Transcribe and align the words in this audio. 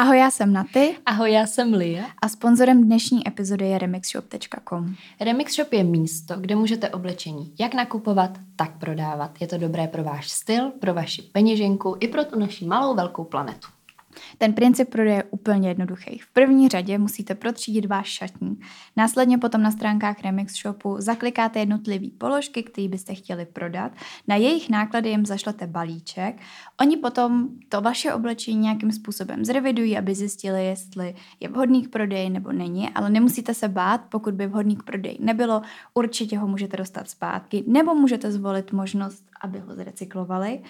Ahoj, 0.00 0.18
já 0.18 0.30
jsem 0.30 0.52
Naty. 0.52 0.96
Ahoj, 1.06 1.32
já 1.32 1.46
jsem 1.46 1.74
Lia. 1.74 2.04
A 2.22 2.28
sponzorem 2.28 2.84
dnešní 2.84 3.28
epizody 3.28 3.66
je 3.68 3.78
remixshop.com. 3.78 4.94
Remix 5.20 5.54
Shop 5.54 5.72
je 5.72 5.84
místo, 5.84 6.34
kde 6.36 6.56
můžete 6.56 6.88
oblečení 6.88 7.54
jak 7.58 7.74
nakupovat, 7.74 8.30
tak 8.56 8.78
prodávat. 8.78 9.30
Je 9.40 9.46
to 9.46 9.58
dobré 9.58 9.88
pro 9.88 10.04
váš 10.04 10.30
styl, 10.30 10.70
pro 10.70 10.94
vaši 10.94 11.22
peněženku 11.22 11.96
i 12.00 12.08
pro 12.08 12.24
tu 12.24 12.38
naši 12.38 12.64
malou 12.64 12.94
velkou 12.94 13.24
planetu. 13.24 13.68
Ten 14.38 14.52
princip 14.52 14.90
prodeje 14.90 15.16
je 15.16 15.24
úplně 15.24 15.68
jednoduchý. 15.68 16.18
V 16.18 16.32
první 16.32 16.68
řadě 16.68 16.98
musíte 16.98 17.34
protřídit 17.34 17.86
váš 17.86 18.08
šatník. 18.08 18.64
Následně 18.96 19.38
potom 19.38 19.62
na 19.62 19.70
stránkách 19.70 20.20
Remix 20.22 20.54
Shopu 20.54 20.96
zaklikáte 20.98 21.58
jednotlivé 21.58 22.06
položky, 22.18 22.62
které 22.62 22.88
byste 22.88 23.14
chtěli 23.14 23.46
prodat. 23.46 23.92
Na 24.28 24.36
jejich 24.36 24.70
náklady 24.70 25.08
jim 25.08 25.26
zašlete 25.26 25.66
balíček. 25.66 26.36
Oni 26.80 26.96
potom 26.96 27.48
to 27.68 27.80
vaše 27.80 28.14
oblečení 28.14 28.58
nějakým 28.58 28.92
způsobem 28.92 29.44
zrevidují, 29.44 29.98
aby 29.98 30.14
zjistili, 30.14 30.66
jestli 30.66 31.14
je 31.40 31.48
vhodný 31.48 31.82
k 31.82 31.90
prodeji 31.90 32.30
nebo 32.30 32.52
není, 32.52 32.90
ale 32.90 33.10
nemusíte 33.10 33.54
se 33.54 33.68
bát, 33.68 34.00
pokud 34.08 34.34
by 34.34 34.46
vhodný 34.46 34.76
k 34.76 34.82
prodeji 34.82 35.18
nebylo, 35.20 35.62
určitě 35.94 36.38
ho 36.38 36.46
můžete 36.46 36.76
dostat 36.76 37.10
zpátky, 37.10 37.64
nebo 37.66 37.94
můžete 37.94 38.32
zvolit 38.32 38.72
možnost, 38.72 39.24
aby 39.40 39.58
ho 39.58 39.74
zrecyklovali. 39.74 40.62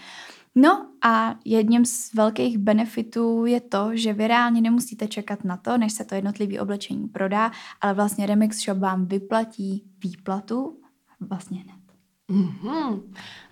No 0.54 0.86
a 1.04 1.34
jedním 1.44 1.84
z 1.84 2.14
velkých 2.14 2.58
benefitů 2.58 3.46
je 3.46 3.60
to, 3.60 3.90
že 3.92 4.12
vy 4.12 4.28
reálně 4.28 4.60
nemusíte 4.60 5.08
čekat 5.08 5.44
na 5.44 5.56
to, 5.56 5.78
než 5.78 5.92
se 5.92 6.04
to 6.04 6.14
jednotlivé 6.14 6.60
oblečení 6.60 7.08
prodá, 7.08 7.50
ale 7.80 7.94
vlastně 7.94 8.26
Remix 8.26 8.64
Shop 8.64 8.78
vám 8.78 9.06
vyplatí 9.06 9.84
výplatu 10.02 10.80
vlastně 11.20 11.60
hned. 11.60 11.80
Mm-hmm. 12.30 13.02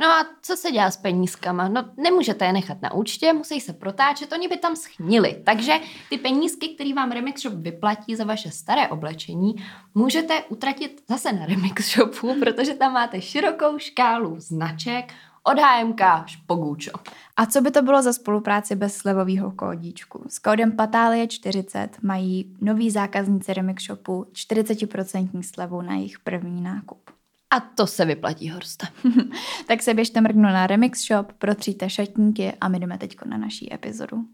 No 0.01 0.07
a 0.07 0.27
co 0.43 0.57
se 0.57 0.71
dělá 0.71 0.91
s 0.91 0.97
penízkama? 0.97 1.69
No 1.69 1.84
nemůžete 1.97 2.45
je 2.45 2.52
nechat 2.52 2.83
na 2.83 2.95
účtě, 2.95 3.33
musí 3.33 3.60
se 3.60 3.73
protáčet, 3.73 4.33
oni 4.33 4.49
by 4.49 4.57
tam 4.57 4.77
schnili. 4.77 5.43
Takže 5.46 5.73
ty 6.10 6.19
penízky, 6.19 6.69
které 6.69 6.95
vám 6.95 7.12
Remix 7.12 7.43
Shop 7.43 7.55
vyplatí 7.55 8.16
za 8.16 8.24
vaše 8.24 8.51
staré 8.51 8.88
oblečení, 8.88 9.54
můžete 9.95 10.43
utratit 10.49 11.02
zase 11.09 11.32
na 11.32 11.46
Remix 11.46 11.93
Shopu, 11.93 12.35
protože 12.41 12.74
tam 12.74 12.93
máte 12.93 13.21
širokou 13.21 13.79
škálu 13.79 14.35
značek, 14.38 15.13
od 15.49 15.59
HMK 15.59 16.01
až 16.01 16.37
po 16.37 16.54
Gucci. 16.54 16.91
A 17.37 17.46
co 17.46 17.60
by 17.60 17.71
to 17.71 17.82
bylo 17.82 18.02
za 18.02 18.13
spolupráci 18.13 18.77
bez 18.77 18.96
slevového 18.96 19.51
kódíčku? 19.51 20.24
S 20.29 20.38
kódem 20.38 20.73
Patálie40 20.73 21.88
mají 22.02 22.57
noví 22.60 22.91
zákazníci 22.91 23.54
Remix 23.54 23.85
Shopu 23.85 24.26
40% 24.32 25.43
slevu 25.43 25.82
na 25.82 25.95
jejich 25.95 26.19
první 26.19 26.63
nákup. 26.63 27.10
A 27.51 27.60
to 27.60 27.87
se 27.87 28.04
vyplatí, 28.04 28.51
Horste. 28.51 28.87
tak 29.66 29.82
se 29.82 29.95
běžte 29.95 30.21
mrknout 30.21 30.52
na 30.52 30.66
Remix 30.66 31.07
Shop, 31.07 31.32
protříte 31.32 31.91
šatníky 31.91 32.52
a 32.60 32.69
my 32.69 32.80
jdeme 32.80 32.99
teď 32.99 33.16
na 33.24 33.38
naší 33.38 33.74
epizodu. 33.74 34.24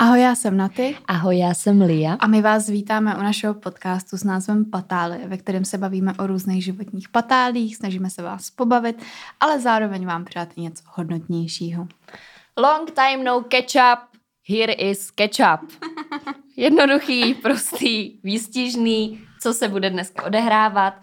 Ahoj, 0.00 0.20
já 0.20 0.34
jsem 0.34 0.56
Naty. 0.56 0.96
Ahoj, 1.06 1.38
já 1.38 1.54
jsem 1.54 1.80
Lia. 1.80 2.16
A 2.20 2.26
my 2.26 2.42
vás 2.42 2.68
vítáme 2.68 3.16
u 3.16 3.18
našeho 3.18 3.54
podcastu 3.54 4.16
s 4.16 4.24
názvem 4.24 4.64
Patály, 4.64 5.18
ve 5.26 5.36
kterém 5.36 5.64
se 5.64 5.78
bavíme 5.78 6.12
o 6.18 6.26
různých 6.26 6.64
životních 6.64 7.08
patálích, 7.08 7.76
snažíme 7.76 8.10
se 8.10 8.22
vás 8.22 8.50
pobavit, 8.50 9.02
ale 9.40 9.60
zároveň 9.60 10.06
vám 10.06 10.24
přát 10.24 10.48
i 10.56 10.60
něco 10.60 10.84
hodnotnějšího. 10.86 11.86
Long 12.56 12.90
time 12.90 13.24
no 13.24 13.40
ketchup, 13.40 14.00
here 14.48 14.72
is 14.72 15.10
ketchup. 15.10 15.72
Jednoduchý, 16.56 17.34
prostý, 17.34 18.20
výstižný, 18.22 19.20
co 19.42 19.54
se 19.54 19.68
bude 19.68 19.90
dneska 19.90 20.24
odehrávat. 20.24 20.94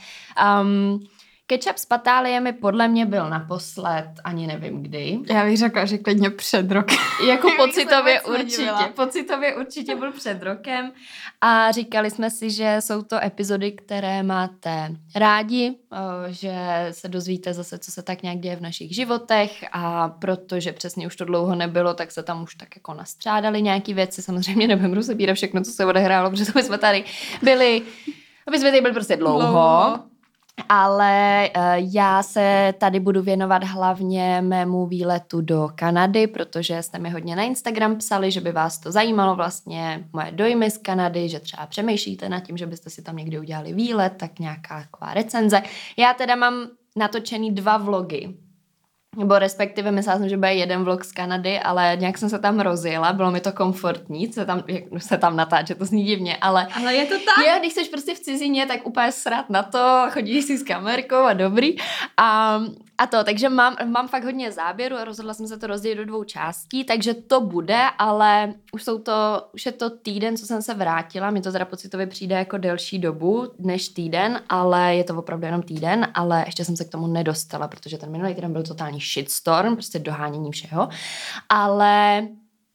Um, 0.62 1.08
Ketchup 1.50 1.78
s 1.78 1.86
patáliemi 1.86 2.54
podle 2.54 2.88
mě 2.88 3.06
byl 3.06 3.30
naposled, 3.30 4.10
ani 4.24 4.48
nevím 4.48 4.84
kdy. 4.84 5.20
Já 5.30 5.44
bych 5.44 5.58
řekla, 5.58 5.86
že 5.86 5.98
klidně 5.98 6.30
před 6.30 6.72
rokem. 6.72 6.98
jako 7.28 7.48
pocitově 7.58 8.22
určitě. 8.22 8.92
Pocitově 8.96 9.56
určitě 9.56 9.96
byl 9.96 10.12
před 10.12 10.44
rokem. 10.44 10.92
A 11.42 11.72
říkali 11.72 12.12
jsme 12.12 12.32
si, 12.32 12.52
že 12.52 12.78
jsou 12.80 13.02
to 13.02 13.24
epizody, 13.24 13.72
které 13.72 14.24
máte 14.24 14.92
rádi, 15.16 15.76
že 16.28 16.56
se 16.92 17.08
dozvíte 17.08 17.54
zase, 17.54 17.80
co 17.80 17.92
se 17.92 18.04
tak 18.04 18.24
nějak 18.24 18.40
děje 18.40 18.56
v 18.56 18.62
našich 18.62 18.96
životech 18.96 19.66
a 19.72 20.10
protože 20.10 20.74
přesně 20.74 21.08
už 21.08 21.16
to 21.16 21.26
dlouho 21.26 21.56
nebylo, 21.56 21.94
tak 21.94 22.12
se 22.12 22.24
tam 22.24 22.44
už 22.44 22.56
tak 22.56 22.76
jako 22.76 22.94
nastřádali 22.94 23.62
nějaký 23.62 23.94
věci. 23.94 24.22
Samozřejmě 24.22 24.68
nebudeme 24.68 24.96
rozebírat 24.96 25.36
všechno, 25.36 25.62
co 25.62 25.72
se 25.72 25.86
odehrálo, 25.86 26.30
protože 26.30 26.46
jsme 26.46 26.78
tady 26.78 27.04
byli, 27.42 27.82
aby 28.48 28.60
jsme 28.60 28.70
tady 28.70 28.82
byli 28.82 28.94
prostě 28.94 29.16
dlouho. 29.16 29.40
dlouho 29.40 30.00
ale 30.70 31.50
uh, 31.56 31.62
já 31.94 32.24
se 32.24 32.74
tady 32.78 33.00
budu 33.00 33.22
věnovat 33.22 33.64
hlavně 33.64 34.42
mému 34.42 34.88
výletu 34.88 35.42
do 35.42 35.70
Kanady, 35.76 36.28
protože 36.28 36.84
jste 36.84 37.00
mi 37.00 37.10
hodně 37.10 37.36
na 37.36 37.44
Instagram 37.44 37.96
psali, 37.96 38.32
že 38.32 38.42
by 38.42 38.52
vás 38.52 38.80
to 38.80 38.92
zajímalo 38.92 39.36
vlastně 39.36 40.08
moje 40.14 40.32
dojmy 40.32 40.72
z 40.72 40.78
Kanady, 40.78 41.30
že 41.30 41.40
třeba 41.40 41.66
přemýšlíte 41.66 42.30
nad 42.30 42.40
tím, 42.40 42.58
že 42.58 42.66
byste 42.66 42.90
si 42.90 43.02
tam 43.02 43.16
někdy 43.16 43.40
udělali 43.40 43.74
výlet, 43.74 44.14
tak 44.18 44.40
nějaká 44.40 44.82
taková 44.82 45.14
recenze. 45.14 45.62
Já 45.98 46.14
teda 46.14 46.36
mám 46.36 46.54
natočený 46.96 47.52
dva 47.52 47.78
vlogy 47.78 48.47
nebo 49.18 49.40
respektive 49.40 49.92
myslela 49.92 50.20
jsem, 50.20 50.30
že 50.30 50.38
bude 50.38 50.54
jeden 50.54 50.84
vlog 50.84 51.06
z 51.06 51.12
Kanady, 51.12 51.60
ale 51.60 51.98
nějak 52.00 52.18
jsem 52.18 52.30
se 52.30 52.40
tam 52.40 52.60
rozjela, 52.60 53.14
bylo 53.14 53.32
mi 53.32 53.40
to 53.40 53.52
komfortní, 53.52 54.34
se 54.34 54.46
tam, 54.46 54.64
se 54.98 55.18
tam 55.18 55.36
natáčet, 55.36 55.78
to 55.78 55.86
zní 55.86 56.04
divně, 56.04 56.38
ale... 56.38 56.68
Ale 56.76 56.96
je 56.96 57.06
to 57.06 57.14
tak? 57.14 57.46
Jo, 57.46 57.54
když 57.60 57.74
jsi 57.74 57.90
prostě 57.90 58.16
v 58.16 58.20
cizině, 58.20 58.66
tak 58.66 58.88
úplně 58.88 59.12
srát 59.12 59.50
na 59.50 59.64
to, 59.64 60.08
chodíš 60.10 60.46
si 60.46 60.58
s 60.58 60.64
kamerkou 60.64 61.16
a 61.16 61.34
dobrý. 61.34 61.76
A, 62.18 62.60
a 62.98 63.08
to, 63.08 63.24
takže 63.24 63.50
mám, 63.50 63.76
mám 63.86 64.08
fakt 64.08 64.24
hodně 64.24 64.52
záběru 64.52 64.96
a 64.96 65.04
rozhodla 65.04 65.34
jsem 65.34 65.48
se 65.48 65.58
to 65.58 65.68
rozdělit 65.68 65.96
do 65.96 66.06
dvou 66.06 66.24
částí, 66.24 66.84
takže 66.84 67.14
to 67.14 67.42
bude, 67.42 67.82
ale 68.00 68.54
už, 68.72 68.84
jsou 68.84 69.00
to, 69.00 69.14
už 69.54 69.66
je 69.66 69.72
to 69.72 69.90
týden, 69.90 70.38
co 70.38 70.46
jsem 70.46 70.62
se 70.62 70.74
vrátila, 70.74 71.32
mi 71.32 71.42
to 71.42 71.52
teda 71.52 71.66
pocitově 71.66 72.08
přijde 72.08 72.36
jako 72.36 72.58
delší 72.58 73.00
dobu 73.00 73.52
než 73.60 73.90
týden, 73.90 74.42
ale 74.50 74.96
je 74.96 75.04
to 75.04 75.18
opravdu 75.18 75.46
jenom 75.46 75.62
týden, 75.62 76.08
ale 76.14 76.44
ještě 76.46 76.66
jsem 76.66 76.78
se 76.78 76.86
k 76.86 76.90
tomu 76.90 77.08
nedostala, 77.08 77.68
protože 77.68 77.98
ten 77.98 78.12
minulý 78.12 78.36
týden 78.36 78.54
byl 78.54 78.64
totální 78.64 79.00
shitstorm, 79.14 79.74
prostě 79.74 80.00
dohánění 80.00 80.52
všeho, 80.52 80.90
ale 81.50 82.28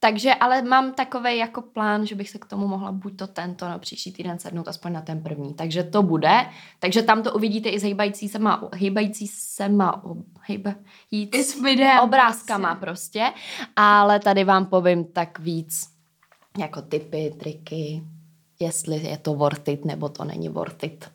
takže, 0.04 0.34
ale 0.34 0.62
mám 0.62 0.92
takový 0.92 1.38
jako 1.38 1.62
plán, 1.62 2.06
že 2.06 2.14
bych 2.14 2.30
se 2.30 2.38
k 2.38 2.44
tomu 2.44 2.68
mohla 2.68 2.92
buď 2.92 3.16
to 3.16 3.26
tento 3.26 3.68
nebo 3.68 3.78
příští 3.78 4.12
týden 4.12 4.38
sednout 4.38 4.68
aspoň 4.68 4.92
na 4.92 5.00
ten 5.00 5.22
první. 5.22 5.54
Takže 5.54 5.82
to 5.82 6.02
bude. 6.02 6.46
Takže 6.78 7.02
tam 7.02 7.22
to 7.22 7.32
uvidíte 7.32 7.68
i 7.68 7.78
s 7.78 7.82
hejbající 7.82 8.28
se 8.28 8.38
má, 8.38 8.68
hejbající 8.74 9.26
se 9.26 9.68
má, 9.68 10.02
hejbající 10.40 12.00
obrázkama 12.02 12.74
prostě. 12.74 13.20
prostě. 13.20 13.40
Ale 13.76 14.20
tady 14.20 14.44
vám 14.44 14.66
povím 14.66 15.04
tak 15.04 15.38
víc 15.38 15.92
jako 16.58 16.82
typy, 16.82 17.34
triky, 17.38 18.02
jestli 18.60 18.96
je 18.96 19.18
to 19.18 19.34
worth 19.34 19.68
it, 19.68 19.84
nebo 19.84 20.08
to 20.08 20.24
není 20.24 20.48
worth 20.48 20.84
it. 20.84 21.10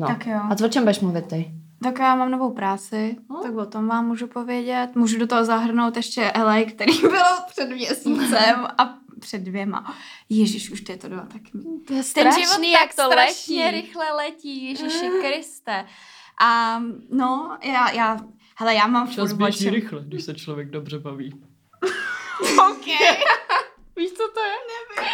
No. 0.00 0.06
Tak 0.06 0.26
jo. 0.26 0.40
A 0.50 0.54
co 0.54 0.66
o 0.66 0.68
čem 0.68 0.82
budeš 0.82 1.00
mluvit 1.00 1.26
ty? 1.26 1.52
Tak 1.82 1.98
já 1.98 2.14
mám 2.14 2.30
novou 2.30 2.50
práci, 2.50 3.16
no. 3.30 3.42
tak 3.42 3.56
o 3.56 3.66
tom 3.66 3.86
vám 3.86 4.06
můžu 4.06 4.26
povědět. 4.26 4.88
Můžu 4.94 5.18
do 5.18 5.26
toho 5.26 5.44
zahrnout 5.44 5.96
ještě 5.96 6.32
LA, 6.38 6.64
který 6.64 7.00
bylo 7.00 7.46
před 7.48 7.70
měsícem 7.70 8.66
a 8.78 8.98
před 9.20 9.38
dvěma. 9.38 9.96
Ježíš, 10.28 10.70
už 10.70 10.80
to 10.80 10.92
je 10.92 10.98
to 10.98 11.08
dva, 11.08 11.26
tak 11.32 11.42
to 11.86 11.94
je 11.94 12.02
strašný, 12.02 12.72
jak 12.72 12.94
to 12.94 13.02
strašně 13.02 13.64
letí. 13.64 13.76
rychle 13.76 14.12
letí, 14.12 14.64
Ježíši 14.64 15.10
Kriste. 15.22 15.86
A 16.40 16.82
no, 17.10 17.58
já, 17.64 17.90
já, 17.90 18.16
hele, 18.56 18.74
já 18.74 18.86
mám 18.86 19.08
Čas 19.08 19.32
běží 19.32 19.70
rychle, 19.70 20.02
když 20.04 20.24
se 20.24 20.34
člověk 20.34 20.70
dobře 20.70 20.98
baví. 20.98 21.42
OK. 22.70 22.86
Víš, 23.96 24.10
co 24.10 24.28
to 24.34 24.40
je? 24.40 24.56
Nevím. 24.72 25.10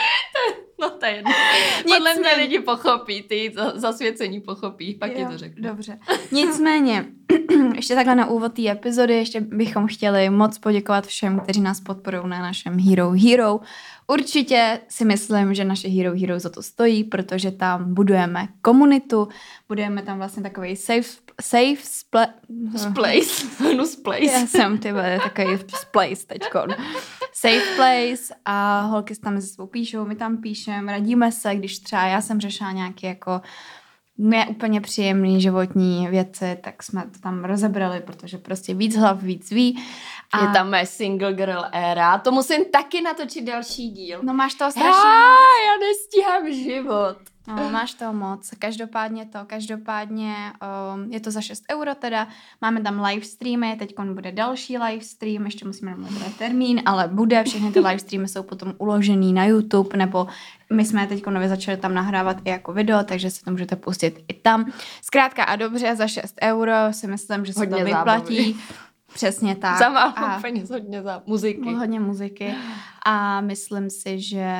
No 0.80 0.90
to 0.90 1.06
je 1.06 1.12
jedno. 1.12 1.32
Podle 1.82 2.14
mě 2.14 2.34
lidi 2.36 2.60
pochopí, 2.60 3.22
ty 3.22 3.54
zasvěcení 3.74 4.40
pochopí, 4.40 4.94
pak 4.94 5.10
jo, 5.10 5.16
ti 5.16 5.32
to 5.32 5.38
řeknu. 5.38 5.68
Dobře. 5.68 5.98
Nicméně, 6.32 7.04
ještě 7.74 7.94
takhle 7.94 8.14
na 8.14 8.26
úvod 8.26 8.52
té 8.52 8.70
epizody, 8.70 9.14
ještě 9.14 9.40
bychom 9.40 9.86
chtěli 9.86 10.30
moc 10.30 10.58
poděkovat 10.58 11.06
všem, 11.06 11.40
kteří 11.40 11.60
nás 11.60 11.80
podporují 11.80 12.22
na 12.28 12.38
našem 12.38 12.78
Hero 12.80 13.10
Hero. 13.10 13.60
Určitě 14.06 14.80
si 14.88 15.04
myslím, 15.04 15.54
že 15.54 15.64
naše 15.64 15.88
Hero 15.88 16.18
Hero 16.20 16.40
za 16.40 16.48
to 16.48 16.62
stojí, 16.62 17.04
protože 17.04 17.50
tam 17.50 17.94
budujeme 17.94 18.48
komunitu, 18.62 19.28
budujeme 19.68 20.02
tam 20.02 20.18
vlastně 20.18 20.42
takový 20.42 20.76
safe, 20.76 21.08
safe 21.40 21.76
sple... 21.82 22.28
place. 22.94 23.46
no 23.76 23.84
place. 24.04 24.24
Já 24.24 24.46
jsem 24.46 24.78
ty 24.78 24.92
takový 25.22 25.58
place 25.92 26.26
teďkon. 26.26 26.68
Safe 27.40 27.76
place 27.76 28.34
a 28.44 28.80
holky 28.80 29.16
tam 29.16 29.34
mezi 29.34 29.48
svou 29.48 29.66
píšou, 29.66 30.04
my 30.04 30.16
tam 30.16 30.36
píšeme, 30.36 30.92
radíme 30.92 31.32
se, 31.32 31.56
když 31.56 31.78
třeba 31.78 32.02
já 32.02 32.20
jsem 32.20 32.40
řešila 32.40 32.72
nějaký 32.72 33.06
jako 33.06 33.40
úplně 34.48 34.80
příjemný 34.80 35.40
životní 35.40 36.08
věci, 36.08 36.58
tak 36.64 36.82
jsme 36.82 37.02
to 37.02 37.18
tam 37.20 37.44
rozebrali, 37.44 38.00
protože 38.00 38.38
prostě 38.38 38.74
víc 38.74 38.96
hlav 38.96 39.22
víc 39.22 39.50
ví. 39.50 39.82
A... 40.32 40.42
Je 40.42 40.48
tam 40.48 40.70
mé 40.70 40.86
single 40.86 41.32
girl 41.32 41.64
éra, 41.72 42.18
to 42.18 42.32
musím 42.32 42.64
taky 42.64 43.00
natočit 43.00 43.44
další 43.44 43.90
díl. 43.90 44.20
No 44.22 44.34
máš 44.34 44.54
to 44.54 44.70
strašně 44.70 45.08
já, 45.08 45.36
já 45.66 45.76
nestíhám 45.80 46.52
život. 46.52 47.16
No, 47.56 47.70
máš 47.70 47.94
to 47.94 48.12
moc. 48.12 48.50
Každopádně 48.58 49.26
to, 49.26 49.38
každopádně 49.46 50.34
um, 50.94 51.12
je 51.12 51.20
to 51.20 51.30
za 51.30 51.40
6 51.40 51.64
euro 51.72 51.94
teda. 51.94 52.28
Máme 52.60 52.80
tam 52.80 53.04
live 53.04 53.24
streamy, 53.24 53.76
teď 53.78 53.94
bude 54.12 54.32
další 54.32 54.78
live 54.78 55.04
stream, 55.04 55.44
ještě 55.44 55.66
musíme 55.66 55.90
namluvit 55.90 56.36
termín, 56.36 56.82
ale 56.86 57.08
bude, 57.08 57.44
všechny 57.44 57.72
ty 57.72 57.80
live 57.80 57.98
streamy 57.98 58.28
jsou 58.28 58.42
potom 58.42 58.74
uložený 58.78 59.32
na 59.32 59.44
YouTube, 59.44 59.96
nebo 59.96 60.26
my 60.72 60.84
jsme 60.84 61.06
teď 61.06 61.26
nově 61.26 61.48
začali 61.48 61.76
tam 61.76 61.94
nahrávat 61.94 62.36
i 62.44 62.50
jako 62.50 62.72
video, 62.72 63.04
takže 63.04 63.30
si 63.30 63.44
to 63.44 63.50
můžete 63.50 63.76
pustit 63.76 64.24
i 64.28 64.34
tam. 64.34 64.72
Zkrátka 65.02 65.44
a 65.44 65.56
dobře, 65.56 65.96
za 65.96 66.08
6 66.08 66.34
euro 66.42 66.72
si 66.90 67.06
myslím, 67.06 67.44
že 67.44 67.52
se 67.52 67.60
hodně 67.60 67.78
to 67.78 67.84
vyplatí. 67.84 68.36
Zábavy. 68.36 68.54
Přesně 69.14 69.56
tak. 69.60 69.78
Za 69.78 69.88
málo 69.88 70.40
peněz, 70.42 70.70
hodně 70.70 71.02
za 71.02 71.22
muziky. 71.26 71.74
Hodně 71.74 72.00
muziky. 72.00 72.54
A 73.06 73.40
myslím 73.40 73.90
si, 73.90 74.20
že 74.20 74.54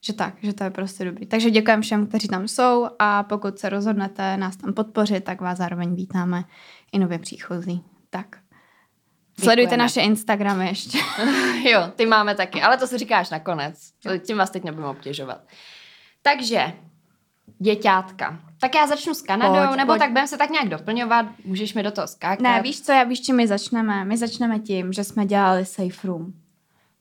že 0.00 0.12
tak, 0.12 0.34
že 0.42 0.52
to 0.52 0.64
je 0.64 0.70
prostě 0.70 1.04
dobrý. 1.04 1.26
Takže 1.26 1.50
děkujeme 1.50 1.82
všem, 1.82 2.06
kteří 2.06 2.28
tam 2.28 2.48
jsou 2.48 2.88
a 2.98 3.22
pokud 3.22 3.58
se 3.58 3.68
rozhodnete 3.68 4.36
nás 4.36 4.56
tam 4.56 4.74
podpořit, 4.74 5.24
tak 5.24 5.40
vás 5.40 5.58
zároveň 5.58 5.94
vítáme 5.94 6.44
i 6.92 6.98
nově 6.98 7.18
příchozí. 7.18 7.82
Tak. 8.10 8.26
Děkujeme. 8.26 9.44
Sledujte 9.44 9.76
naše 9.76 10.00
Instagramy 10.00 10.68
ještě. 10.68 10.98
jo, 11.70 11.92
ty 11.96 12.06
máme 12.06 12.34
taky, 12.34 12.62
ale 12.62 12.76
to 12.76 12.86
si 12.86 12.98
říkáš 12.98 13.30
nakonec. 13.30 13.90
Tím 14.26 14.38
vás 14.38 14.50
teď 14.50 14.64
nebudeme 14.64 14.88
obtěžovat. 14.88 15.40
Takže, 16.22 16.72
děťátka. 17.58 18.38
Tak 18.60 18.74
já 18.74 18.86
začnu 18.86 19.14
s 19.14 19.22
Kanadou, 19.22 19.66
pojď, 19.66 19.76
nebo 19.76 19.92
pojď. 19.92 19.98
tak 19.98 20.10
budeme 20.10 20.28
se 20.28 20.38
tak 20.38 20.50
nějak 20.50 20.68
doplňovat, 20.68 21.26
můžeš 21.44 21.74
mi 21.74 21.82
do 21.82 21.90
toho 21.90 22.06
skákat. 22.06 22.40
Ne, 22.40 22.62
víš 22.62 22.82
co, 22.82 22.92
já 22.92 23.04
víš, 23.04 23.20
čím 23.20 23.36
my 23.36 23.46
začneme? 23.46 24.04
My 24.04 24.16
začneme 24.16 24.58
tím, 24.58 24.92
že 24.92 25.04
jsme 25.04 25.26
dělali 25.26 25.64
safe 25.64 26.06
room. 26.08 26.32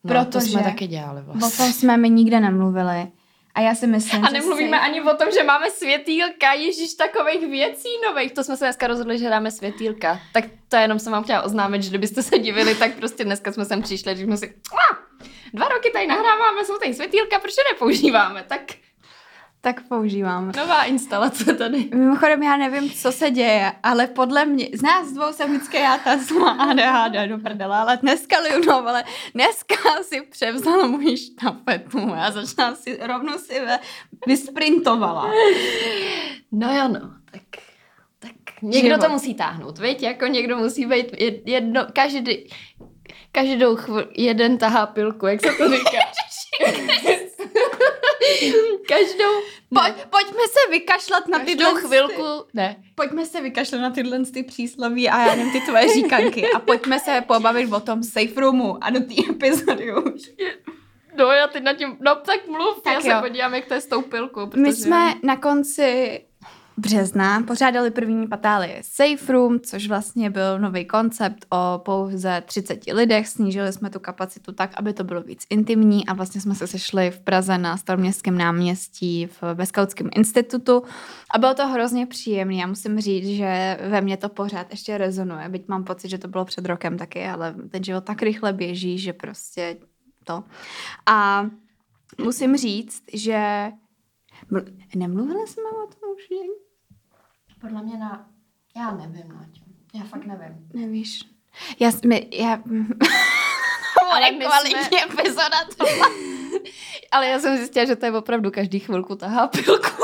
No, 0.06 0.10
Protože 0.26 0.32
to 0.32 0.42
jsme 0.42 0.64
taky 0.64 0.88
dělali 0.88 1.22
vlastně. 1.22 1.48
O 1.48 1.58
tom 1.58 1.74
jsme 1.74 1.98
mi 1.98 2.10
nikde 2.10 2.40
nemluvili. 2.40 3.08
A 3.56 3.62
já 3.62 3.76
si 3.76 3.88
myslím, 3.88 4.26
A 4.26 4.30
nemluvíme 4.30 4.78
si... 4.78 4.84
ani 4.84 5.02
o 5.02 5.16
tom, 5.16 5.28
že 5.32 5.44
máme 5.44 5.72
světýlka, 5.72 6.54
ježíš, 6.54 6.94
takových 6.94 7.48
věcí 7.48 7.88
nových. 8.08 8.32
To 8.32 8.44
jsme 8.44 8.58
se 8.58 8.66
dneska 8.66 8.88
rozhodli, 8.88 9.18
že 9.20 9.30
dáme 9.30 9.52
světýlka. 9.52 10.20
Tak 10.34 10.46
to 10.70 10.76
jenom 10.76 11.00
jsem 11.00 11.12
vám 11.14 11.24
chtěla 11.24 11.42
oznámit, 11.42 11.84
že 11.84 11.90
kdybyste 11.90 12.24
se 12.24 12.40
divili, 12.40 12.76
tak 12.76 12.96
prostě 12.96 13.24
dneska 13.24 13.52
jsme 13.52 13.66
sem 13.66 13.82
přišli, 13.82 14.16
že 14.16 14.24
jsme 14.24 14.38
si... 14.38 14.56
Dva 15.54 15.68
roky 15.68 15.90
tady 15.94 16.08
nahráváme, 16.08 16.66
jsou 16.66 16.78
tady 16.78 16.94
světýlka, 16.94 17.40
proč 17.40 17.54
je 17.58 17.64
nepoužíváme? 17.74 18.44
Tak 18.48 18.62
tak 19.66 19.82
používám. 19.88 20.52
Nová 20.58 20.84
instalace 20.84 21.54
tady. 21.54 21.90
Mimochodem 21.94 22.44
já 22.44 22.58
nevím, 22.58 22.90
co 22.90 23.12
se 23.12 23.32
děje, 23.32 23.72
ale 23.84 24.08
podle 24.08 24.46
mě, 24.46 24.68
z 24.74 24.82
nás 24.82 25.12
dvou 25.12 25.34
jsem 25.34 25.50
vždycky 25.50 25.78
já 25.78 25.98
ta 25.98 26.18
má 26.40 26.52
ADHD 26.52 27.30
do 27.30 27.38
prdele, 27.38 27.78
ale 27.78 27.98
dneska 27.98 28.40
Liunov, 28.40 28.86
ale 28.88 29.04
dneska 29.34 29.76
si 30.02 30.22
převzala 30.22 30.88
můj 30.88 31.18
štafetu 31.18 32.14
a 32.14 32.32
začala 32.32 32.76
si, 32.76 33.00
rovnou 33.02 33.38
si 33.38 33.62
vysprintovala. 34.28 35.32
No 36.52 36.76
jo 36.76 36.88
no, 36.88 37.00
tak 37.32 37.42
tak 38.20 38.62
někdo 38.62 38.90
Život. 38.90 39.02
to 39.02 39.10
musí 39.10 39.34
táhnout, 39.34 39.80
viď? 39.80 40.04
Jako 40.04 40.28
někdo 40.28 40.58
musí 40.58 40.86
být 40.86 41.06
jedno, 41.46 41.88
každý, 41.94 42.50
každou 43.32 43.76
chvíli 43.76 44.08
jeden 44.18 44.58
tahá 44.58 44.86
pilku, 44.86 45.28
jak 45.28 45.42
se 45.42 45.52
to 45.52 45.70
říká. 45.70 46.00
Každou... 48.88 49.32
Pojď, 49.74 50.06
pojďme 50.10 50.44
se 50.48 50.72
vykašlat 50.72 51.28
na 51.28 51.40
tyhle... 51.40 51.82
chvilku... 51.82 52.24
Ne. 52.54 52.84
Pojďme 52.96 53.26
se 53.26 53.42
vykašlat 53.42 53.82
na 53.82 53.90
tyhle 53.90 54.26
ty 54.26 54.44
přísloví 54.44 55.10
a 55.10 55.26
já 55.26 55.36
nevím, 55.36 55.52
ty 55.52 55.62
tvoje 55.62 55.94
říkanky 55.94 56.52
a 56.52 56.60
pojďme 56.60 57.00
se 57.00 57.24
pobavit 57.28 57.74
o 57.74 57.80
tom 57.80 58.04
safe 58.04 58.42
roomu 58.42 58.78
a 58.82 58.90
do 58.90 59.00
té 59.00 59.14
epizody 59.30 59.94
už. 59.96 60.22
No 61.18 61.26
já 61.32 61.48
teď 61.48 61.64
na 61.64 61.74
tím, 61.74 61.98
no 62.00 62.16
tak 62.16 62.48
mluv, 62.48 62.82
tak 62.84 62.94
já 62.94 63.00
jo. 63.00 63.16
se 63.16 63.28
podívám, 63.28 63.56
jak 63.56 63.66
to 63.66 63.74
je 63.74 63.82
s 63.82 63.88
tou 63.88 64.02
pilkou. 64.02 64.48
Protože... 64.48 64.62
My 64.62 64.74
jsme 64.74 65.14
na 65.24 65.38
konci 65.38 66.22
března 66.78 67.42
pořádali 67.42 67.92
první 67.92 68.28
patálie 68.28 68.82
Safe 68.84 69.34
Room, 69.34 69.60
což 69.60 69.88
vlastně 69.88 70.30
byl 70.30 70.60
nový 70.60 70.86
koncept 70.86 71.46
o 71.50 71.80
pouze 71.86 72.44
30 72.46 72.88
lidech. 72.94 73.28
Snížili 73.28 73.74
jsme 73.74 73.90
tu 73.90 74.00
kapacitu 74.00 74.52
tak, 74.52 74.72
aby 74.76 74.94
to 74.94 75.04
bylo 75.04 75.22
víc 75.22 75.46
intimní 75.50 76.08
a 76.08 76.14
vlastně 76.14 76.42
jsme 76.42 76.56
se 76.56 76.68
sešli 76.68 77.12
v 77.12 77.20
Praze 77.20 77.58
na 77.58 77.78
Staroměstském 77.78 78.38
náměstí 78.38 79.28
v 79.28 79.44
Beskautském 79.54 80.10
institutu 80.16 80.84
a 81.36 81.38
bylo 81.38 81.54
to 81.54 81.68
hrozně 81.68 82.06
příjemné. 82.06 82.56
Já 82.56 82.68
musím 82.68 83.02
říct, 83.02 83.28
že 83.28 83.78
ve 83.90 84.02
mně 84.02 84.18
to 84.18 84.30
pořád 84.30 84.72
ještě 84.72 84.98
rezonuje, 84.98 85.50
byť 85.50 85.68
mám 85.68 85.84
pocit, 85.84 86.10
že 86.10 86.18
to 86.18 86.28
bylo 86.28 86.46
před 86.46 86.66
rokem 86.66 86.98
taky, 86.98 87.26
ale 87.26 87.56
ten 87.70 87.84
život 87.84 88.04
tak 88.04 88.22
rychle 88.22 88.54
běží, 88.54 89.00
že 89.00 89.14
prostě 89.14 89.78
to. 90.24 90.44
A 91.06 91.50
musím 92.24 92.58
říct, 92.58 93.04
že 93.14 93.72
Nemluvila 94.96 95.46
jsme 95.46 95.64
o 95.64 95.88
tom 95.88 96.10
už 96.16 96.30
někdy? 96.30 96.65
Podle 97.66 97.84
mě 97.84 97.98
na... 97.98 98.26
Já 98.76 98.92
nevím, 98.92 99.28
Naťo. 99.28 99.66
Já 99.94 100.04
fakt 100.04 100.26
nevím. 100.26 100.70
Nevíš. 100.74 101.20
Já... 101.80 101.92
My, 102.06 102.28
já... 102.34 102.52
Ale 104.12 104.30
kvalitní 104.30 104.84
jsme... 104.84 105.04
epizoda 105.04 105.66
to 105.78 105.86
Ale 107.12 107.28
já 107.28 107.40
jsem 107.40 107.58
zjistila, 107.58 107.86
že 107.86 107.96
to 107.96 108.06
je 108.06 108.12
opravdu 108.12 108.52
každý 108.52 108.80
chvilku 108.80 109.16
tahá 109.16 109.48
pilku. 109.48 110.04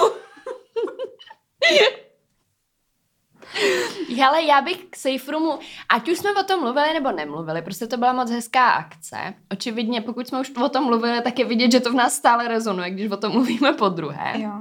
Ale 4.26 4.44
já 4.48 4.62
bych 4.62 4.86
k 4.90 4.96
Safe 4.96 5.32
Roomu, 5.32 5.60
ať 5.90 6.10
už 6.10 6.18
jsme 6.18 6.34
o 6.34 6.44
tom 6.44 6.60
mluvili 6.60 6.94
nebo 6.94 7.12
nemluvili, 7.12 7.62
prostě 7.62 7.88
to 7.88 7.98
byla 7.98 8.14
moc 8.14 8.32
hezká 8.32 8.70
akce. 8.72 9.34
Očividně, 9.52 10.02
pokud 10.02 10.28
jsme 10.28 10.40
už 10.40 10.52
o 10.66 10.70
tom 10.70 10.84
mluvili, 10.84 11.22
tak 11.22 11.40
je 11.40 11.46
vidět, 11.46 11.72
že 11.72 11.80
to 11.80 11.92
v 11.92 11.96
nás 11.96 12.16
stále 12.16 12.48
rezonuje, 12.48 12.90
když 12.90 13.12
o 13.12 13.18
tom 13.18 13.32
mluvíme 13.32 13.74
po 13.74 13.90
druhé. 13.90 14.34
Jo. 14.36 14.52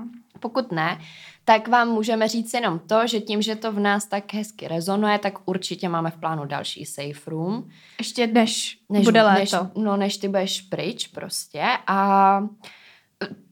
Pokud 0.40 0.72
ne, 0.72 1.00
tak 1.44 1.68
vám 1.68 1.88
můžeme 1.88 2.28
říct 2.28 2.54
jenom 2.54 2.78
to, 2.78 3.06
že 3.06 3.20
tím, 3.20 3.42
že 3.42 3.56
to 3.56 3.72
v 3.72 3.78
nás 3.78 4.06
tak 4.06 4.34
hezky 4.34 4.68
rezonuje, 4.68 5.18
tak 5.18 5.34
určitě 5.44 5.88
máme 5.88 6.10
v 6.10 6.16
plánu 6.16 6.44
další 6.44 6.84
safe 6.84 7.30
room. 7.30 7.64
Ještě 7.98 8.26
než, 8.26 8.78
než 8.88 9.04
bude 9.04 9.22
léto. 9.22 9.56
Než, 9.56 9.70
no, 9.74 9.96
než 9.96 10.16
ty 10.16 10.28
budeš 10.28 10.60
pryč 10.60 11.06
prostě 11.06 11.64
a 11.86 12.40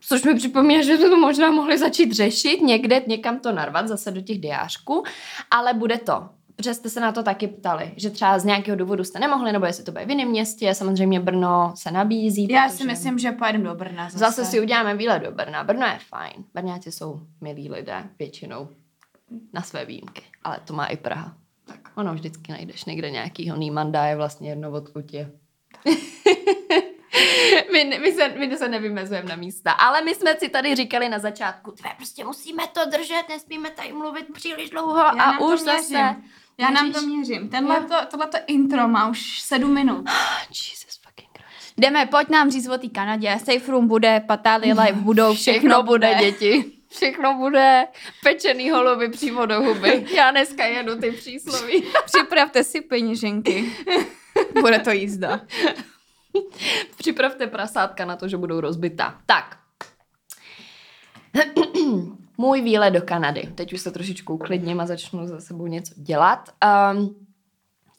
Což 0.01 0.25
mi 0.25 0.35
připomíná, 0.35 0.83
že 0.83 0.99
to 0.99 1.17
možná 1.17 1.51
mohli 1.51 1.79
začít 1.79 2.13
řešit, 2.13 2.61
někde, 2.61 3.03
někam 3.07 3.41
to 3.41 3.53
narvat, 3.53 3.89
zase 3.89 4.11
do 4.11 4.21
těch 4.21 4.39
diářků, 4.39 5.05
ale 5.51 5.75
bude 5.75 5.99
to 5.99 6.29
protože 6.59 6.75
jste 6.75 6.91
se 6.91 7.01
na 7.01 7.13
to 7.13 7.23
taky 7.23 7.49
ptali, 7.49 7.93
že 7.97 8.11
třeba 8.11 8.39
z 8.39 8.45
nějakého 8.45 8.77
důvodu 8.77 9.05
jste 9.05 9.19
nemohli, 9.19 9.53
nebo 9.53 9.67
jestli 9.67 9.85
to 9.85 9.93
bude 9.93 10.07
v 10.07 10.11
jiném 10.11 10.29
městě, 10.29 10.75
samozřejmě 10.75 11.21
Brno 11.21 11.73
se 11.75 11.91
nabízí. 11.91 12.49
Já 12.51 12.69
si 12.69 12.85
myslím, 12.85 13.19
že 13.19 13.33
pojedeme 13.33 13.65
do 13.65 13.75
Brna 13.75 14.05
zase. 14.05 14.19
Zase 14.19 14.45
si 14.45 14.61
uděláme 14.61 14.97
výlet 14.97 15.23
do 15.23 15.31
Brna. 15.31 15.65
Brno 15.65 15.87
je 15.87 15.99
fajn. 16.09 16.45
Brňáci 16.55 16.93
jsou 16.93 17.21
milí 17.41 17.71
lidé, 17.71 18.05
většinou 18.19 18.69
na 19.53 19.63
své 19.63 19.85
výjimky, 19.85 20.23
ale 20.45 20.59
to 20.65 20.75
má 20.75 20.87
i 20.87 20.97
Praha. 20.97 21.37
Tak 21.67 21.79
ono 21.95 22.15
vždycky 22.15 22.53
najdeš 22.53 22.85
někde 22.85 23.11
nějakýho 23.11 23.57
Nýmanda, 23.57 24.05
je 24.05 24.17
vlastně 24.17 24.49
jedno 24.51 24.71
odkud 24.71 25.15
je. 25.15 25.31
my, 27.73 27.99
my, 27.99 28.13
se, 28.13 28.29
my 28.29 28.57
se 28.57 28.69
nevymezujeme 28.69 29.29
na 29.29 29.37
místa. 29.37 29.73
Ale 29.73 30.03
my 30.03 30.15
jsme 30.15 30.37
si 30.37 30.49
tady 30.49 30.75
říkali 30.75 31.09
na 31.09 31.19
začátku, 31.19 31.71
tvé 31.71 31.91
prostě 31.97 32.25
musíme 32.25 32.63
to 32.67 32.91
držet, 32.91 33.23
nesmíme 33.29 33.71
tady 33.71 33.93
mluvit 33.93 34.27
příliš 34.33 34.71
dlouho 34.71 34.99
Já 34.99 35.11
a 35.11 35.39
už 35.39 35.61
zase... 35.61 36.17
Já 36.61 36.71
nám 36.71 36.93
to 36.93 37.03
měřím. 37.03 37.49
Tenhle 37.49 37.81
to, 37.81 37.95
tohleto 38.11 38.39
intro 38.47 38.89
má 38.89 39.09
už 39.09 39.41
sedm 39.41 39.75
minut. 39.75 40.05
Jesus 40.49 41.01
fucking 41.03 41.29
Christ. 41.39 41.75
Jdeme, 41.79 42.07
pojď 42.07 42.29
nám 42.29 42.51
říct 42.51 42.69
o 42.69 42.79
té 42.79 42.89
Kanadě. 42.89 43.39
Safe 43.39 43.73
room 43.73 43.89
bude, 43.89 44.21
patály 44.27 44.67
live 44.67 44.93
budou, 44.93 45.35
všechno, 45.35 45.61
všechno 45.61 45.83
bude, 45.83 46.15
děti. 46.21 46.73
Všechno 46.91 47.35
bude 47.35 47.87
pečený 48.23 48.71
holuby 48.71 49.09
přímo 49.09 49.47
do 49.47 49.63
huby. 49.63 50.07
Já 50.15 50.31
dneska 50.31 50.65
jedu 50.65 51.01
ty 51.01 51.11
přísloví. 51.11 51.85
Připravte 52.05 52.65
si 52.65 52.81
peněženky. 52.81 53.73
Bude 54.61 54.79
to 54.79 54.91
jízda. 54.91 55.41
Připravte 56.97 57.47
prasátka 57.47 58.05
na 58.05 58.17
to, 58.17 58.29
že 58.29 58.37
budou 58.37 58.61
rozbitá. 58.61 59.19
Tak. 59.27 59.59
Můj 62.41 62.63
výlet 62.63 62.91
do 62.91 63.03
Kanady. 63.03 63.53
Teď 63.55 63.73
už 63.73 63.81
se 63.81 63.91
trošičku 63.91 64.35
uklidním 64.35 64.81
a 64.81 64.87
začnu 64.87 65.27
za 65.27 65.41
sebou 65.41 65.67
něco 65.67 65.95
dělat. 65.97 66.49
Um, 66.93 67.27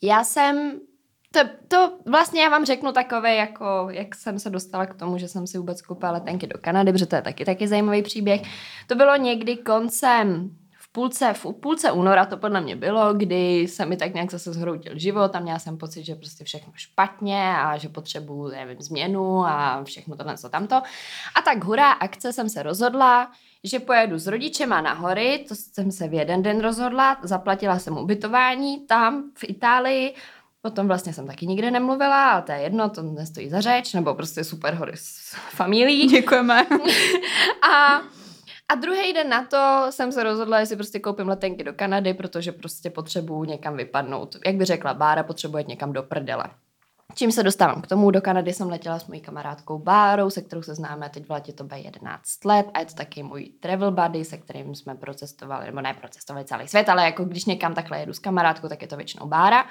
já 0.01 0.23
jsem 0.23 0.79
to, 1.31 1.39
to 1.67 1.97
vlastně 2.05 2.41
já 2.41 2.49
vám 2.49 2.65
řeknu 2.65 2.91
takové, 2.91 3.35
jako 3.35 3.87
jak 3.89 4.15
jsem 4.15 4.39
se 4.39 4.49
dostala 4.49 4.85
k 4.85 4.95
tomu, 4.95 5.17
že 5.17 5.27
jsem 5.27 5.47
si 5.47 5.57
vůbec 5.57 5.81
koupila 5.81 6.11
letenky 6.11 6.47
do 6.47 6.57
Kanady, 6.61 6.91
protože 6.91 7.05
to 7.05 7.15
je 7.15 7.21
taky 7.21 7.45
taky 7.45 7.67
zajímavý 7.67 8.01
příběh. 8.01 8.41
To 8.87 8.95
bylo 8.95 9.15
někdy 9.15 9.57
koncem 9.57 10.51
půlce, 10.91 11.33
v 11.33 11.45
půlce 11.61 11.91
února 11.91 12.25
to 12.25 12.37
podle 12.37 12.61
mě 12.61 12.75
bylo, 12.75 13.13
kdy 13.13 13.67
se 13.67 13.85
mi 13.85 13.97
tak 13.97 14.13
nějak 14.13 14.31
zase 14.31 14.53
zhroutil 14.53 14.99
život 14.99 15.35
a 15.35 15.39
měla 15.39 15.59
jsem 15.59 15.77
pocit, 15.77 16.03
že 16.03 16.15
prostě 16.15 16.43
všechno 16.43 16.73
špatně 16.75 17.55
a 17.57 17.77
že 17.77 17.89
potřebuju, 17.89 18.47
nevím, 18.47 18.81
změnu 18.81 19.45
a 19.45 19.83
všechno 19.83 20.15
tohle, 20.15 20.37
co 20.37 20.49
tamto. 20.49 20.75
A 21.35 21.41
tak 21.45 21.63
hurá 21.63 21.91
akce 21.91 22.33
jsem 22.33 22.49
se 22.49 22.63
rozhodla, 22.63 23.31
že 23.63 23.79
pojedu 23.79 24.19
s 24.19 24.27
rodičema 24.27 24.81
na 24.81 24.93
hory, 24.93 25.45
to 25.47 25.55
jsem 25.55 25.91
se 25.91 26.07
v 26.07 26.13
jeden 26.13 26.43
den 26.43 26.61
rozhodla, 26.61 27.17
zaplatila 27.23 27.79
jsem 27.79 27.97
ubytování 27.97 28.79
tam 28.79 29.31
v 29.37 29.43
Itálii, 29.43 30.15
Potom 30.61 30.87
vlastně 30.87 31.13
jsem 31.13 31.27
taky 31.27 31.47
nikde 31.47 31.71
nemluvila, 31.71 32.31
ale 32.31 32.41
to 32.41 32.51
je 32.51 32.57
jedno, 32.57 32.89
to 32.89 33.01
nestojí 33.01 33.49
za 33.49 33.61
řeč, 33.61 33.93
nebo 33.93 34.15
prostě 34.15 34.43
super 34.43 34.73
hory 34.73 34.91
s 34.95 35.35
familií. 35.49 36.07
Děkujeme. 36.07 36.67
a 37.71 38.01
A 38.71 38.75
druhý 38.75 39.13
den 39.13 39.29
na 39.29 39.43
to 39.43 39.85
jsem 39.89 40.11
se 40.11 40.23
rozhodla, 40.23 40.59
jestli 40.59 40.75
prostě 40.75 40.99
koupím 40.99 41.27
letenky 41.27 41.63
do 41.63 41.73
Kanady, 41.73 42.13
protože 42.13 42.51
prostě 42.51 42.89
potřebuju 42.89 43.43
někam 43.43 43.77
vypadnout. 43.77 44.35
Jak 44.45 44.55
by 44.55 44.65
řekla 44.65 44.93
Bára, 44.93 45.23
potřebuje 45.23 45.63
někam 45.63 45.93
do 45.93 46.03
prdele. 46.03 46.45
Čím 47.15 47.31
se 47.31 47.43
dostávám 47.43 47.81
k 47.81 47.87
tomu, 47.87 48.11
do 48.11 48.21
Kanady 48.21 48.53
jsem 48.53 48.69
letěla 48.69 48.99
s 48.99 49.07
mojí 49.07 49.21
kamarádkou 49.21 49.79
Bárou, 49.79 50.29
se 50.29 50.41
kterou 50.41 50.61
se 50.61 50.75
známe 50.75 51.09
teď 51.09 51.25
v 51.25 51.31
letě 51.31 51.53
to 51.53 51.63
bude 51.63 51.79
11 51.79 52.45
let 52.45 52.67
a 52.73 52.79
je 52.79 52.85
to 52.85 52.93
taky 52.93 53.23
můj 53.23 53.45
travel 53.59 53.91
buddy, 53.91 54.25
se 54.25 54.37
kterým 54.37 54.75
jsme 54.75 54.95
procestovali, 54.95 55.65
nebo 55.65 55.81
ne 55.81 55.93
procestovali 55.93 56.45
celý 56.45 56.67
svět, 56.67 56.89
ale 56.89 57.03
jako 57.03 57.25
když 57.25 57.45
někam 57.45 57.73
takhle 57.73 57.99
jedu 57.99 58.13
s 58.13 58.19
kamarádkou, 58.19 58.67
tak 58.67 58.81
je 58.81 58.87
to 58.87 58.97
většinou 58.97 59.25
Bára 59.25 59.65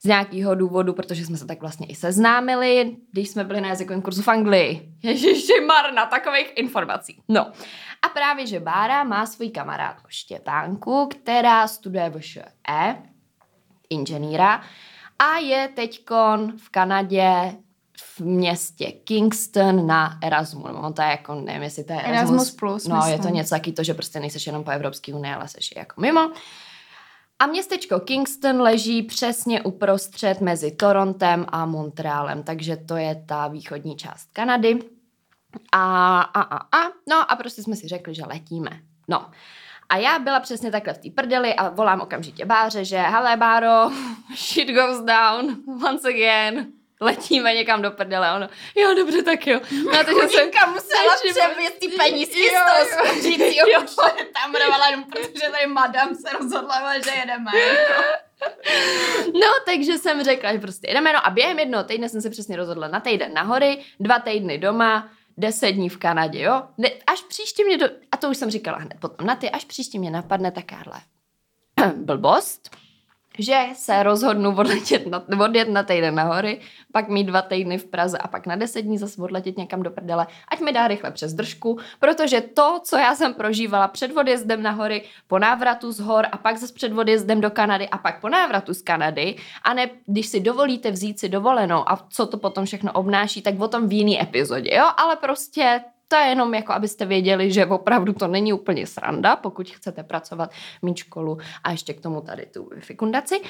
z 0.00 0.04
nějakého 0.04 0.54
důvodu, 0.54 0.92
protože 0.92 1.26
jsme 1.26 1.36
se 1.36 1.46
tak 1.46 1.60
vlastně 1.60 1.86
i 1.86 1.94
seznámili, 1.94 2.96
když 3.12 3.28
jsme 3.28 3.44
byli 3.44 3.60
na 3.60 3.68
jazykovém 3.68 4.02
kurzu 4.02 4.22
v 4.22 4.28
Anglii. 4.28 4.92
Ježiši 5.02 5.60
marna, 5.66 6.06
takových 6.06 6.52
informací. 6.56 7.22
No. 7.28 7.52
A 8.02 8.08
právě, 8.08 8.46
že 8.46 8.60
Bára 8.60 9.04
má 9.04 9.26
svůj 9.26 9.50
kamarádku 9.50 10.06
Štěpánku, 10.08 11.08
která 11.10 11.68
studuje 11.68 12.10
v 12.10 12.20
ŠE, 12.20 12.42
inženýra, 13.90 14.62
a 15.18 15.38
je 15.38 15.68
teďkon 15.68 16.52
v 16.58 16.68
Kanadě 16.70 17.54
v 18.00 18.20
městě 18.20 18.92
Kingston 18.92 19.86
na 19.86 20.18
Erasmu. 20.22 20.68
No, 20.68 20.92
to 20.92 21.02
je 21.02 21.08
jako, 21.08 21.34
nevím, 21.34 21.62
jestli 21.62 21.84
to 21.84 21.92
je 21.92 22.00
Erasmus. 22.02 22.30
Erasmus 22.30 22.50
plus, 22.50 22.86
No, 22.86 22.96
myslím. 22.96 23.12
je 23.12 23.18
to 23.18 23.28
něco 23.28 23.50
taky 23.50 23.72
to, 23.72 23.82
že 23.82 23.94
prostě 23.94 24.20
nejseš 24.20 24.46
jenom 24.46 24.64
po 24.64 24.70
Evropské 24.70 25.14
unii, 25.14 25.34
ale 25.34 25.48
seš 25.48 25.72
jako 25.76 26.00
mimo. 26.00 26.30
A 27.38 27.46
městečko 27.46 28.00
Kingston 28.00 28.60
leží 28.60 29.02
přesně 29.02 29.62
uprostřed 29.62 30.40
mezi 30.40 30.70
Torontem 30.70 31.46
a 31.48 31.66
Montrealem, 31.66 32.42
takže 32.42 32.76
to 32.76 32.96
je 32.96 33.24
ta 33.26 33.48
východní 33.48 33.96
část 33.96 34.28
Kanady. 34.32 34.78
A, 35.72 36.20
a, 36.20 36.40
a, 36.40 36.56
a, 36.56 36.88
no 37.08 37.32
a 37.32 37.36
prostě 37.36 37.62
jsme 37.62 37.76
si 37.76 37.88
řekli, 37.88 38.14
že 38.14 38.22
letíme. 38.26 38.70
No. 39.08 39.30
A 39.88 39.96
já 39.96 40.18
byla 40.18 40.40
přesně 40.40 40.70
takhle 40.70 40.94
v 40.94 40.98
té 40.98 41.10
prdeli 41.10 41.54
a 41.54 41.68
volám 41.68 42.00
okamžitě 42.00 42.44
Báře, 42.44 42.84
že 42.84 42.96
hele 42.98 43.36
Báro, 43.36 43.90
shit 44.36 44.68
goes 44.68 45.00
down 45.00 45.56
once 45.88 46.08
again, 46.08 46.66
letíme 47.00 47.54
někam 47.54 47.82
do 47.82 47.90
prdele. 47.90 48.32
Ono, 48.36 48.48
jo, 48.74 48.94
dobře, 48.94 49.22
tak 49.22 49.46
jo. 49.46 49.60
No, 49.84 50.04
takže 50.04 50.28
jsem 50.28 50.72
musela 50.72 51.16
převést 51.24 51.78
ty 51.78 51.88
penízky 51.88 52.48
z 52.48 52.52
toho 52.52 53.06
spořícího 53.06 53.66
tam 54.42 54.54
rovala 54.54 54.88
jenom 54.88 55.04
protože 55.04 55.50
tady 55.50 55.66
madam 55.66 56.14
se 56.14 56.36
rozhodla, 56.38 56.98
že 57.04 57.10
jedeme. 57.10 57.50
Jako. 57.58 58.02
No, 59.34 59.48
takže 59.66 59.98
jsem 59.98 60.24
řekla, 60.24 60.52
že 60.52 60.58
prostě 60.58 60.88
jedeme, 60.88 61.12
no 61.12 61.26
a 61.26 61.30
během 61.30 61.58
jednoho 61.58 61.84
týdne 61.84 62.08
jsem 62.08 62.20
se 62.20 62.30
přesně 62.30 62.56
rozhodla 62.56 62.88
na 62.88 63.00
týden 63.00 63.34
na 63.34 63.42
hory, 63.42 63.84
dva 64.00 64.18
týdny 64.18 64.58
doma, 64.58 65.10
deset 65.38 65.72
dní 65.72 65.88
v 65.88 65.96
Kanadě, 65.96 66.40
jo? 66.40 66.62
Ne, 66.78 66.88
až 67.06 67.22
příště 67.22 67.64
mě, 67.64 67.78
do, 67.78 67.86
a 68.12 68.16
to 68.16 68.30
už 68.30 68.36
jsem 68.36 68.50
říkala 68.50 68.78
hned 68.78 68.94
potom 69.00 69.26
na 69.26 69.36
ty, 69.36 69.50
až 69.50 69.64
příště 69.64 69.98
mě 69.98 70.10
napadne 70.10 70.50
takáhle 70.50 71.00
blbost, 71.96 72.76
že 73.38 73.66
se 73.74 74.02
rozhodnu 74.02 74.56
odletět 74.56 75.06
na, 75.06 75.24
odjet 75.44 75.68
na 75.68 75.82
týden 75.82 76.14
na 76.14 76.22
hory, 76.22 76.60
pak 76.92 77.08
mít 77.08 77.24
dva 77.24 77.42
týdny 77.42 77.78
v 77.78 77.84
Praze 77.84 78.18
a 78.18 78.28
pak 78.28 78.46
na 78.46 78.56
deset 78.56 78.82
dní 78.82 78.98
zase 78.98 79.22
odletět 79.22 79.58
někam 79.58 79.82
do 79.82 79.90
prdele, 79.90 80.26
ať 80.48 80.60
mi 80.60 80.72
dá 80.72 80.88
rychle 80.88 81.10
přes 81.10 81.32
držku, 81.32 81.78
protože 82.00 82.40
to, 82.40 82.80
co 82.82 82.96
já 82.96 83.14
jsem 83.14 83.34
prožívala 83.34 83.88
před 83.88 84.16
odjezdem 84.16 84.62
na 84.62 84.70
hory, 84.70 85.02
po 85.26 85.38
návratu 85.38 85.92
z 85.92 86.00
hor 86.00 86.26
a 86.32 86.36
pak 86.36 86.56
zase 86.58 86.74
před 86.74 86.92
odjezdem 86.92 87.40
do 87.40 87.50
Kanady 87.50 87.88
a 87.88 87.98
pak 87.98 88.20
po 88.20 88.28
návratu 88.28 88.74
z 88.74 88.82
Kanady, 88.82 89.36
a 89.62 89.74
ne, 89.74 89.90
když 90.06 90.26
si 90.26 90.40
dovolíte 90.40 90.90
vzít 90.90 91.20
si 91.20 91.28
dovolenou 91.28 91.90
a 91.90 92.06
co 92.08 92.26
to 92.26 92.36
potom 92.38 92.64
všechno 92.64 92.92
obnáší, 92.92 93.42
tak 93.42 93.60
o 93.60 93.68
tom 93.68 93.88
v 93.88 93.92
jiný 93.92 94.22
epizodě, 94.22 94.74
jo, 94.74 94.84
ale 94.96 95.16
prostě 95.16 95.80
to 96.08 96.16
je 96.16 96.26
jenom 96.26 96.54
jako, 96.54 96.72
abyste 96.72 97.06
věděli, 97.06 97.52
že 97.52 97.66
opravdu 97.66 98.12
to 98.12 98.28
není 98.28 98.52
úplně 98.52 98.86
sranda, 98.86 99.36
pokud 99.36 99.70
chcete 99.70 100.02
pracovat, 100.02 100.50
mít 100.82 100.96
školu 100.96 101.38
a 101.64 101.70
ještě 101.70 101.94
k 101.94 102.00
tomu 102.00 102.20
tady 102.20 102.46
tu 102.46 102.70
fekundaci. 102.80 103.40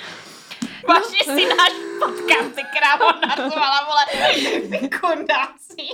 Máš 0.89 1.03
no. 1.29 1.35
si 1.35 1.47
náš 1.47 1.73
podcast, 1.99 2.55
ty 2.55 2.63
krávo 2.79 3.21
narzovala, 3.27 3.79
vole, 3.85 4.33
fekundaci. 4.81 5.87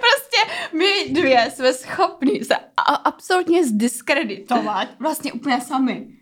Prostě 0.00 0.68
my 0.72 1.04
dvě 1.10 1.50
jsme 1.50 1.72
schopni 1.72 2.44
se 2.44 2.54
absolutně 3.04 3.64
zdiskreditovat 3.64 4.88
vlastně 4.98 5.32
úplně 5.32 5.60
sami. 5.60 6.19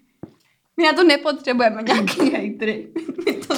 My 0.79 0.85
na 0.85 0.93
to 0.93 1.05
nepotřebujeme 1.05 1.83
nějaký 1.83 2.31
hejtry. 2.37 2.89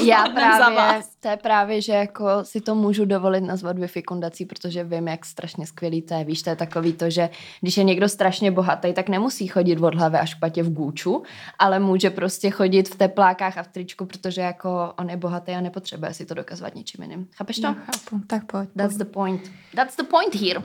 Já 0.04 0.24
právě, 0.34 0.64
za 0.64 0.70
vás. 0.70 1.16
to 1.20 1.28
je 1.28 1.36
právě, 1.36 1.80
že 1.80 1.92
jako 1.92 2.24
si 2.42 2.60
to 2.60 2.74
můžu 2.74 3.04
dovolit 3.04 3.40
nazvat 3.40 3.76
fekundací, 3.86 4.44
protože 4.44 4.84
vím, 4.84 5.08
jak 5.08 5.26
strašně 5.26 5.66
skvělý 5.66 6.02
to 6.02 6.14
je. 6.14 6.24
Víš, 6.24 6.42
to 6.42 6.50
je 6.50 6.56
takový 6.56 6.92
to, 6.92 7.10
že 7.10 7.30
když 7.60 7.76
je 7.76 7.84
někdo 7.84 8.08
strašně 8.08 8.50
bohatý, 8.50 8.92
tak 8.92 9.08
nemusí 9.08 9.46
chodit 9.46 9.80
od 9.80 9.94
hlavy 9.94 10.18
až 10.18 10.34
patě 10.34 10.62
v 10.62 10.72
gůču, 10.72 11.22
ale 11.58 11.78
může 11.78 12.10
prostě 12.10 12.50
chodit 12.50 12.88
v 12.88 12.98
teplákách 12.98 13.58
a 13.58 13.62
v 13.62 13.68
tričku, 13.68 14.06
protože 14.06 14.40
jako 14.40 14.92
on 14.98 15.10
je 15.10 15.16
bohatý 15.16 15.52
a 15.52 15.60
nepotřebuje 15.60 16.14
si 16.14 16.26
to 16.26 16.34
dokazovat 16.34 16.74
ničím 16.74 17.02
jiným. 17.02 17.28
Chápeš 17.34 17.56
to? 17.56 17.66
No, 17.66 17.74
chápu. 17.74 18.20
Tak 18.26 18.44
pojď. 18.44 18.68
That's 18.76 18.96
the 18.96 19.04
point. 19.04 19.50
That's 19.74 19.96
the 19.96 20.04
point 20.04 20.34
here. 20.34 20.62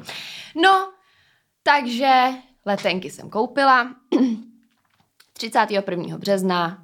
No, 0.63 0.91
takže 1.63 2.25
letenky 2.65 3.09
jsem 3.09 3.29
koupila. 3.29 3.95
31. 5.38 6.18
března 6.18 6.84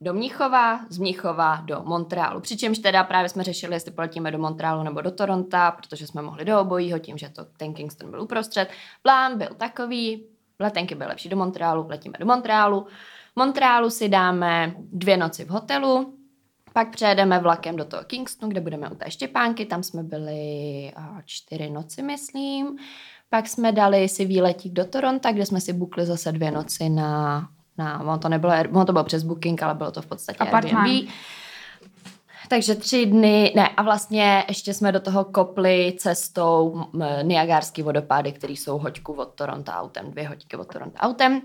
do 0.00 0.14
Mnichova, 0.14 0.80
z 0.88 0.98
Mnichova 0.98 1.56
do 1.56 1.82
Montrealu. 1.84 2.40
Přičemž 2.40 2.78
teda 2.78 3.04
právě 3.04 3.28
jsme 3.28 3.44
řešili, 3.44 3.74
jestli 3.74 3.90
poletíme 3.90 4.30
do 4.30 4.38
Montrealu 4.38 4.82
nebo 4.82 5.00
do 5.00 5.10
Toronta, 5.10 5.70
protože 5.70 6.06
jsme 6.06 6.22
mohli 6.22 6.44
do 6.44 6.60
obojího, 6.60 6.98
tím, 6.98 7.18
že 7.18 7.28
to 7.28 7.44
ten 7.44 7.74
Kingston 7.74 8.10
byl 8.10 8.22
uprostřed. 8.22 8.68
Plán 9.02 9.38
byl 9.38 9.48
takový, 9.56 10.26
letenky 10.58 10.94
byly 10.94 11.08
lepší 11.08 11.28
do 11.28 11.36
Montrealu, 11.36 11.86
letíme 11.88 12.14
do 12.18 12.26
Montrealu. 12.26 12.86
Montrealu 13.36 13.90
si 13.90 14.08
dáme 14.08 14.74
dvě 14.78 15.16
noci 15.16 15.44
v 15.44 15.48
hotelu, 15.48 16.18
pak 16.72 16.90
přejedeme 16.90 17.38
vlakem 17.38 17.76
do 17.76 17.84
toho 17.84 18.04
Kingstonu, 18.04 18.50
kde 18.50 18.60
budeme 18.60 18.90
u 18.90 18.94
té 18.94 19.10
Štěpánky, 19.10 19.66
tam 19.66 19.82
jsme 19.82 20.02
byli 20.02 20.92
čtyři 21.24 21.70
noci, 21.70 22.02
myslím. 22.02 22.78
Pak 23.32 23.48
jsme 23.48 23.72
dali 23.72 24.08
si 24.08 24.24
výletík 24.24 24.72
do 24.72 24.84
Toronto, 24.84 25.32
kde 25.32 25.46
jsme 25.46 25.60
si 25.60 25.72
bukli 25.72 26.06
zase 26.06 26.32
dvě 26.32 26.50
noci 26.50 26.88
na, 26.88 27.48
na 27.78 28.00
on 28.00 28.18
to 28.18 28.28
nebylo, 28.28 28.52
on 28.72 28.86
to 28.86 28.92
bylo 28.92 29.04
přes 29.04 29.22
booking, 29.22 29.62
ale 29.62 29.74
bylo 29.74 29.90
to 29.90 30.02
v 30.02 30.06
podstatě 30.06 30.38
Apartman. 30.38 30.86
Airbnb. 30.86 31.10
Takže 32.48 32.74
tři 32.74 33.06
dny, 33.06 33.52
ne, 33.56 33.68
a 33.68 33.82
vlastně 33.82 34.44
ještě 34.48 34.74
jsme 34.74 34.92
do 34.92 35.00
toho 35.00 35.24
kopli 35.24 35.94
cestou 35.98 36.84
Niagárský 37.22 37.82
vodopády, 37.82 38.32
které 38.32 38.52
jsou 38.52 38.78
hoďku 38.78 39.12
od 39.12 39.34
Toronto 39.34 39.72
autem, 39.72 40.10
dvě 40.10 40.28
hoďky 40.28 40.56
od 40.56 40.72
Toronto 40.72 40.98
autem. 40.98 41.42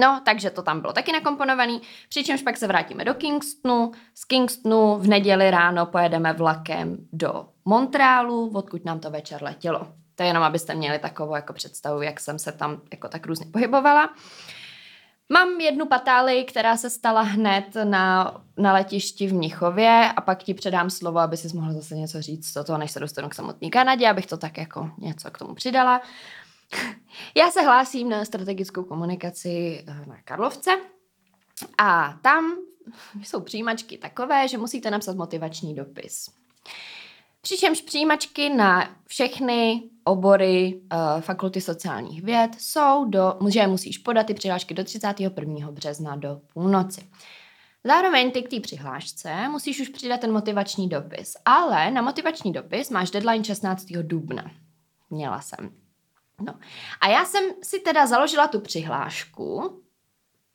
No, 0.00 0.20
takže 0.24 0.50
to 0.50 0.62
tam 0.62 0.80
bylo 0.80 0.92
taky 0.92 1.12
nakomponovaný, 1.12 1.80
přičemž 2.08 2.42
pak 2.42 2.56
se 2.56 2.66
vrátíme 2.66 3.04
do 3.04 3.14
Kingstonu, 3.14 3.92
z 4.14 4.24
Kingstonu 4.24 4.98
v 4.98 5.06
neděli 5.06 5.50
ráno 5.50 5.86
pojedeme 5.86 6.32
vlakem 6.32 6.96
do 7.12 7.46
Montrealu, 7.64 8.50
odkud 8.54 8.84
nám 8.84 9.00
to 9.00 9.10
večer 9.10 9.42
letělo. 9.42 9.86
To 10.14 10.22
je 10.22 10.28
jenom, 10.28 10.42
abyste 10.42 10.74
měli 10.74 10.98
takovou 10.98 11.34
jako 11.34 11.52
představu, 11.52 12.02
jak 12.02 12.20
jsem 12.20 12.38
se 12.38 12.52
tam 12.52 12.80
jako 12.92 13.08
tak 13.08 13.26
různě 13.26 13.46
pohybovala. 13.46 14.14
Mám 15.32 15.60
jednu 15.60 15.86
patáli, 15.86 16.44
která 16.44 16.76
se 16.76 16.90
stala 16.90 17.22
hned 17.22 17.64
na, 17.84 18.34
na 18.56 18.72
letišti 18.72 19.26
v 19.26 19.34
Mnichově 19.34 20.12
a 20.16 20.20
pak 20.20 20.42
ti 20.42 20.54
předám 20.54 20.90
slovo, 20.90 21.18
aby 21.18 21.36
si 21.36 21.56
mohla 21.56 21.72
zase 21.72 21.96
něco 21.96 22.22
říct 22.22 22.52
do 22.52 22.64
toho, 22.64 22.78
než 22.78 22.90
se 22.90 23.00
dostanu 23.00 23.28
k 23.28 23.34
samotné 23.34 23.70
Kanadě, 23.70 24.08
abych 24.08 24.26
to 24.26 24.36
tak 24.36 24.58
jako 24.58 24.90
něco 24.98 25.30
k 25.30 25.38
tomu 25.38 25.54
přidala. 25.54 26.02
Já 27.34 27.50
se 27.50 27.62
hlásím 27.62 28.08
na 28.08 28.24
strategickou 28.24 28.84
komunikaci 28.84 29.84
eh, 29.88 30.06
na 30.06 30.16
Karlovce 30.24 30.70
a 31.78 32.18
tam 32.22 32.56
jsou 33.22 33.40
přijímačky 33.40 33.98
takové, 33.98 34.48
že 34.48 34.58
musíte 34.58 34.90
napsat 34.90 35.16
motivační 35.16 35.74
dopis. 35.74 36.30
Přičemž 37.40 37.80
přijímačky 37.80 38.48
na 38.48 38.96
všechny 39.06 39.82
obory 40.04 40.80
uh, 40.92 41.20
fakulty 41.20 41.60
sociálních 41.60 42.22
věd 42.22 42.50
jsou 42.58 43.04
do, 43.04 43.38
že 43.48 43.66
musíš 43.66 43.98
podat 43.98 44.26
ty 44.26 44.34
přihlášky 44.34 44.74
do 44.74 44.84
31. 44.84 45.70
března 45.70 46.16
do 46.16 46.40
půlnoci. 46.54 47.08
Zároveň 47.84 48.30
ty 48.30 48.42
k 48.42 48.50
té 48.50 48.60
přihlášce 48.60 49.48
musíš 49.48 49.80
už 49.80 49.88
přidat 49.88 50.20
ten 50.20 50.32
motivační 50.32 50.88
dopis, 50.88 51.36
ale 51.44 51.90
na 51.90 52.02
motivační 52.02 52.52
dopis 52.52 52.90
máš 52.90 53.10
deadline 53.10 53.44
16. 53.44 53.84
dubna. 54.02 54.50
Měla 55.10 55.40
jsem. 55.40 55.70
No. 56.40 56.54
A 57.00 57.08
já 57.08 57.24
jsem 57.24 57.44
si 57.62 57.80
teda 57.80 58.06
založila 58.06 58.48
tu 58.48 58.60
přihlášku, 58.60 59.80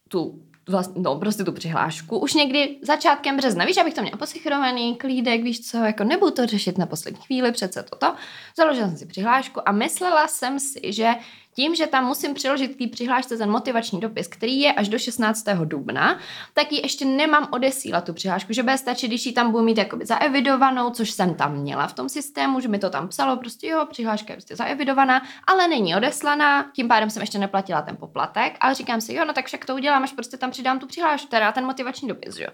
tu 0.08 0.49
vlastně, 0.70 1.02
no, 1.02 1.16
prostě 1.16 1.44
tu 1.44 1.52
přihlášku, 1.52 2.18
už 2.18 2.34
někdy 2.34 2.78
začátkem 2.82 3.38
března, 3.38 3.66
víš, 3.66 3.78
abych 3.78 3.94
to 3.94 4.02
měla 4.02 4.18
posichrovaný, 4.18 4.96
klídek, 4.96 5.44
víš 5.44 5.62
co, 5.62 5.78
jako 5.78 6.04
nebudu 6.04 6.32
to 6.32 6.46
řešit 6.46 6.78
na 6.78 6.86
poslední 6.86 7.22
chvíli, 7.22 7.52
přece 7.52 7.84
toto. 7.84 8.16
Založila 8.58 8.88
jsem 8.88 8.98
si 8.98 9.06
přihlášku 9.06 9.70
a 9.70 9.72
myslela 9.72 10.28
jsem 10.28 10.60
si, 10.60 10.94
že 10.94 11.16
tím, 11.56 11.75
že 11.75 11.88
tam 11.88 12.06
musím 12.06 12.34
přiložit 12.34 12.75
k 12.75 12.91
přihlášce 12.91 13.38
ten 13.38 13.51
motivační 13.51 14.00
dopis, 14.00 14.27
který 14.27 14.60
je 14.60 14.74
až 14.74 14.89
do 14.89 15.00
16. 15.00 15.46
dubna, 15.63 16.20
tak 16.53 16.72
ji 16.72 16.82
ještě 16.82 17.06
nemám 17.06 17.48
odesílat 17.51 18.03
tu 18.06 18.13
přihlášku, 18.13 18.53
že 18.53 18.63
bude 18.63 18.77
stačit, 18.77 19.08
když 19.08 19.25
ji 19.25 19.32
tam 19.32 19.51
budu 19.51 19.63
mít 19.63 19.77
jakoby 19.77 20.06
zaevidovanou, 20.06 20.89
což 20.89 21.12
jsem 21.12 21.36
tam 21.36 21.56
měla 21.56 21.88
v 21.88 21.94
tom 21.94 22.10
systému, 22.10 22.60
že 22.60 22.68
mi 22.68 22.79
to 22.79 22.89
tam 22.89 23.08
psalo, 23.08 23.38
prostě 23.38 23.68
jo, 23.68 23.86
přihláška 23.89 24.34
je 24.34 24.38
prostě 24.38 24.56
zaevidovaná, 24.56 25.22
ale 25.48 25.68
není 25.68 25.96
odeslaná, 25.96 26.72
tím 26.75 26.88
pádem 26.88 27.10
jsem 27.10 27.22
ještě 27.22 27.39
neplatila 27.39 27.82
ten 27.82 27.98
poplatek, 27.98 28.58
ale 28.60 28.75
říkám 28.75 29.01
si, 29.01 29.13
jo, 29.13 29.25
no 29.25 29.34
tak 29.34 29.46
však 29.46 29.65
to 29.65 29.75
udělám, 29.75 30.03
až 30.03 30.12
prostě 30.12 30.38
tam 30.38 30.51
přidám 30.51 30.79
tu 30.79 30.88
přihlášku, 30.88 31.27
teda 31.27 31.51
ten 31.51 31.65
motivační 31.65 32.08
dopis, 32.08 32.38
jo. 32.38 32.48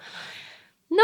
No 0.92 1.04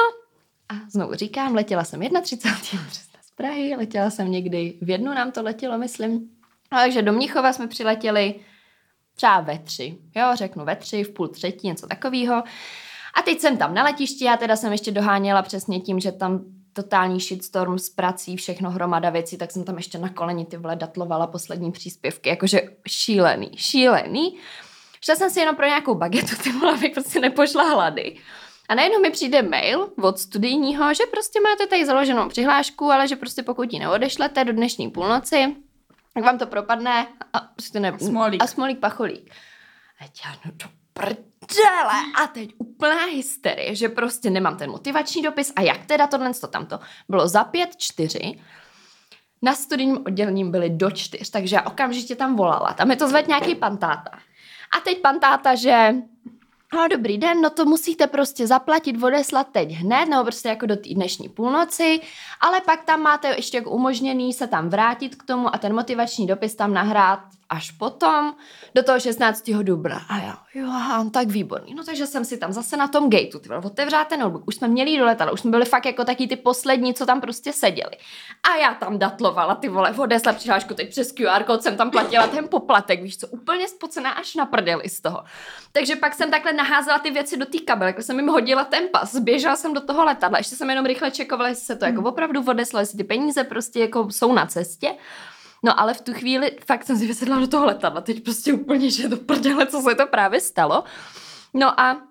a 0.69 0.89
znovu 0.89 1.13
říkám, 1.13 1.55
letěla 1.55 1.83
jsem 1.83 2.01
31. 2.21 2.85
března 2.87 3.19
z 3.21 3.31
Prahy, 3.31 3.75
letěla 3.75 4.09
jsem 4.09 4.31
někdy 4.31 4.77
v 4.81 4.89
jednu, 4.89 5.13
nám 5.13 5.31
to 5.31 5.43
letělo, 5.43 5.77
myslím, 5.77 6.29
takže 6.79 7.01
do 7.01 7.13
Mnichova 7.13 7.53
jsme 7.53 7.67
přiletěli 7.67 8.35
třeba 9.15 9.41
ve 9.41 9.59
tři, 9.59 9.97
jo, 10.15 10.25
řeknu 10.33 10.65
ve 10.65 10.75
tři, 10.75 11.03
v 11.03 11.09
půl 11.09 11.27
třetí, 11.27 11.67
něco 11.67 11.87
takového. 11.87 12.35
A 13.17 13.21
teď 13.25 13.39
jsem 13.39 13.57
tam 13.57 13.73
na 13.73 13.83
letišti, 13.83 14.25
já 14.25 14.37
teda 14.37 14.55
jsem 14.55 14.71
ještě 14.71 14.91
doháněla 14.91 15.41
přesně 15.41 15.79
tím, 15.79 15.99
že 15.99 16.11
tam 16.11 16.41
totální 16.73 17.19
shitstorm 17.19 17.79
s 17.79 17.89
prací, 17.89 18.37
všechno 18.37 18.71
hromada 18.71 19.09
věcí, 19.09 19.37
tak 19.37 19.51
jsem 19.51 19.63
tam 19.63 19.77
ještě 19.77 19.97
na 19.97 20.09
koleni 20.09 20.45
ty 20.45 20.57
vole 20.57 20.75
datlovala 20.75 21.27
poslední 21.27 21.71
příspěvky, 21.71 22.29
jakože 22.29 22.61
šílený, 22.87 23.51
šílený. 23.55 24.37
Šla 25.01 25.15
jsem 25.15 25.29
si 25.29 25.39
jenom 25.39 25.55
pro 25.55 25.65
nějakou 25.65 25.95
bagetu, 25.95 26.35
ty 26.43 26.51
vole, 26.51 26.73
abych 26.73 26.93
prostě 26.93 27.19
nepošla 27.19 27.63
hlady. 27.63 28.17
A 28.69 28.75
najednou 28.75 29.01
mi 29.01 29.11
přijde 29.11 29.41
mail 29.41 29.89
od 30.01 30.19
studijního, 30.19 30.93
že 30.93 31.03
prostě 31.11 31.39
máte 31.41 31.67
tady 31.67 31.85
založenou 31.85 32.29
přihlášku, 32.29 32.91
ale 32.91 33.07
že 33.07 33.15
prostě 33.15 33.43
pokud 33.43 33.73
ji 33.73 33.79
neodešlete 33.79 34.45
do 34.45 34.53
dnešní 34.53 34.89
půlnoci, 34.89 35.55
tak 36.13 36.23
vám 36.23 36.37
to 36.37 36.47
propadne 36.47 37.07
a 37.33 37.39
prostě 37.39 37.79
ne... 37.79 37.99
Smolík. 37.99 38.43
A 38.43 38.47
smolík 38.47 38.79
pacholík. 38.79 39.33
A 39.99 40.03
já, 40.03 40.35
no 40.45 40.51
to 40.57 40.65
prdele. 40.93 41.99
A 42.23 42.27
teď 42.27 42.49
úplná 42.57 43.05
hysterie, 43.05 43.75
že 43.75 43.89
prostě 43.89 44.29
nemám 44.29 44.57
ten 44.57 44.71
motivační 44.71 45.21
dopis 45.21 45.53
a 45.55 45.61
jak 45.61 45.85
teda 45.85 46.07
tohle 46.07 46.33
to 46.33 46.47
tamto. 46.47 46.79
Bylo 47.09 47.27
za 47.27 47.43
pět 47.43 47.75
čtyři, 47.77 48.39
na 49.41 49.55
studijním 49.55 49.97
oddělením 50.05 50.51
byli 50.51 50.69
do 50.69 50.91
čtyř, 50.91 51.29
takže 51.29 51.55
já 51.55 51.61
okamžitě 51.61 52.15
tam 52.15 52.35
volala. 52.35 52.73
Tam 52.73 52.91
je 52.91 52.97
to 52.97 53.07
zved 53.07 53.27
nějaký 53.27 53.55
pantáta. 53.55 54.11
A 54.77 54.79
teď 54.79 55.01
pantáta, 55.01 55.55
že 55.55 55.93
No 56.73 56.87
dobrý 56.87 57.17
den, 57.17 57.41
no 57.41 57.49
to 57.49 57.65
musíte 57.65 58.07
prostě 58.07 58.47
zaplatit, 58.47 59.03
odeslat 59.03 59.47
teď 59.51 59.71
hned, 59.71 60.05
nebo 60.05 60.23
prostě 60.23 60.49
jako 60.49 60.65
do 60.65 60.75
té 60.75 60.89
dnešní 60.89 61.29
půlnoci, 61.29 61.99
ale 62.41 62.61
pak 62.61 62.83
tam 62.83 63.01
máte 63.01 63.27
ještě 63.27 63.61
umožněný 63.61 64.33
se 64.33 64.47
tam 64.47 64.69
vrátit 64.69 65.15
k 65.15 65.23
tomu 65.23 65.55
a 65.55 65.57
ten 65.57 65.75
motivační 65.75 66.27
dopis 66.27 66.55
tam 66.55 66.73
nahrát 66.73 67.19
až 67.51 67.71
potom, 67.71 68.35
do 68.75 68.83
toho 68.83 68.99
16. 68.99 69.49
dubna. 69.49 70.01
A 70.09 70.17
já, 70.17 70.37
jo, 70.53 70.69
tak 71.11 71.27
výborný. 71.27 71.73
No 71.73 71.83
takže 71.83 72.07
jsem 72.07 72.25
si 72.25 72.37
tam 72.37 72.53
zase 72.53 72.77
na 72.77 72.87
tom 72.87 73.09
gateu, 73.09 73.39
ty 73.39 73.49
otevřela 73.49 74.05
ten 74.05 74.19
notebook, 74.19 74.43
už 74.47 74.55
jsme 74.55 74.67
měli 74.67 74.97
do 74.97 75.05
letadla, 75.05 75.33
už 75.33 75.39
jsme 75.39 75.51
byli 75.51 75.65
fakt 75.65 75.85
jako 75.85 76.05
taky 76.05 76.27
ty 76.27 76.35
poslední, 76.35 76.93
co 76.93 77.05
tam 77.05 77.21
prostě 77.21 77.53
seděli. 77.53 77.91
A 78.51 78.55
já 78.55 78.73
tam 78.73 78.99
datlovala 78.99 79.55
ty 79.55 79.69
vole, 79.69 79.91
odesla 79.97 80.33
přihlášku, 80.33 80.73
teď 80.73 80.89
přes 80.89 81.11
QR 81.11 81.43
kód 81.43 81.63
jsem 81.63 81.77
tam 81.77 81.91
platila 81.91 82.27
ten 82.27 82.47
poplatek, 82.47 83.01
víš 83.01 83.17
co, 83.17 83.27
úplně 83.27 83.67
spocená 83.67 84.11
až 84.11 84.35
na 84.35 84.45
prdeli 84.45 84.89
z 84.89 85.01
toho. 85.01 85.23
Takže 85.71 85.95
pak 85.95 86.15
jsem 86.15 86.31
takhle 86.31 86.53
naházela 86.53 86.99
ty 86.99 87.11
věci 87.11 87.37
do 87.37 87.45
té 87.45 87.59
kabely, 87.59 87.95
jsem 87.99 88.19
jim 88.19 88.27
hodila 88.27 88.63
ten 88.63 88.83
pas, 88.91 89.15
běžela 89.15 89.55
jsem 89.55 89.73
do 89.73 89.81
toho 89.81 90.05
letadla, 90.05 90.37
ještě 90.37 90.55
jsem 90.55 90.69
jenom 90.69 90.85
rychle 90.85 91.11
čekovala, 91.11 91.49
jestli 91.49 91.65
se 91.65 91.75
to 91.75 91.85
jako 91.85 92.01
opravdu 92.01 92.43
odeslo, 92.47 92.79
jestli 92.79 92.97
ty 92.97 93.03
peníze 93.03 93.43
prostě 93.43 93.79
jako 93.79 94.07
jsou 94.11 94.33
na 94.33 94.45
cestě. 94.45 94.95
No 95.63 95.79
ale 95.79 95.93
v 95.93 96.01
tu 96.01 96.13
chvíli 96.13 96.51
fakt 96.65 96.83
jsem 96.83 96.97
si 96.97 97.07
vysedla 97.07 97.39
do 97.39 97.47
toho 97.47 97.65
letadla, 97.65 98.01
teď 98.01 98.23
prostě 98.23 98.53
úplně, 98.53 98.91
že 98.91 99.09
to 99.09 99.17
prdele, 99.17 99.67
co 99.67 99.81
se 99.81 99.95
to 99.95 100.07
právě 100.07 100.39
stalo. 100.39 100.83
No 101.53 101.79
a 101.79 102.01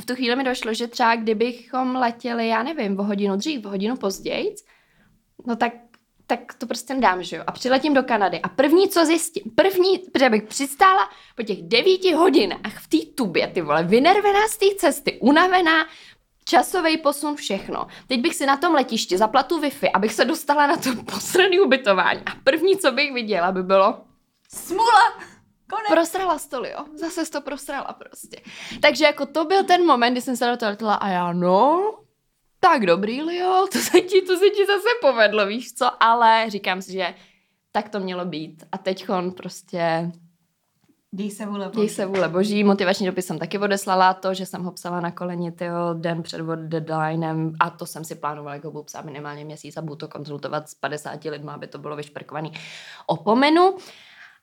v 0.00 0.06
tu 0.06 0.14
chvíli 0.14 0.36
mi 0.36 0.44
došlo, 0.44 0.74
že 0.74 0.86
třeba 0.86 1.16
kdybychom 1.16 1.96
letěli, 1.96 2.48
já 2.48 2.62
nevím, 2.62 3.00
o 3.00 3.02
hodinu 3.02 3.36
dřív, 3.36 3.66
o 3.66 3.68
hodinu 3.68 3.96
později, 3.96 4.54
no 5.46 5.56
tak 5.56 5.72
tak 6.30 6.54
to 6.54 6.66
prostě 6.66 6.94
dám, 6.94 7.22
že 7.22 7.36
jo. 7.36 7.42
A 7.46 7.52
přiletím 7.52 7.94
do 7.94 8.02
Kanady. 8.02 8.40
A 8.40 8.48
první, 8.48 8.88
co 8.88 9.06
zjistím, 9.06 9.42
první, 9.54 9.98
protože 9.98 10.30
bych 10.30 10.42
přistála 10.42 11.10
po 11.36 11.42
těch 11.42 11.62
devíti 11.62 12.12
hodinách 12.12 12.78
v 12.80 12.88
té 12.88 13.12
tubě, 13.14 13.46
ty 13.46 13.60
vole, 13.60 13.82
vynervená 13.82 14.48
z 14.48 14.56
té 14.56 14.66
cesty, 14.78 15.18
unavená, 15.20 15.86
časový 16.50 16.98
posun, 16.98 17.36
všechno. 17.36 17.86
Teď 18.06 18.20
bych 18.20 18.34
si 18.34 18.46
na 18.46 18.56
tom 18.56 18.74
letišti 18.74 19.18
zapla 19.18 19.42
tu 19.42 19.60
Wi-Fi, 19.60 19.90
abych 19.94 20.12
se 20.12 20.24
dostala 20.24 20.66
na 20.66 20.76
to 20.76 20.90
poslední 21.12 21.60
ubytování. 21.60 22.20
A 22.26 22.32
první, 22.44 22.76
co 22.76 22.92
bych 22.92 23.12
viděla, 23.12 23.52
by 23.52 23.62
bylo... 23.62 24.00
Smula! 24.54 25.20
Konec. 25.70 25.88
Prosrala 25.88 26.38
stol, 26.38 26.66
jo. 26.66 26.84
Zase 26.94 27.30
to 27.30 27.40
prosrala 27.40 27.92
prostě. 27.92 28.40
Takže 28.82 29.04
jako 29.04 29.26
to 29.26 29.44
byl 29.44 29.64
ten 29.64 29.86
moment, 29.86 30.12
kdy 30.12 30.20
jsem 30.20 30.36
se 30.36 30.46
do 30.46 30.56
toho 30.56 30.70
letela 30.70 30.94
a 30.94 31.08
já, 31.08 31.32
no, 31.32 31.94
tak 32.60 32.86
dobrý, 32.86 33.22
Lio, 33.22 33.66
to 33.72 33.78
se 33.78 34.00
ti, 34.00 34.22
to 34.22 34.36
se 34.36 34.50
ti 34.50 34.66
zase 34.66 34.88
povedlo, 35.00 35.46
víš 35.46 35.74
co, 35.74 36.02
ale 36.02 36.44
říkám 36.48 36.82
si, 36.82 36.92
že 36.92 37.14
tak 37.72 37.88
to 37.88 38.00
mělo 38.00 38.24
být. 38.24 38.64
A 38.72 38.78
teďkon 38.78 39.32
prostě 39.32 40.10
Děj 41.12 41.30
se 41.30 41.46
vůle 41.46 41.68
boží. 41.68 41.80
Děj 41.80 41.88
se 41.88 42.06
vůle 42.06 42.28
boží. 42.28 42.64
Motivační 42.64 43.06
dopis 43.06 43.26
jsem 43.26 43.38
taky 43.38 43.58
odeslala 43.58 44.14
to, 44.14 44.34
že 44.34 44.46
jsem 44.46 44.62
ho 44.62 44.72
psala 44.72 45.00
na 45.00 45.10
koleni 45.10 45.52
tyho 45.52 45.94
den 45.94 46.22
před 46.22 46.40
deadlinem 46.56 47.52
a 47.60 47.70
to 47.70 47.86
jsem 47.86 48.04
si 48.04 48.14
plánovala, 48.14 48.54
jako 48.54 48.70
budu 48.70 48.84
psát 48.84 49.04
minimálně 49.04 49.44
měsíc 49.44 49.76
a 49.76 49.82
budu 49.82 49.96
to 49.96 50.08
konzultovat 50.08 50.68
s 50.68 50.74
50 50.74 51.24
lidmi, 51.24 51.50
aby 51.50 51.66
to 51.66 51.78
bylo 51.78 51.96
vyšperkovaný. 51.96 52.52
Opomenu. 53.06 53.76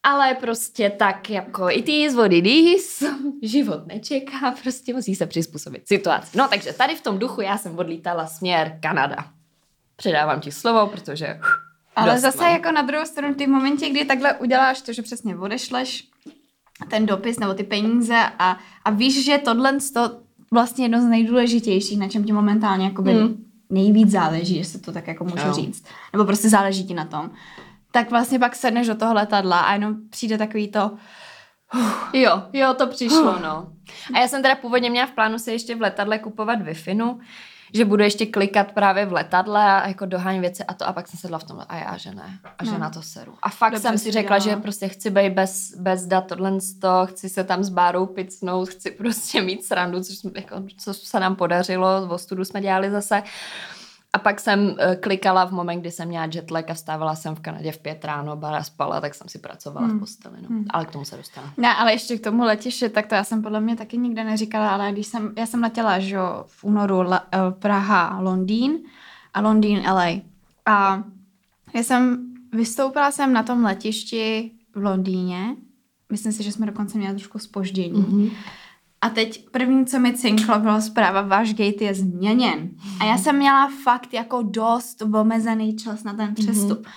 Ale 0.04 0.34
prostě 0.34 0.90
tak 0.90 1.30
jako 1.30 1.70
it 1.70 1.90
is 1.90 2.16
what 2.16 2.32
it 2.32 2.46
is, 2.46 3.04
život 3.42 3.88
nečeká, 3.88 4.56
prostě 4.64 4.94
musí 4.94 5.16
se 5.16 5.26
přizpůsobit 5.26 5.88
situaci. 5.88 6.38
No 6.38 6.48
takže 6.48 6.74
tady 6.74 6.96
v 6.96 7.02
tom 7.02 7.20
duchu 7.20 7.42
já 7.42 7.58
jsem 7.58 7.80
odlítala 7.80 8.28
směr 8.28 8.80
Kanada. 8.82 9.26
Předávám 9.96 10.40
ti 10.40 10.52
slovo, 10.52 10.88
protože... 10.88 11.40
Ale 11.96 12.20
zase 12.20 12.44
mám. 12.44 12.54
jako 12.54 12.72
na 12.72 12.82
druhou 12.82 13.06
stranu, 13.06 13.36
ty 13.36 13.46
v 13.46 13.50
momentě, 13.50 13.90
kdy 13.90 14.06
takhle 14.06 14.34
uděláš 14.34 14.82
to, 14.82 14.94
že 14.94 15.02
přesně 15.02 15.38
odešleš 15.38 16.10
ten 16.86 17.06
dopis 17.06 17.40
nebo 17.40 17.54
ty 17.54 17.64
peníze 17.64 18.18
a, 18.40 18.58
a 18.86 18.90
víš, 18.90 19.26
že 19.26 19.38
tohle 19.38 19.78
to 19.94 20.20
vlastně 20.52 20.86
jedno 20.86 21.02
z 21.02 21.06
nejdůležitějších, 21.06 22.00
na 22.00 22.08
čem 22.08 22.24
ti 22.24 22.32
momentálně 22.32 22.86
jakoby 22.86 23.14
mm. 23.14 23.46
nejvíc 23.70 24.12
záleží, 24.12 24.58
jestli 24.58 24.80
to 24.80 24.92
tak 24.92 25.08
jako 25.08 25.24
můžu 25.24 25.48
no. 25.48 25.54
říct. 25.54 25.86
Nebo 26.14 26.26
prostě 26.26 26.50
záleží 26.50 26.88
ti 26.88 26.94
na 26.94 27.06
tom. 27.06 27.32
Tak 27.92 28.10
vlastně 28.10 28.40
pak 28.40 28.56
sedneš 28.56 28.88
do 28.88 28.96
toho 28.96 29.14
letadla 29.14 29.60
a 29.60 29.74
jenom 29.74 29.96
přijde 30.10 30.38
takový 30.38 30.68
to... 30.68 30.92
Jo, 32.14 32.44
jo, 32.54 32.74
to 32.74 32.88
přišlo, 32.88 33.40
no. 33.40 33.68
A 34.14 34.20
já 34.20 34.28
jsem 34.28 34.42
teda 34.42 34.56
původně 34.56 34.90
měla 34.90 35.08
v 35.08 35.12
plánu 35.12 35.40
si 35.40 35.52
ještě 35.52 35.76
v 35.76 35.82
letadle 35.82 36.20
kupovat 36.20 36.62
wi 36.62 36.74
že 37.74 37.86
budu 37.86 38.04
ještě 38.04 38.26
klikat 38.26 38.72
právě 38.72 39.06
v 39.06 39.14
letadle 39.14 39.64
a 39.64 39.88
jako 39.88 40.06
doháním 40.06 40.42
věci 40.42 40.64
a 40.64 40.74
to 40.74 40.88
a 40.88 40.94
pak 40.94 41.08
jsem 41.08 41.20
sedla 41.20 41.40
v 41.40 41.44
tom 41.44 41.66
a 41.70 41.76
já, 41.76 41.98
že 41.98 42.12
ne. 42.16 42.40
A 42.58 42.66
že 42.66 42.72
no. 42.72 42.78
na 42.78 42.90
to 42.90 43.02
seru. 43.02 43.34
A 43.42 43.50
fakt 43.50 43.72
Dobře 43.72 43.88
jsem 43.88 43.98
si 43.98 44.12
řekla, 44.12 44.38
dělala. 44.40 44.58
že 44.58 44.62
prostě 44.62 44.88
chci 44.88 45.10
být 45.10 45.34
bez, 45.34 45.76
bez 45.78 46.06
dat 46.06 46.28
tohle 46.28 46.52
toho, 46.82 47.06
chci 47.08 47.30
se 47.30 47.44
tam 47.44 47.64
s 47.64 47.70
bárou 47.70 48.06
picnout, 48.06 48.70
chci 48.70 48.92
prostě 48.92 49.42
mít 49.42 49.66
srandu, 49.66 50.04
což, 50.04 50.18
jako, 50.36 50.56
co 50.78 50.94
se 50.94 51.20
nám 51.20 51.36
podařilo, 51.36 52.08
v 52.08 52.12
ostudu 52.12 52.46
jsme 52.46 52.62
dělali 52.62 52.92
zase. 52.92 53.24
A 54.18 54.20
pak 54.20 54.40
jsem 54.40 54.60
uh, 54.60 54.76
klikala 55.00 55.46
v 55.46 55.52
moment, 55.52 55.82
kdy 55.82 55.92
jsem 55.92 56.08
měla 56.08 56.28
jetlag 56.34 56.70
a 56.70 56.74
vstávala 56.74 57.16
jsem 57.16 57.36
v 57.36 57.40
Kanadě 57.40 57.72
v 57.72 57.78
pět 57.78 58.06
ráno, 58.06 58.36
bara 58.36 58.64
spala, 58.64 59.02
tak 59.02 59.16
jsem 59.16 59.30
si 59.30 59.40
pracovala 59.40 59.88
hmm. 59.88 59.98
v 59.98 60.00
posteli. 60.00 60.36
No. 60.42 60.48
Hmm. 60.50 60.66
Ale 60.70 60.86
k 60.86 60.92
tomu 60.92 61.06
se 61.06 61.18
dostanu. 61.18 61.48
Ne, 61.58 61.76
ale 61.76 61.92
ještě 61.92 62.18
k 62.18 62.24
tomu 62.24 62.44
letiště, 62.44 62.90
tak 62.90 63.08
to 63.08 63.16
já 63.16 63.24
jsem 63.24 63.42
podle 63.42 63.62
mě 63.62 63.76
taky 63.76 63.98
nikde 63.98 64.24
neříkala, 64.24 64.70
ale 64.70 64.92
když 64.92 65.08
jsem, 65.08 65.34
já 65.38 65.46
jsem 65.46 65.64
letěla, 65.64 66.00
že 66.00 66.18
v 66.46 66.64
únoru 66.64 67.02
la, 67.02 67.22
uh, 67.22 67.60
Praha, 67.60 68.20
Londýn 68.20 68.80
a 69.34 69.42
Londýn, 69.42 69.80
LA. 69.80 70.08
A 70.66 71.04
já 71.74 71.84
jsem, 71.84 72.28
vystoupila 72.54 73.12
jsem 73.12 73.34
na 73.34 73.44
tom 73.44 73.64
letišti 73.64 74.52
v 74.76 74.84
Londýně, 74.84 75.56
myslím 76.12 76.32
si, 76.32 76.44
že 76.44 76.52
jsme 76.52 76.66
dokonce 76.66 76.98
měli 76.98 77.14
trošku 77.14 77.40
spoždění. 77.40 78.04
Mm-hmm. 78.04 78.32
A 79.02 79.10
teď 79.10 79.50
první, 79.50 79.86
co 79.86 80.00
mi 80.00 80.14
cinklo, 80.14 80.60
byla 80.60 80.82
zpráva, 80.82 81.22
váš 81.22 81.54
gate 81.54 81.84
je 81.84 81.94
změněn. 81.94 82.70
A 83.00 83.06
já 83.06 83.18
jsem 83.18 83.38
měla 83.38 83.70
fakt 83.84 84.14
jako 84.14 84.42
dost 84.42 85.02
omezený 85.02 85.76
čas 85.76 86.04
na 86.04 86.14
ten 86.14 86.36
přestup. 86.36 86.86
Mm-hmm. 86.86 86.92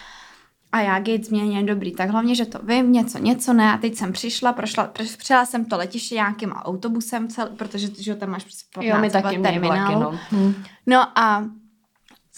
A 0.72 0.80
já 0.80 0.98
gate 0.98 1.24
změněn, 1.24 1.66
dobrý, 1.66 1.92
tak 1.92 2.10
hlavně, 2.10 2.34
že 2.34 2.46
to 2.46 2.58
vím, 2.62 2.92
něco, 2.92 3.18
něco 3.18 3.52
ne. 3.52 3.72
A 3.72 3.76
teď 3.76 3.94
jsem 3.94 4.12
přišla, 4.12 4.52
prošla, 4.52 4.92
přijela 5.18 5.46
jsem 5.46 5.64
to 5.64 5.76
letiště 5.76 6.14
nějakým 6.14 6.52
autobusem, 6.52 7.28
celý, 7.28 7.50
protože 7.56 7.88
že 7.98 8.14
tam 8.14 8.30
máš 8.30 8.42
prostě 8.42 8.64
15 8.74 8.94
jo, 8.94 9.00
my 9.00 9.10
taky 9.10 9.38
terminálu. 9.38 10.00
no. 10.00 10.18
Hmm. 10.30 10.54
no 10.86 11.18
a 11.18 11.44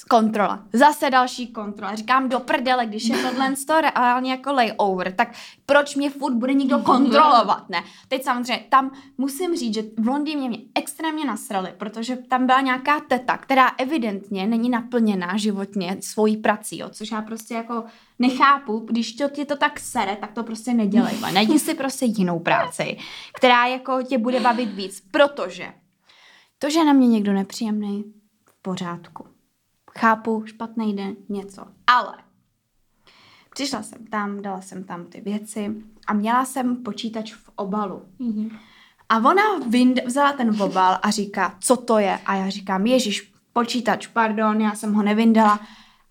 kontrola. 0.09 0.65
Zase 0.73 1.11
další 1.11 1.47
kontrola. 1.47 1.95
Říkám 1.95 2.29
do 2.29 2.41
prdele, 2.41 2.87
když 2.87 3.05
je 3.05 3.17
tohle 3.17 3.55
to 3.67 3.81
reálně 3.81 4.31
jako 4.31 4.53
layover, 4.53 5.13
tak 5.13 5.35
proč 5.67 5.97
mě 5.97 6.11
furt 6.11 6.35
bude 6.35 6.55
někdo 6.55 6.79
kontrolovat, 6.79 7.69
ne? 7.69 7.85
Teď 8.09 8.25
samozřejmě 8.25 8.65
tam 8.69 8.91
musím 9.19 9.57
říct, 9.57 9.75
že 9.75 9.83
v 9.99 10.09
Londýně 10.09 10.49
mě 10.49 10.59
extrémně 10.75 11.25
nasrali, 11.25 11.75
protože 11.79 12.17
tam 12.17 12.47
byla 12.47 12.61
nějaká 12.61 13.01
teta, 13.01 13.37
která 13.37 13.69
evidentně 13.79 14.47
není 14.47 14.71
naplněná 14.71 15.37
životně 15.37 15.97
svojí 16.01 16.37
prací, 16.37 16.79
jo, 16.79 16.89
což 16.89 17.11
já 17.11 17.23
prostě 17.23 17.55
jako 17.55 17.85
nechápu, 18.19 18.79
když 18.79 19.13
to 19.13 19.29
tě 19.29 19.45
to 19.45 19.57
tak 19.57 19.81
sere, 19.81 20.17
tak 20.17 20.33
to 20.33 20.43
prostě 20.43 20.75
nedělej. 20.75 21.15
Najdi 21.33 21.59
si 21.59 21.75
prostě 21.75 22.05
jinou 22.05 22.39
práci, 22.39 22.97
která 23.35 23.67
jako 23.67 24.03
tě 24.03 24.19
bude 24.19 24.41
bavit 24.41 24.73
víc, 24.73 25.03
protože 25.11 25.73
to, 26.59 26.71
že 26.71 26.85
na 26.85 26.93
mě 26.93 27.09
někdo 27.09 27.33
nepříjemný, 27.33 28.05
v 28.45 28.63
pořádku 28.63 29.32
chápu, 29.99 30.43
špatný 30.47 30.97
den, 30.97 31.17
něco. 31.29 31.65
Ale 31.87 32.15
přišla 33.55 33.83
jsem 33.83 34.07
tam, 34.07 34.43
dala 34.43 34.61
jsem 34.61 34.85
tam 34.85 35.05
ty 35.05 35.21
věci 35.21 35.75
a 36.07 36.13
měla 36.13 36.45
jsem 36.45 36.77
počítač 36.77 37.35
v 37.35 37.51
obalu. 37.57 38.03
Mm-hmm. 38.21 38.59
A 39.09 39.19
ona 39.19 39.43
vind, 39.69 40.01
vzala 40.07 40.33
ten 40.33 40.63
obal 40.63 40.99
a 41.03 41.11
říká, 41.11 41.57
co 41.61 41.77
to 41.77 41.99
je? 41.99 42.19
A 42.27 42.35
já 42.35 42.49
říkám, 42.49 42.87
ježiš, 42.87 43.33
počítač, 43.53 44.07
pardon, 44.07 44.61
já 44.61 44.75
jsem 44.75 44.95
ho 44.95 45.03
nevyndala. 45.03 45.61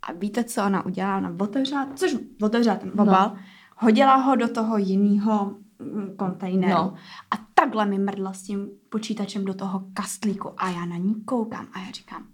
A 0.02 0.12
víte, 0.14 0.44
co 0.44 0.66
ona 0.66 0.86
udělala? 0.86 1.18
Ona 1.18 1.36
otevřela, 1.40 1.88
což 1.96 2.16
otevřela 2.42 2.76
ten 2.76 2.92
obal, 2.92 3.30
no. 3.30 3.38
hodila 3.78 4.16
ho 4.16 4.36
do 4.36 4.48
toho 4.48 4.78
jiného 4.78 5.56
mm, 5.80 6.16
kontejneru 6.18 6.74
no. 6.74 6.94
a 7.32 7.36
takhle 7.54 7.86
mi 7.86 8.00
mrdla 8.00 8.34
s 8.34 8.42
tím 8.42 8.70
počítačem 8.90 9.46
do 9.46 9.54
toho 9.54 9.84
kastlíku 9.94 10.50
a 10.58 10.70
já 10.70 10.86
na 10.86 10.98
ní 10.98 11.16
koukám 11.26 11.68
a 11.74 11.80
já 11.80 11.92
říkám, 11.92 12.28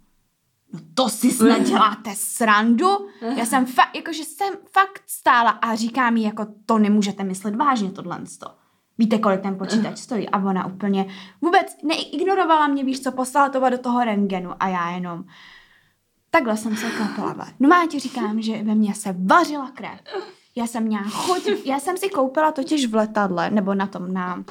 no 0.72 0.80
to 0.94 1.08
si 1.08 1.30
snad 1.30 1.62
děláte 1.62 2.10
srandu? 2.14 2.88
Já 3.36 3.46
jsem 3.46 3.66
fakt, 3.66 3.94
jakože 3.96 4.24
jsem 4.24 4.54
fakt 4.72 5.02
stála 5.06 5.50
a 5.50 5.74
říká 5.74 6.10
mi, 6.10 6.22
jako 6.22 6.46
to 6.66 6.78
nemůžete 6.78 7.24
myslet 7.24 7.56
vážně 7.56 7.90
tohle 7.90 8.20
to. 8.40 8.46
Víte, 8.98 9.18
kolik 9.18 9.40
ten 9.40 9.58
počítač 9.58 9.98
stojí? 9.98 10.28
A 10.28 10.38
ona 10.38 10.66
úplně 10.66 11.06
vůbec 11.40 11.76
neignorovala 11.82 12.66
mě, 12.66 12.84
víš 12.84 13.00
co, 13.00 13.12
poslala 13.12 13.48
to 13.48 13.70
do 13.70 13.78
toho 13.78 14.04
rengenu 14.04 14.50
a 14.60 14.68
já 14.68 14.90
jenom 14.90 15.24
takhle 16.30 16.56
jsem 16.56 16.76
se 16.76 16.90
klepala. 16.90 17.48
No 17.60 17.68
má 17.68 17.86
ti 17.86 17.98
říkám, 17.98 18.42
že 18.42 18.62
ve 18.62 18.74
mně 18.74 18.94
se 18.94 19.14
vařila 19.18 19.70
krev. 19.70 20.00
Já 20.56 20.66
jsem 20.66 20.82
měla 20.82 21.02
chuť, 21.02 21.48
já 21.64 21.80
jsem 21.80 21.96
si 21.96 22.08
koupila 22.08 22.52
totiž 22.52 22.86
v 22.86 22.94
letadle, 22.94 23.50
nebo 23.50 23.74
na 23.74 23.86
tom, 23.86 24.12
na 24.12 24.44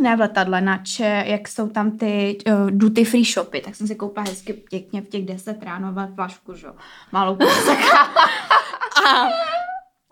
ne 0.00 0.16
v 0.16 0.20
letadle, 0.20 0.60
na 0.60 0.78
če, 0.78 1.24
jak 1.26 1.48
jsou 1.48 1.68
tam 1.68 1.98
ty 1.98 2.38
uh, 2.46 2.70
duty 2.70 3.04
free 3.04 3.24
shopy, 3.24 3.60
tak 3.60 3.74
jsem 3.74 3.86
si 3.86 3.94
koupila 3.94 4.26
hezky 4.28 4.52
pěkně 4.52 5.02
v 5.02 5.08
těch 5.08 5.24
10 5.24 5.62
ráno 5.62 5.94
flašku, 6.14 6.54
že 6.54 6.66
malou 7.12 7.38
a, 9.06 9.28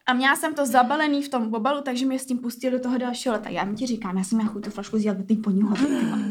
a 0.06 0.12
měla 0.14 0.36
jsem 0.36 0.54
to 0.54 0.66
zabalený 0.66 1.22
v 1.22 1.28
tom 1.28 1.54
obalu, 1.54 1.80
takže 1.82 2.06
mě 2.06 2.18
s 2.18 2.26
tím 2.26 2.38
pustili 2.38 2.72
do 2.72 2.82
toho 2.82 2.98
dalšího 2.98 3.32
leta. 3.32 3.50
Já 3.50 3.64
mi 3.64 3.74
ti 3.74 3.86
říkám, 3.86 4.18
já 4.18 4.24
jsem 4.24 4.38
měla 4.38 4.52
chuť 4.52 4.64
tu 4.64 4.70
flašku 4.70 4.98
zjít 4.98 5.26
ty 5.26 5.36
po 5.36 5.50
ní 5.50 5.62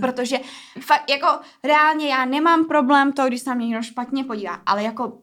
protože 0.02 0.38
fakt, 0.80 1.10
jako 1.10 1.28
reálně 1.64 2.08
já 2.08 2.26
nemám 2.26 2.66
problém 2.66 3.14
to, 3.14 3.28
když 3.28 3.42
se 3.42 3.50
na 3.50 3.56
mě 3.56 3.68
někdo 3.68 3.84
špatně 3.84 4.24
podívá, 4.24 4.54
ale 4.54 4.84
jako 4.84 5.18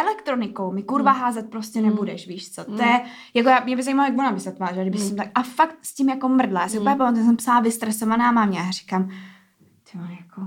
elektronikou 0.00 0.72
mi 0.72 0.82
kurva 0.82 1.12
hmm. 1.12 1.20
házet 1.20 1.50
prostě 1.50 1.78
hmm. 1.78 1.88
nebudeš, 1.88 2.28
víš 2.28 2.50
co. 2.50 2.64
Hmm. 2.68 2.76
To 2.76 2.82
je, 2.82 3.00
jako 3.34 3.48
já, 3.48 3.60
mě 3.64 3.76
by 3.76 3.82
zajímalo, 3.82 4.08
jak 4.08 4.18
ona 4.18 4.32
by 4.32 4.40
se 4.40 4.52
tvářila, 4.52 4.82
kdyby 4.82 4.98
hmm. 4.98 5.08
jsem 5.08 5.16
tak, 5.16 5.28
a 5.34 5.42
fakt 5.42 5.76
s 5.82 5.94
tím 5.94 6.08
jako 6.08 6.28
mrdla. 6.28 6.60
Já 6.60 6.68
si 6.68 6.76
hmm. 6.76 6.82
úplně 6.82 6.96
pamatuju, 6.96 7.24
jsem 7.24 7.36
psala 7.36 7.60
vystresovaná 7.60 8.32
mámě 8.32 8.60
a 8.60 8.70
říkám, 8.70 9.10
ty 9.92 9.98
jako, 10.10 10.42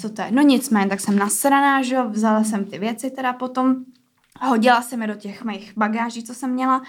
co 0.00 0.10
to 0.10 0.22
je? 0.22 0.30
No 0.30 0.42
nicméně, 0.42 0.86
tak 0.86 1.00
jsem 1.00 1.18
nasraná, 1.18 1.82
že 1.82 1.94
jo, 1.94 2.08
vzala 2.08 2.44
jsem 2.44 2.64
ty 2.64 2.78
věci 2.78 3.10
teda 3.10 3.32
potom, 3.32 3.76
hodila 4.40 4.82
jsem 4.82 5.02
je 5.02 5.08
do 5.08 5.14
těch 5.14 5.44
mých 5.44 5.72
bagáží, 5.76 6.22
co 6.24 6.34
jsem 6.34 6.50
měla 6.50 6.82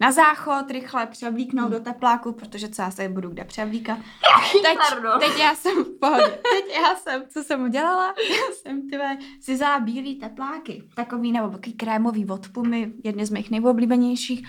na 0.00 0.12
záchod, 0.12 0.70
rychle 0.70 1.06
převlíknout 1.06 1.68
hmm. 1.70 1.78
do 1.78 1.84
tepláku, 1.84 2.32
protože 2.32 2.68
co 2.68 2.82
já 2.82 2.90
se 2.90 3.08
budu 3.08 3.28
kde 3.28 3.44
převlíkat. 3.44 3.98
Teď, 4.52 4.78
teď 5.20 5.38
já 5.38 5.54
jsem 5.54 5.84
v 5.84 5.98
pohodě. 6.00 6.38
Teď 6.52 6.74
já 6.82 6.96
jsem, 6.96 7.22
co 7.28 7.42
jsem 7.42 7.62
udělala? 7.62 8.14
Já 8.30 8.54
jsem 8.54 8.88
tyhle 8.90 9.18
si 9.40 9.56
za 9.56 9.78
bílý 9.78 10.14
tepláky, 10.14 10.82
takový 10.94 11.32
nebo 11.32 11.48
takový 11.48 11.72
krémový 11.72 12.26
od 12.26 12.48
Pumy, 12.48 12.92
jedny 13.04 13.26
z 13.26 13.30
mých 13.30 13.50
nejoblíbenějších. 13.50 14.48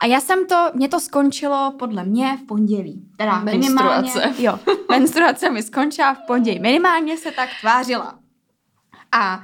A 0.00 0.06
já 0.06 0.20
jsem 0.20 0.46
to, 0.46 0.70
mě 0.74 0.88
to 0.88 1.00
skončilo 1.00 1.74
podle 1.78 2.04
mě 2.04 2.36
v 2.36 2.46
pondělí. 2.46 3.08
Teda 3.16 3.38
menstruace. 3.38 3.58
minimálně. 3.58 4.12
Jo, 4.38 4.58
menstruace 4.90 5.50
mi 5.50 5.62
skončila 5.62 6.14
v 6.14 6.26
pondělí. 6.26 6.60
Minimálně 6.60 7.16
se 7.16 7.30
tak 7.30 7.48
tvářila. 7.60 8.18
A 9.12 9.42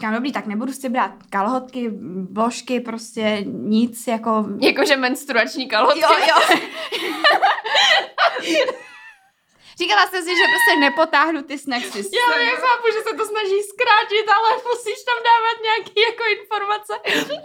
Říkám, 0.00 0.14
dobrý, 0.14 0.32
tak 0.32 0.46
nebudu 0.46 0.72
si 0.72 0.88
brát 0.88 1.12
kalhotky, 1.30 1.90
vložky, 2.30 2.80
prostě 2.80 3.44
nic 3.46 4.06
jako... 4.06 4.46
Jakože 4.60 4.96
menstruační 4.96 5.68
kalhotky. 5.68 6.00
Jo, 6.00 6.08
jo. 6.28 6.58
Říkala 9.80 10.06
jsem 10.06 10.22
si, 10.22 10.32
že 10.40 10.44
prostě 10.52 10.72
nepotáhnu 10.86 11.42
ty 11.42 11.58
snacksy. 11.58 12.02
Já, 12.18 12.26
já 12.50 12.56
chápu, 12.64 12.86
že 12.94 13.00
se 13.08 13.12
to 13.16 13.24
snaží 13.32 13.58
zkrátit, 13.72 14.26
ale 14.36 14.48
musíš 14.70 14.98
tam 15.08 15.18
dávat 15.30 15.56
nějaké 15.68 16.00
jako 16.10 16.24
informace, 16.38 16.92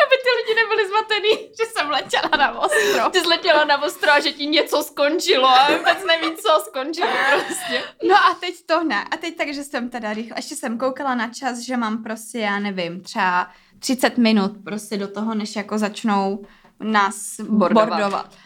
aby 0.04 0.16
ty 0.24 0.30
lidi 0.40 0.54
nebyli 0.62 0.84
zmatený, 0.88 1.32
že 1.60 1.66
jsem 1.66 1.90
letěla 1.90 2.30
na 2.38 2.60
ostro. 2.60 3.10
Ty 3.10 3.20
jsi 3.20 3.28
letěla 3.28 3.66
na 3.66 3.84
ostro 3.84 4.12
a 4.12 4.20
že 4.20 4.32
ti 4.32 4.46
něco 4.46 4.84
skončilo 4.84 5.48
a 5.48 5.72
vůbec 5.78 6.00
neví, 6.08 6.36
co 6.36 6.64
skončilo 6.66 7.10
prostě. 7.46 7.84
No 8.04 8.16
a 8.16 8.34
teď 8.40 8.66
to 8.66 8.84
ne. 8.84 9.06
A 9.12 9.18
teď 9.18 9.38
takže 9.38 9.64
jsem 9.64 9.90
teda 9.90 10.14
rychle, 10.14 10.38
ještě 10.38 10.56
jsem 10.56 10.78
koukala 10.78 11.16
na 11.16 11.34
čas, 11.34 11.60
že 11.60 11.78
mám 11.78 12.04
prostě, 12.04 12.40
já 12.40 12.60
nevím, 12.60 13.02
třeba 13.02 13.52
30 13.80 14.18
minut 14.18 14.52
prostě 14.64 14.98
do 14.98 15.08
toho, 15.08 15.36
než 15.36 15.56
jako 15.56 15.78
začnou 15.78 16.46
nás 16.80 17.40
bordovat. 17.40 17.90
bordovat. 17.90 18.45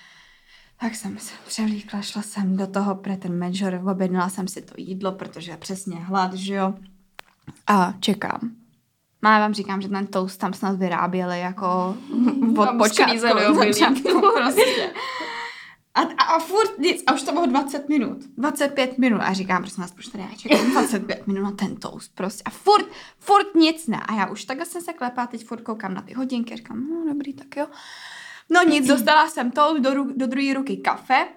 Tak 0.81 0.95
jsem 0.95 1.17
se 1.17 1.33
převlíkla, 1.47 2.01
šla 2.01 2.21
jsem 2.21 2.57
do 2.57 2.67
toho 2.67 2.95
pre 2.95 3.17
ten 3.17 3.39
major, 3.39 3.89
objednala 3.91 4.29
jsem 4.29 4.47
si 4.47 4.61
to 4.61 4.73
jídlo, 4.77 5.11
protože 5.11 5.57
přesně 5.57 5.95
hlad, 5.95 6.33
že 6.33 6.53
jo. 6.53 6.73
A 7.67 7.93
čekám. 7.99 8.51
Má 9.21 9.39
vám 9.39 9.53
říkám, 9.53 9.81
že 9.81 9.89
ten 9.89 10.07
toast 10.07 10.39
tam 10.39 10.53
snad 10.53 10.75
vyráběli 10.75 11.39
jako 11.39 11.97
od 12.57 12.69
počátku. 12.77 13.17
začátku 13.55 14.21
prostě. 14.37 14.93
A, 15.93 16.01
a, 16.01 16.23
a 16.35 16.39
furt 16.39 16.79
nic, 16.79 17.03
a 17.07 17.13
už 17.13 17.23
to 17.23 17.31
bylo 17.31 17.45
20 17.45 17.89
minut. 17.89 18.17
25 18.37 18.97
minut. 18.97 19.19
A 19.23 19.33
říkám, 19.33 19.61
prosím 19.61 19.81
vás, 19.81 19.91
proč 19.91 20.07
tady 20.07 20.23
já 20.23 20.37
čekám 20.37 20.71
25 20.71 21.27
minut 21.27 21.43
na 21.43 21.51
ten 21.51 21.75
toast 21.75 22.15
prostě. 22.15 22.43
A 22.45 22.49
furt, 22.49 22.85
furt 23.19 23.55
nic 23.55 23.87
ne. 23.87 24.01
A 24.07 24.15
já 24.15 24.29
už 24.29 24.45
takhle 24.45 24.65
jsem 24.65 24.81
se 24.81 24.93
klepá, 24.93 25.27
teď 25.27 25.45
furt 25.45 25.61
koukám 25.61 25.93
na 25.93 26.01
ty 26.01 26.13
hodinky, 26.13 26.55
říkám, 26.55 26.87
no 26.89 27.13
dobrý, 27.13 27.33
tak 27.33 27.55
jo. 27.55 27.67
No 28.49 28.63
nic, 28.63 28.87
dostala 28.87 29.29
jsem 29.29 29.51
to, 29.51 29.75
do, 29.79 30.05
do 30.15 30.27
druhé 30.27 30.53
ruky 30.53 30.77
kafe 30.77 31.27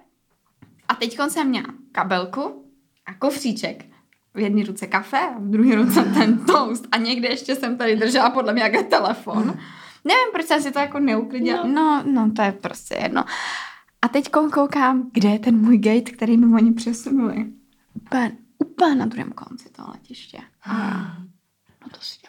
a 0.87 0.95
teď 0.95 1.19
jsem 1.27 1.47
měla 1.47 1.67
kabelku 1.91 2.71
a 3.05 3.13
kofříček. 3.13 3.85
V 4.33 4.39
jedné 4.39 4.63
ruce 4.63 4.87
kafe 4.87 5.19
a 5.19 5.39
v 5.39 5.49
druhé 5.49 5.75
ruce 5.75 6.03
ten 6.03 6.45
toast 6.45 6.87
a 6.91 6.97
někde 6.97 7.29
ještě 7.29 7.55
jsem 7.55 7.77
tady 7.77 7.95
držela 7.95 8.29
podle 8.29 8.53
mě 8.53 8.63
jaký 8.63 8.83
telefon. 8.83 9.59
Nevím, 10.05 10.27
proč 10.33 10.45
jsem 10.45 10.61
si 10.61 10.71
to 10.71 10.79
jako 10.79 10.99
neuklidila. 10.99 11.63
No. 11.63 11.73
no, 11.73 12.03
no, 12.11 12.31
to 12.31 12.41
je 12.41 12.51
prostě 12.51 12.95
jedno. 13.01 13.25
A 14.01 14.07
teď 14.07 14.29
koukám, 14.53 15.09
kde 15.13 15.29
je 15.29 15.39
ten 15.39 15.57
můj 15.57 15.77
gate, 15.77 16.11
který 16.11 16.37
mi 16.37 16.55
oni 16.55 16.73
přesunuli. 16.73 17.45
Úplně, 17.93 18.37
úplně 18.57 18.95
na 18.95 19.05
druhém 19.05 19.31
konci 19.31 19.69
toho 19.69 19.91
letiště. 19.91 20.39
No 21.81 21.89
to 21.91 22.01
si 22.01 22.19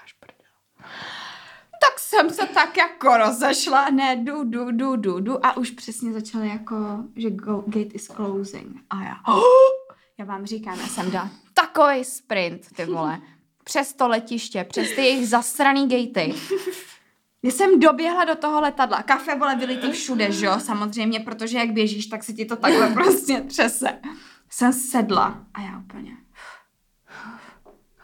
tak 1.91 1.99
jsem 1.99 2.31
se 2.31 2.47
tak 2.47 2.77
jako 2.77 3.17
rozešla, 3.17 3.91
ne, 3.91 4.17
du, 4.17 4.45
du, 4.45 4.71
du, 4.71 4.97
du, 4.97 5.21
du 5.21 5.47
a 5.47 5.57
už 5.57 5.71
přesně 5.71 6.13
začala 6.13 6.45
jako, 6.45 6.77
že 7.17 7.31
go, 7.31 7.65
gate 7.67 7.95
is 7.95 8.07
closing. 8.07 8.77
A 8.91 9.03
já, 9.03 9.17
oh, 9.35 9.43
já 10.19 10.25
vám 10.25 10.47
říkám, 10.47 10.81
já 10.81 10.87
jsem 10.87 11.11
dala 11.11 11.31
takový 11.55 12.05
sprint, 12.05 12.67
ty 12.77 12.85
vole, 12.85 13.21
přes 13.65 13.93
to 13.93 14.09
letiště, 14.09 14.65
přes 14.65 14.89
ty 14.93 15.01
jejich 15.01 15.29
zasraný 15.29 15.89
gatey. 15.89 16.35
Já 17.43 17.51
jsem 17.51 17.81
doběhla 17.81 18.25
do 18.25 18.35
toho 18.35 18.61
letadla. 18.61 19.03
Kafe, 19.03 19.39
vole, 19.39 19.57
byly 19.57 19.77
ty 19.77 19.91
všude, 19.91 20.33
že 20.33 20.47
jo, 20.47 20.61
samozřejmě, 20.61 21.21
protože 21.21 21.59
jak 21.59 21.71
běžíš, 21.71 22.07
tak 22.07 22.25
se 22.25 22.33
ti 22.33 22.45
to 22.45 22.57
takhle 22.57 22.91
prostě 22.95 23.41
třese. 23.41 23.99
Jsem 24.51 24.73
sedla 24.73 25.45
a 25.55 25.61
já 25.61 25.79
úplně... 25.79 26.17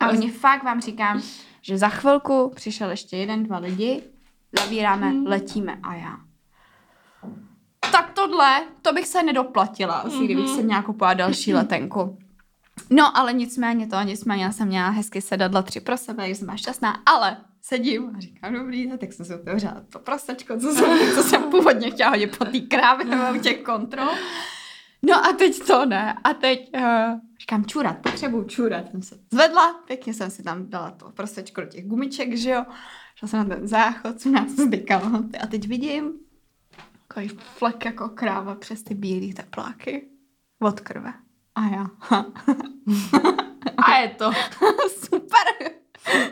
A 0.01 0.09
oni 0.09 0.31
fakt 0.31 0.63
vám 0.63 0.81
říkám, 0.81 1.23
že 1.71 1.79
za 1.79 1.89
chvilku 1.89 2.53
přišel 2.55 2.91
ještě 2.91 3.17
jeden, 3.17 3.43
dva 3.43 3.59
lidi, 3.59 4.03
zavíráme, 4.59 5.11
hmm. 5.11 5.27
letíme 5.27 5.79
a 5.83 5.95
já. 5.95 6.17
Tak 7.93 8.11
tohle, 8.11 8.61
to 8.83 8.93
bych 8.93 9.07
se 9.07 9.23
nedoplatila, 9.23 9.95
asi 9.95 10.17
mm-hmm. 10.17 10.25
kdybych 10.25 10.49
se 10.49 10.63
měla 10.63 10.83
kupovat 10.83 11.17
další 11.17 11.55
letenku. 11.61 12.19
No, 12.91 13.17
ale 13.19 13.33
nicméně 13.33 13.87
to, 13.87 14.01
nicméně 14.01 14.45
já 14.45 14.53
jsem 14.53 14.69
měla 14.69 14.89
hezky 14.89 15.21
sedadla 15.21 15.63
tři 15.63 15.81
pro 15.81 15.97
sebe, 15.97 16.29
jsem 16.29 16.47
byla 16.47 16.57
šťastná, 16.57 17.03
ale 17.07 17.37
sedím 17.63 18.13
a 18.17 18.21
říkám, 18.21 18.55
dobrý, 18.55 18.91
tak 18.99 19.13
jsem 19.13 19.27
si 19.27 19.35
otevřela 19.35 19.83
to 19.93 19.99
prostečko, 19.99 20.61
co 20.61 20.73
jsem, 20.73 21.15
co 21.15 21.23
jsem 21.23 21.43
původně 21.43 21.91
chtěla 21.91 22.11
hodit 22.11 22.39
po 22.39 22.45
té 22.45 22.61
krávě 22.61 23.05
nebo 23.17 23.39
těch 23.39 23.63
kontrol. 23.63 24.09
No 25.03 25.15
a 25.27 25.33
teď 25.33 25.67
to 25.67 25.87
ne. 25.87 26.15
A 26.25 26.35
teď 26.35 26.71
uh, 26.75 26.83
říkám 27.41 27.65
čurat, 27.65 27.99
potřebuju 27.99 28.45
čurat. 28.45 28.91
Jsem 28.91 29.03
se 29.03 29.19
zvedla, 29.33 29.75
pěkně 29.87 30.15
jsem 30.15 30.31
si 30.31 30.43
tam 30.43 30.71
dala 30.71 30.91
to 30.91 31.11
prostečko 31.11 31.61
do 31.61 31.67
těch 31.67 31.87
gumiček, 31.87 32.37
že 32.37 32.51
jo. 32.51 32.65
Šla 33.15 33.29
jsem 33.29 33.49
na 33.49 33.57
ten 33.57 33.69
záchod, 33.69 34.21
jsem 34.21 34.33
nás 34.33 34.51
zdy 34.51 34.85
A 35.43 35.47
teď 35.47 35.69
vidím 35.69 36.13
takový 37.09 37.29
flek 37.29 37.85
jako 37.85 38.09
kráva 38.09 38.55
přes 38.55 38.83
ty 38.83 38.95
bílé 38.95 39.35
tepláky 39.35 40.09
od 40.61 40.81
krve. 40.81 41.13
A 41.55 41.67
já. 41.67 41.87
a 43.77 43.99
je 43.99 44.09
to. 44.09 44.31
Super. 44.89 45.71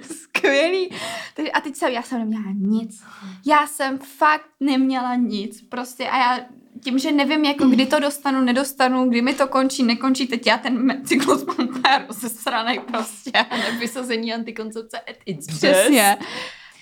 Skvělý. 0.03 0.91
Takže 1.35 1.51
a 1.51 1.61
teď 1.61 1.77
jsem, 1.77 1.93
já 1.93 2.03
jsem 2.03 2.19
neměla 2.19 2.53
nic. 2.55 3.05
Já 3.47 3.67
jsem 3.67 3.99
fakt 3.99 4.51
neměla 4.61 5.15
nic. 5.15 5.63
Prostě 5.63 6.09
a 6.09 6.19
já 6.19 6.41
tím, 6.85 6.99
že 6.99 7.13
nevím, 7.13 7.45
jako 7.45 7.65
kdy 7.65 7.87
to 7.87 8.01
dostanu, 8.01 8.41
nedostanu, 8.45 9.09
kdy 9.09 9.23
mi 9.23 9.35
to 9.35 9.49
končí, 9.49 9.83
nekončí, 9.83 10.27
teď 10.27 10.47
já 10.47 10.59
ten 10.59 11.03
cyklus 11.05 11.45
mám 11.45 11.69
úplně 11.69 12.05
rozesranej 12.09 12.81
prostě. 12.81 13.33
Nevysazení 13.51 14.35
antikoncepce 14.35 15.01
at 15.01 15.17
its 15.27 15.47
Přesně. 15.47 16.19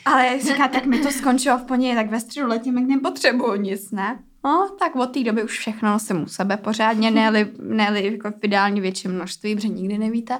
Ale 0.04 0.26
jak 0.26 0.40
říká, 0.40 0.68
tak 0.68 0.86
mi 0.86 0.98
to 0.98 1.10
skončilo 1.10 1.58
v 1.58 1.64
pondělí, 1.64 1.94
tak 1.94 2.10
ve 2.10 2.20
středu 2.20 2.48
letím, 2.48 2.78
jak 2.78 2.86
nepotřebuju 2.86 3.54
nic, 3.54 3.90
ne? 3.90 4.18
No, 4.46 4.68
tak 4.78 4.96
od 4.96 5.06
té 5.06 5.24
doby 5.24 5.44
už 5.44 5.58
všechno 5.58 5.90
nosím 5.90 6.22
u 6.22 6.26
sebe 6.26 6.56
pořádně, 6.56 7.10
ne-li, 7.10 7.52
ne-li 7.58 8.12
jako 8.12 8.30
v 8.30 8.44
ideálně 8.44 8.80
větším 8.80 9.12
množství, 9.12 9.54
protože 9.54 9.68
nikdy 9.68 9.98
nevíte 9.98 10.38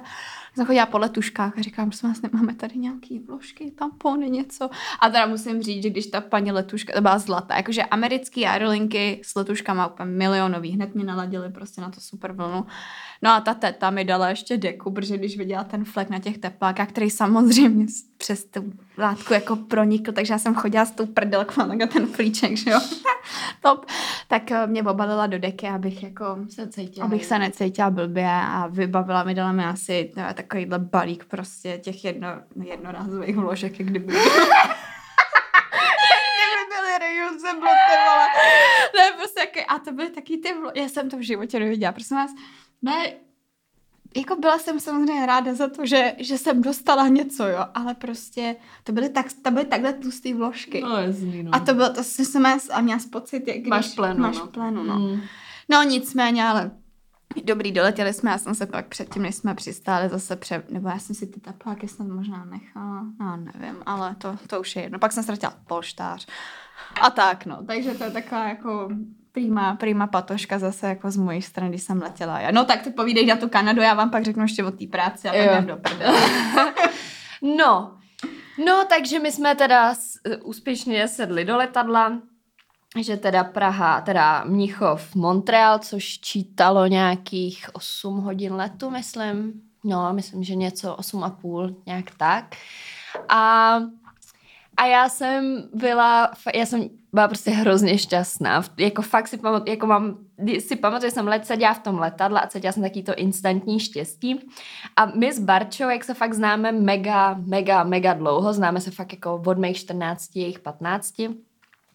jsem 0.57 0.65
chodila 0.65 0.85
po 0.85 0.97
letuškách 0.97 1.57
a 1.57 1.61
říkám, 1.61 1.91
že 1.91 2.07
vás 2.07 2.21
nemáme 2.21 2.55
tady 2.55 2.77
nějaký 2.77 3.19
vložky, 3.19 3.71
tampony, 3.71 4.29
něco. 4.29 4.69
A 4.99 5.09
teda 5.09 5.25
musím 5.25 5.63
říct, 5.63 5.83
že 5.83 5.89
když 5.89 6.07
ta 6.07 6.21
paní 6.21 6.51
letuška, 6.51 6.93
to 6.93 7.01
byla 7.01 7.19
zlatá, 7.19 7.55
jakože 7.55 7.83
americký 7.83 8.45
aerolinky 8.45 9.21
s 9.23 9.35
letuškama 9.35 9.87
úplně 9.87 10.11
milionový, 10.11 10.71
hned 10.71 10.95
mě 10.95 11.05
naladili 11.05 11.49
prostě 11.49 11.81
na 11.81 11.89
to 11.89 12.01
super 12.01 12.31
vlnu. 12.31 12.65
No 13.21 13.31
a 13.31 13.41
ta 13.41 13.53
teta 13.53 13.89
mi 13.89 14.05
dala 14.05 14.29
ještě 14.29 14.57
deku, 14.57 14.91
protože 14.91 15.17
když 15.17 15.37
viděla 15.37 15.63
ten 15.63 15.85
flek 15.85 16.09
na 16.09 16.19
těch 16.19 16.37
teplákách, 16.37 16.89
který 16.89 17.09
samozřejmě 17.09 17.85
přes 18.17 18.45
tu 18.45 18.73
látku 18.97 19.33
jako 19.33 19.55
pronikl, 19.55 20.11
takže 20.11 20.33
já 20.33 20.39
jsem 20.39 20.55
chodila 20.55 20.85
s 20.85 20.91
tou 20.91 21.05
prdelkou 21.05 21.65
na 21.65 21.87
ten 21.87 22.07
flíček, 22.07 22.57
že 22.57 22.69
jo. 22.71 22.79
Top. 23.61 23.85
Tak 24.27 24.51
eh, 24.51 24.67
mě 24.67 24.83
obalila 24.83 25.27
do 25.27 25.39
deky, 25.39 25.67
abych 25.67 26.03
jako 26.03 26.37
se 26.49 26.67
cítila, 26.67 27.05
abych 27.05 27.25
se 27.25 27.39
necítila 27.39 27.89
blbě 27.89 28.29
a 28.29 28.67
vybavila 28.67 29.23
mi, 29.23 29.33
dala 29.33 29.51
mi 29.51 29.65
asi 29.65 30.11
eh, 30.17 30.33
takovýhle 30.33 30.79
balík 30.79 31.25
prostě 31.25 31.77
těch 31.77 32.05
jedno, 32.05 32.27
jednorázových 32.63 33.35
vložek, 33.35 33.79
jak 33.79 33.89
kdyby. 33.89 34.13
Ne, 38.95 39.11
prostě 39.17 39.39
jaký, 39.39 39.59
a 39.65 39.79
to 39.79 39.91
byly 39.91 40.09
taky 40.09 40.37
ty 40.37 40.53
vlo... 40.53 40.71
Já 40.75 40.89
jsem 40.89 41.09
to 41.09 41.17
v 41.17 41.21
životě 41.21 41.59
neviděla, 41.59 41.91
prosím 41.91 42.17
vás. 42.17 42.31
Ne, 42.81 43.13
jako 44.15 44.35
byla 44.35 44.57
jsem 44.57 44.79
samozřejmě 44.79 45.25
ráda 45.25 45.53
za 45.53 45.69
to, 45.69 45.85
že, 45.85 46.13
že 46.17 46.37
jsem 46.37 46.61
dostala 46.61 47.07
něco, 47.07 47.47
jo, 47.47 47.65
ale 47.73 47.93
prostě 47.93 48.55
to 48.83 48.91
byly, 48.91 49.09
tak, 49.09 49.25
to 49.41 49.51
byly 49.51 49.65
takhle 49.65 49.93
tlusté 49.93 50.33
vložky. 50.33 50.81
No, 50.81 50.97
jasný, 50.97 51.43
no. 51.43 51.55
A 51.55 51.59
to 51.59 51.73
bylo, 51.73 51.93
to 51.93 52.03
jsem 52.03 52.45
a 52.45 52.81
měla 52.81 52.99
pocit, 53.11 53.47
jak 53.47 53.57
když 53.57 53.69
máš 53.69 53.95
plenu, 53.95 54.19
máš 54.19 54.37
no. 54.37 54.47
plenu, 54.47 54.83
no. 54.83 54.99
Mm. 54.99 55.21
No 55.69 55.83
nicméně, 55.83 56.43
ale 56.43 56.71
Dobrý, 57.43 57.71
doletěli 57.71 58.13
jsme, 58.13 58.31
já 58.31 58.37
jsem 58.37 58.55
se 58.55 58.65
pak 58.65 58.87
předtím, 58.87 59.21
než 59.21 59.35
jsme 59.35 59.55
přistáli 59.55 60.09
zase 60.09 60.35
pře... 60.35 60.63
nebo 60.69 60.89
já 60.89 60.99
jsem 60.99 61.15
si 61.15 61.27
ty 61.27 61.39
tepláky 61.39 61.87
snad 61.87 62.07
možná 62.07 62.45
nechala, 62.45 63.05
no 63.19 63.37
nevím, 63.37 63.83
ale 63.85 64.15
to, 64.15 64.35
to 64.47 64.59
už 64.59 64.75
je 64.75 64.81
jedno. 64.81 64.99
Pak 64.99 65.11
jsem 65.11 65.23
ztratila 65.23 65.53
polštář 65.67 66.27
a 67.01 67.09
tak, 67.09 67.45
no. 67.45 67.63
Takže 67.67 67.93
to 67.93 68.03
je 68.03 68.11
taková 68.11 68.47
jako 68.47 68.89
prýma, 69.37 69.75
prýma 69.75 70.07
patoška 70.07 70.59
zase 70.59 70.87
jako 70.87 71.11
z 71.11 71.17
mojí 71.17 71.41
strany, 71.41 71.69
když 71.69 71.83
jsem 71.83 72.01
letěla. 72.01 72.39
Já. 72.39 72.51
No 72.51 72.65
tak 72.65 72.81
ty 72.81 72.89
povídej 72.89 73.25
na 73.25 73.35
tu 73.35 73.49
Kanadu, 73.49 73.81
já 73.81 73.93
vám 73.93 74.09
pak 74.09 74.25
řeknu 74.25 74.43
ještě 74.43 74.63
o 74.63 74.71
té 74.71 74.87
práci 74.87 75.29
a 75.29 75.31
pak 75.31 75.41
jdem 75.41 75.65
do 75.65 75.77
No, 77.57 77.97
no 78.65 78.83
takže 78.89 79.19
my 79.19 79.31
jsme 79.31 79.55
teda 79.55 79.93
úspěšně 80.43 81.07
sedli 81.07 81.45
do 81.45 81.57
letadla, 81.57 82.19
že 83.01 83.17
teda 83.17 83.43
Praha, 83.43 84.01
teda 84.01 84.43
Mnichov, 84.43 85.15
Montreal, 85.15 85.79
což 85.79 86.19
čítalo 86.19 86.87
nějakých 86.87 87.69
8 87.73 88.17
hodin 88.17 88.53
letu, 88.53 88.89
myslím. 88.89 89.53
No, 89.83 90.13
myslím, 90.13 90.43
že 90.43 90.55
něco 90.55 90.95
8 90.95 91.23
a 91.23 91.29
půl, 91.29 91.75
nějak 91.85 92.05
tak. 92.17 92.55
A, 93.29 93.79
a 94.77 94.85
já 94.85 95.09
jsem 95.09 95.63
byla, 95.73 96.31
já 96.55 96.65
jsem 96.65 96.89
byla 97.13 97.27
prostě 97.27 97.51
hrozně 97.51 97.97
šťastná. 97.97 98.63
Jako 98.77 99.01
fakt 99.01 99.27
si 99.27 99.37
pamatuju, 99.37 99.71
jako 99.71 99.87
mám, 99.87 100.17
si 100.59 100.75
pamatuju, 100.75 101.09
že 101.09 101.13
jsem 101.13 101.27
let 101.27 101.45
seděla 101.45 101.73
v 101.73 101.79
tom 101.79 101.99
letadle 101.99 102.41
a 102.41 102.47
cítila 102.47 102.73
jsem 102.73 102.83
taky 102.83 103.03
to 103.03 103.15
instantní 103.15 103.79
štěstí. 103.79 104.39
A 104.95 105.05
my 105.05 105.33
s 105.33 105.39
Barčou, 105.39 105.89
jak 105.89 106.03
se 106.03 106.13
fakt 106.13 106.33
známe 106.33 106.71
mega, 106.71 107.33
mega, 107.33 107.83
mega 107.83 108.13
dlouho, 108.13 108.53
známe 108.53 108.81
se 108.81 108.91
fakt 108.91 109.13
jako 109.13 109.41
od 109.45 109.57
mých 109.57 109.77
14, 109.77 110.35
jejich 110.35 110.59
15, 110.59 111.13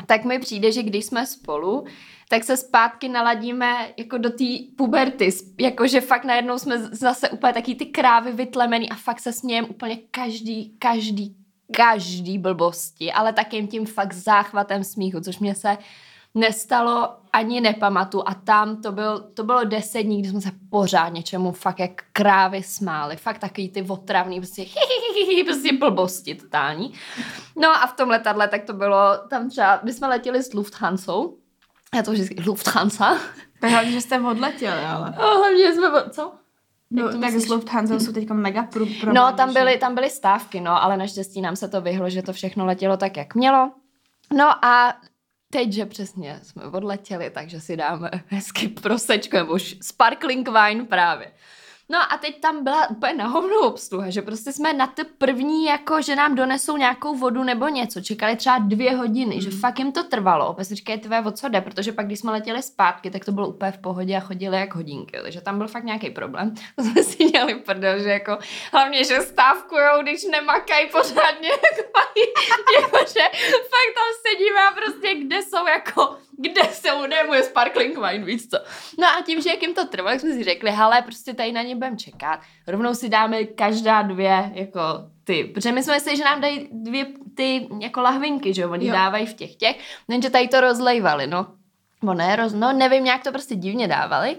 tak 0.07 0.25
mi 0.25 0.39
přijde, 0.39 0.73
že 0.73 0.83
když 0.83 1.05
jsme 1.05 1.27
spolu, 1.27 1.85
tak 2.29 2.45
se 2.45 2.57
zpátky 2.57 3.09
naladíme 3.09 3.89
jako 3.97 4.19
do 4.19 4.31
té 4.31 4.45
puberty, 4.77 5.31
jakože 5.61 6.01
fakt 6.01 6.25
najednou 6.25 6.59
jsme 6.59 6.79
zase 6.79 7.31
úplně 7.31 7.53
taky 7.53 7.75
ty 7.75 7.87
krávy 7.87 8.33
vytlemený 8.33 8.91
a 8.91 8.95
fakt 8.95 9.21
se 9.21 9.33
smějem 9.33 9.67
úplně 9.71 9.97
každý, 10.11 10.77
každý, 10.79 11.37
každý 11.77 12.39
blbosti, 12.39 13.13
ale 13.13 13.33
takým 13.33 13.69
tím 13.69 13.87
fakt 13.87 14.13
záchvatem 14.13 14.85
smíchu, 14.85 15.21
což 15.21 15.39
mě 15.39 15.55
se 15.55 15.79
nestalo 16.35 17.17
ani 17.33 17.61
nepamatu 17.61 18.29
a 18.29 18.35
tam 18.35 18.83
to, 18.83 18.93
byl, 18.93 19.21
to 19.21 19.45
bylo 19.45 19.65
deset 19.65 20.03
dní, 20.03 20.21
kdy 20.21 20.31
jsme 20.31 20.41
se 20.41 20.51
pořád 20.71 21.09
něčemu 21.09 21.53
fakt 21.53 21.79
jak 21.79 21.91
krávy 22.13 22.63
smáli. 22.63 23.17
Fakt 23.17 23.39
takový 23.39 23.69
ty 23.69 23.83
otravný, 23.83 24.41
prostě, 24.41 24.65
prostě 25.45 25.73
blbosti 25.79 26.35
totální. 26.35 26.95
No 27.57 27.69
a 27.69 27.87
v 27.87 27.97
tom 27.97 28.09
letadle 28.09 28.49
tak 28.49 28.65
to 28.65 28.73
bylo, 28.73 29.19
tam 29.31 29.51
třeba, 29.51 29.81
my 29.83 29.93
jsme 29.93 30.09
letěli 30.09 30.43
s 30.43 30.55
Lufthansou, 30.55 31.39
já 31.95 32.03
to 32.03 32.13
vždycky, 32.13 32.43
Lufthansa. 32.47 33.19
Tak 33.61 33.87
že 33.87 34.01
jste 34.01 34.21
odletěli, 34.21 34.81
ale. 34.81 35.15
No, 35.19 35.39
hlavně 35.39 35.75
jsme, 35.75 35.89
co? 36.11 36.33
No, 36.93 37.09
tak 37.09 37.21
myslíš? 37.21 37.43
s 37.45 37.49
Lufthansa 37.49 38.01
jsou 38.01 38.13
teď 38.13 38.31
mega 38.31 38.63
pro, 38.63 38.87
pro 39.01 39.13
No, 39.13 39.33
tam 39.33 39.53
byly, 39.53 39.79
tam 39.79 39.95
byly 39.95 40.11
stávky, 40.11 40.61
no, 40.61 40.83
ale 40.83 40.97
naštěstí 40.97 41.41
nám 41.41 41.57
se 41.57 41.69
to 41.69 41.81
vyhlo, 41.81 42.11
že 42.11 42.23
to 42.23 42.33
všechno 42.33 42.67
letělo 42.67 42.97
tak, 42.97 43.17
jak 43.17 43.35
mělo. 43.35 43.73
No 44.37 44.65
a 44.65 44.95
teď, 45.53 45.73
že 45.73 45.87
přesně 45.87 46.41
jsme 46.43 46.65
odletěli, 46.65 47.31
takže 47.31 47.61
si 47.61 47.77
dáme 47.77 48.11
hezky 48.27 48.69
prosečko, 48.69 49.37
nebo 49.37 49.53
už 49.55 49.77
sparkling 49.83 50.49
wine 50.49 50.85
právě. 50.85 51.33
No 51.93 51.99
a 52.13 52.19
teď 52.19 52.41
tam 52.41 52.65
byla 52.65 52.91
úplně 52.91 53.15
na 53.15 53.27
hovno 53.27 53.61
obsluha, 53.61 54.11
že 54.11 54.23
prostě 54.23 54.53
jsme 54.53 54.73
na 54.73 54.87
to 54.87 55.03
první, 55.19 55.65
jako 55.65 56.03
že 56.03 56.17
nám 56.17 56.35
donesou 56.35 56.77
nějakou 56.77 57.17
vodu 57.17 57.43
nebo 57.43 57.69
něco. 57.69 58.01
Čekali 58.01 58.37
třeba 58.37 58.59
dvě 58.59 58.97
hodiny, 58.97 59.35
mm. 59.35 59.41
že 59.41 59.51
fakt 59.51 59.79
jim 59.79 59.93
to 59.93 60.05
trvalo. 60.05 60.49
Opět 60.49 60.65
si 60.65 60.75
říkají, 60.75 61.01
tvé, 61.01 61.21
o 61.21 61.31
co 61.31 61.49
jde, 61.49 61.61
protože 61.61 61.93
pak, 61.93 62.07
když 62.07 62.19
jsme 62.19 62.33
letěli 62.33 62.63
zpátky, 62.63 63.11
tak 63.11 63.25
to 63.25 63.33
bylo 63.33 63.49
úplně 63.49 63.73
v 63.73 63.79
pohodě 63.79 64.17
a 64.17 64.21
chodili 64.21 64.57
jak 64.57 64.75
hodinky. 64.75 65.19
Takže 65.23 65.41
tam 65.41 65.59
byl 65.59 65.69
fakt 65.69 65.85
nějaký 65.85 66.11
problém. 66.11 66.55
To 66.77 66.83
jsme 66.83 67.03
si 67.03 67.25
dělali 67.25 67.55
prdel, 67.55 67.99
že 67.99 68.09
jako 68.09 68.39
hlavně, 68.73 69.05
že 69.05 69.21
stávkujou, 69.21 70.03
když 70.03 70.25
nemakají 70.25 70.89
pořádně, 70.89 71.49
jako, 71.77 72.01
jako, 72.81 72.97
že 73.13 73.25
fakt 73.73 73.93
tam 73.99 74.11
sedíme 74.27 74.61
a 74.69 74.73
prostě 74.73 75.15
kde 75.15 75.43
jsou 75.43 75.67
jako 75.67 76.17
kde 76.39 76.63
se 76.65 76.93
udé 76.93 77.25
moje 77.25 77.43
sparkling 77.43 77.99
wine, 77.99 78.25
víc 78.25 78.51
co. 78.51 78.59
No 78.99 79.07
a 79.07 79.23
tím, 79.23 79.43
že 79.43 79.51
jak 79.51 79.63
jim 79.63 79.75
to 79.75 79.87
trvalo, 79.87 80.19
jsme 80.19 80.33
si 80.33 80.45
řekli, 80.45 80.71
hele, 80.71 81.03
prostě 81.03 81.35
tady 81.35 81.53
na 81.53 81.63
ně 81.63 81.75
budeme 81.75 81.97
čekat, 81.97 82.41
rovnou 82.67 82.95
si 82.95 83.09
dáme 83.09 83.45
každá 83.45 84.03
dvě, 84.03 84.51
jako 84.55 84.81
ty, 85.25 85.45
protože 85.45 85.73
my 85.73 85.83
jsme 85.83 85.95
mysleli, 85.95 86.17
že 86.17 86.25
nám 86.25 86.41
dají 86.41 86.69
dvě 86.73 87.07
ty 87.37 87.69
jako 87.81 88.01
lahvinky, 88.01 88.55
že 88.55 88.67
oni 88.67 88.87
jo. 88.87 88.93
dávají 88.93 89.27
v 89.27 89.35
těch 89.35 89.57
těch, 89.57 89.79
jenže 90.09 90.31
tady 90.31 90.49
to 90.49 90.61
rozlejvali, 90.61 91.27
no. 91.27 91.47
Bo 92.03 92.15
ne, 92.15 92.37
roz, 92.37 92.53
no 92.53 92.73
nevím, 92.73 93.07
jak 93.07 93.23
to 93.23 93.33
prostě 93.33 93.55
divně 93.55 93.89
dávali. 93.89 94.37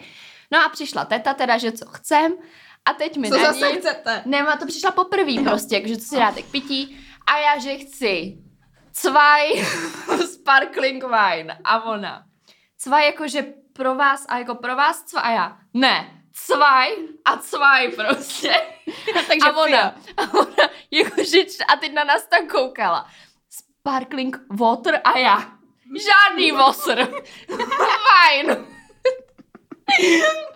No 0.51 0.59
a 0.65 0.69
přišla 0.69 1.05
teta 1.05 1.33
teda, 1.33 1.57
že 1.57 1.71
co 1.71 1.85
chcem, 1.85 2.33
a 2.85 2.93
teď 2.93 3.17
mi 3.17 3.29
Co 3.29 3.37
na 3.37 3.43
zase 3.43 3.71
ní, 3.71 3.77
chcete? 3.77 4.21
Nemá, 4.25 4.57
to 4.57 4.65
přišla 4.65 4.91
poprvé 4.91 5.43
prostě, 5.43 5.81
že 5.85 5.97
co 5.97 6.05
si 6.05 6.15
dáte 6.15 6.41
k 6.41 6.51
pití. 6.51 6.97
A 7.27 7.37
já, 7.37 7.59
že 7.59 7.77
chci 7.77 8.37
cvaj 8.91 9.49
sparkling 10.43 11.03
wine. 11.03 11.57
A 11.63 11.83
ona, 11.83 12.23
cvaj 12.77 13.05
jakože 13.05 13.43
pro 13.73 13.95
vás 13.95 14.25
a 14.29 14.37
jako 14.37 14.55
pro 14.55 14.75
vás 14.75 15.03
cvaj 15.03 15.23
a 15.23 15.31
já, 15.31 15.57
ne, 15.73 16.23
cvaj 16.33 16.89
a 17.25 17.37
cvaj 17.37 17.87
prostě. 17.87 18.53
Takže 19.27 19.49
a 19.49 19.57
ona, 19.57 19.95
a 20.17 20.33
ona 20.33 20.69
jakože, 20.91 21.39
a 21.67 21.75
teď 21.75 21.93
na 21.93 22.03
nás 22.03 22.27
tak 22.27 22.51
koukala. 22.51 23.07
Sparkling 23.49 24.37
water 24.49 25.01
a 25.03 25.17
já, 25.17 25.51
žádný 25.99 26.51
water. 26.51 27.07
Wine. 28.07 28.72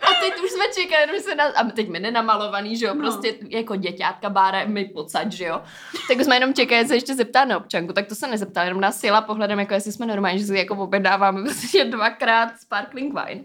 A 0.02 0.08
teď 0.22 0.44
už 0.44 0.52
jsme 0.52 0.66
čekali, 0.76 1.18
že 1.18 1.20
se 1.20 1.36
na... 1.36 1.44
A 1.46 1.64
teď 1.64 1.90
my 1.90 2.00
nenamalovaný, 2.00 2.78
že 2.78 2.86
jo, 2.86 2.94
no. 2.94 3.02
prostě 3.02 3.36
jako 3.50 3.76
děťátka 3.76 4.30
bára 4.30 4.66
mi 4.66 4.86
pocať, 4.86 5.32
že 5.32 5.46
jo. 5.46 5.62
Tak 6.08 6.22
jsme 6.22 6.36
jenom 6.36 6.54
čekali, 6.54 6.88
se 6.88 6.96
ještě 6.96 7.16
zeptá 7.16 7.46
na 7.46 7.58
občanku, 7.58 7.94
tak 7.94 8.08
to 8.08 8.16
se 8.16 8.28
nezeptala, 8.28 8.66
jenom 8.66 8.82
nás 8.82 9.00
sjela 9.00 9.22
pohledem, 9.22 9.60
jako 9.60 9.74
jestli 9.74 9.92
jsme 9.92 10.06
normální, 10.06 10.40
že 10.40 10.46
si 10.46 10.58
jako 10.58 10.76
obědáváme 10.76 11.44
prostě 11.44 11.86
dvakrát 11.86 12.60
sparkling 12.60 13.14
wine. 13.14 13.44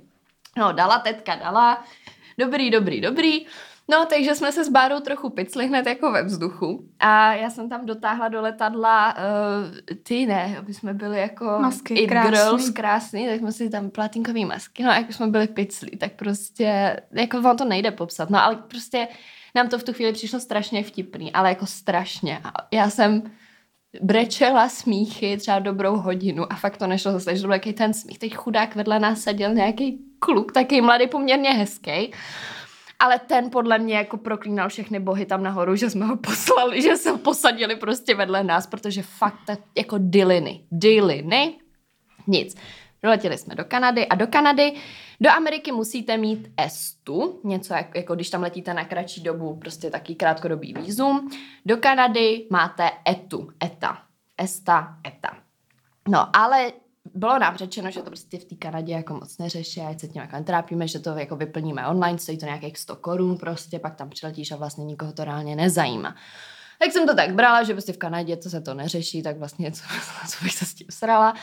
No, 0.56 0.72
dala 0.72 0.98
tetka, 0.98 1.34
dala. 1.34 1.84
Dobrý, 2.38 2.70
dobrý, 2.70 3.00
dobrý. 3.00 3.46
No, 3.90 4.06
takže 4.06 4.34
jsme 4.34 4.52
se 4.52 4.64
s 4.64 4.68
Bárou 4.68 5.00
trochu 5.00 5.30
picli 5.30 5.66
hned 5.66 5.86
jako 5.86 6.12
ve 6.12 6.22
vzduchu. 6.22 6.88
A 7.00 7.34
já 7.34 7.50
jsem 7.50 7.68
tam 7.68 7.86
dotáhla 7.86 8.28
do 8.28 8.40
letadla 8.40 9.14
uh, 9.14 9.94
ty 10.02 10.26
ne, 10.26 10.56
aby 10.58 10.74
jsme 10.74 10.94
byli 10.94 11.20
jako 11.20 11.44
masky, 11.44 11.94
it 11.94 12.08
krásný. 12.08 12.30
girls 12.30 12.70
krásný, 12.70 13.26
tak 13.26 13.38
jsme 13.38 13.52
si 13.52 13.70
tam 13.70 13.90
platinkový 13.90 14.44
masky. 14.44 14.82
No, 14.82 14.90
a 14.90 14.94
jako 14.94 15.12
jsme 15.12 15.26
byli 15.26 15.48
piclí, 15.48 15.90
tak 15.98 16.12
prostě, 16.12 17.00
jako 17.12 17.42
vám 17.42 17.56
to 17.56 17.64
nejde 17.64 17.90
popsat, 17.90 18.30
no, 18.30 18.42
ale 18.42 18.56
prostě 18.56 19.08
nám 19.54 19.68
to 19.68 19.78
v 19.78 19.84
tu 19.84 19.92
chvíli 19.92 20.12
přišlo 20.12 20.40
strašně 20.40 20.82
vtipný, 20.82 21.32
ale 21.32 21.48
jako 21.48 21.66
strašně. 21.66 22.40
A 22.44 22.52
já 22.72 22.90
jsem 22.90 23.22
brečela 24.00 24.68
smíchy 24.68 25.36
třeba 25.36 25.58
dobrou 25.58 25.96
hodinu 25.96 26.52
a 26.52 26.56
fakt 26.56 26.76
to 26.76 26.86
nešlo 26.86 27.12
zase, 27.12 27.36
že 27.36 27.42
to 27.42 27.48
byl 27.48 27.58
ten 27.74 27.94
smích. 27.94 28.18
Teď 28.18 28.34
chudák 28.34 28.76
vedle 28.76 28.98
nás 28.98 29.20
seděl 29.20 29.54
nějaký 29.54 29.98
kluk, 30.18 30.52
taky 30.52 30.80
mladý, 30.80 31.06
poměrně 31.06 31.50
hezký. 31.50 32.12
Ale 33.02 33.18
ten 33.18 33.50
podle 33.50 33.78
mě 33.78 33.96
jako 33.96 34.16
proklínal 34.16 34.68
všechny 34.68 35.00
bohy 35.00 35.26
tam 35.26 35.42
nahoru, 35.42 35.76
že 35.76 35.90
jsme 35.90 36.06
ho 36.06 36.16
poslali, 36.16 36.82
že 36.82 36.96
se 36.96 37.10
ho 37.10 37.18
posadili 37.18 37.76
prostě 37.76 38.14
vedle 38.14 38.44
nás, 38.44 38.66
protože 38.66 39.02
fakt 39.02 39.38
tak 39.46 39.58
jako 39.76 39.96
dyliny, 39.98 40.64
dyliny, 40.70 41.58
nic. 42.26 42.56
Doletěli 43.02 43.38
jsme 43.38 43.54
do 43.54 43.64
Kanady 43.64 44.06
a 44.06 44.14
do 44.14 44.26
Kanady, 44.26 44.72
do 45.20 45.30
Ameriky 45.30 45.72
musíte 45.72 46.16
mít 46.16 46.48
ESTu, 46.56 47.40
něco 47.44 47.74
jako, 47.74 47.98
jako 47.98 48.14
když 48.14 48.30
tam 48.30 48.42
letíte 48.42 48.74
na 48.74 48.84
kratší 48.84 49.22
dobu, 49.22 49.56
prostě 49.56 49.90
taký 49.90 50.14
krátkodobý 50.14 50.74
výzum. 50.74 51.30
Do 51.66 51.76
Kanady 51.76 52.46
máte 52.50 52.90
ETU, 53.08 53.48
ETA, 53.64 53.98
ESTA, 54.38 54.96
ETA. 55.06 55.36
No, 56.08 56.36
ale 56.36 56.72
bylo 57.14 57.38
nám 57.38 57.56
řečeno, 57.56 57.90
že 57.90 58.00
to 58.00 58.06
prostě 58.06 58.38
v 58.38 58.44
té 58.44 58.54
Kanadě 58.54 58.92
jako 58.92 59.14
moc 59.14 59.38
neřeší, 59.38 59.80
ať 59.80 60.00
se 60.00 60.08
tím 60.08 60.22
jako 60.22 60.36
netrápíme, 60.36 60.88
že 60.88 60.98
to 60.98 61.10
jako 61.10 61.36
vyplníme 61.36 61.86
online, 61.86 62.18
stojí 62.18 62.38
to 62.38 62.46
nějakých 62.46 62.78
100 62.78 62.96
korun 62.96 63.36
prostě, 63.36 63.78
pak 63.78 63.96
tam 63.96 64.10
přiletíš 64.10 64.52
a 64.52 64.56
vlastně 64.56 64.84
nikoho 64.84 65.12
to 65.12 65.24
reálně 65.24 65.56
nezajímá. 65.56 66.16
Tak 66.78 66.92
jsem 66.92 67.06
to 67.06 67.14
tak 67.14 67.34
brala, 67.34 67.62
že 67.62 67.72
prostě 67.72 67.92
v 67.92 67.98
Kanadě 67.98 68.36
to 68.36 68.50
se 68.50 68.60
to 68.60 68.74
neřeší, 68.74 69.22
tak 69.22 69.38
vlastně 69.38 69.72
co, 69.72 69.82
co 70.28 70.44
bych 70.44 70.54
se 70.54 70.64
s 70.64 70.74
tím 70.74 70.86
srala. 70.90 71.34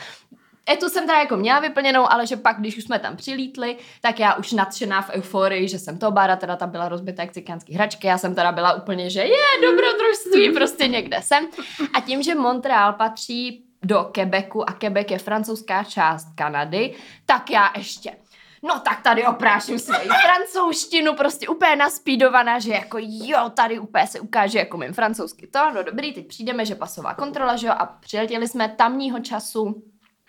Etu 0.70 0.88
jsem 0.88 1.06
teda 1.06 1.18
jako 1.18 1.36
měla 1.36 1.60
vyplněnou, 1.60 2.12
ale 2.12 2.26
že 2.26 2.36
pak, 2.36 2.60
když 2.60 2.76
už 2.76 2.84
jsme 2.84 2.98
tam 2.98 3.16
přilítli, 3.16 3.76
tak 4.00 4.20
já 4.20 4.34
už 4.34 4.52
nadšená 4.52 5.02
v 5.02 5.10
euforii, 5.10 5.68
že 5.68 5.78
jsem 5.78 5.98
to 5.98 6.10
bára, 6.10 6.36
teda 6.36 6.56
tam 6.56 6.70
byla 6.70 6.88
rozbitá 6.88 7.22
jak 7.22 7.32
cikánský 7.32 7.74
hračky, 7.74 8.06
já 8.06 8.18
jsem 8.18 8.34
teda 8.34 8.52
byla 8.52 8.72
úplně, 8.72 9.10
že 9.10 9.20
je 9.20 9.36
dobrodružství, 9.62 10.52
prostě 10.54 10.88
někde 10.88 11.22
jsem. 11.22 11.48
A 11.94 12.00
tím, 12.00 12.22
že 12.22 12.34
Montreal 12.34 12.92
patří 12.92 13.69
do 13.82 14.04
Quebecu 14.04 14.70
a 14.70 14.72
Quebec 14.72 15.10
je 15.10 15.18
francouzská 15.18 15.84
část 15.84 16.28
Kanady, 16.34 16.94
tak 17.26 17.50
já 17.50 17.70
ještě. 17.76 18.16
No 18.62 18.80
tak 18.80 19.02
tady 19.02 19.26
opráším 19.26 19.78
svoji 19.78 20.08
francouzštinu, 20.08 21.14
prostě 21.14 21.48
úplně 21.48 21.76
naspídovaná, 21.76 22.58
že 22.58 22.72
jako 22.72 22.98
jo, 23.00 23.50
tady 23.54 23.78
úplně 23.78 24.06
se 24.06 24.20
ukáže, 24.20 24.58
jako 24.58 24.76
mým 24.76 24.92
francouzsky 24.92 25.46
to, 25.46 25.70
no 25.74 25.82
dobrý, 25.82 26.12
teď 26.12 26.26
přijdeme, 26.26 26.64
že 26.66 26.74
pasová 26.74 27.14
kontrola, 27.14 27.56
že 27.56 27.66
jo, 27.66 27.72
a 27.76 27.86
přiletěli 27.86 28.48
jsme 28.48 28.68
tamního 28.68 29.20
času 29.20 29.82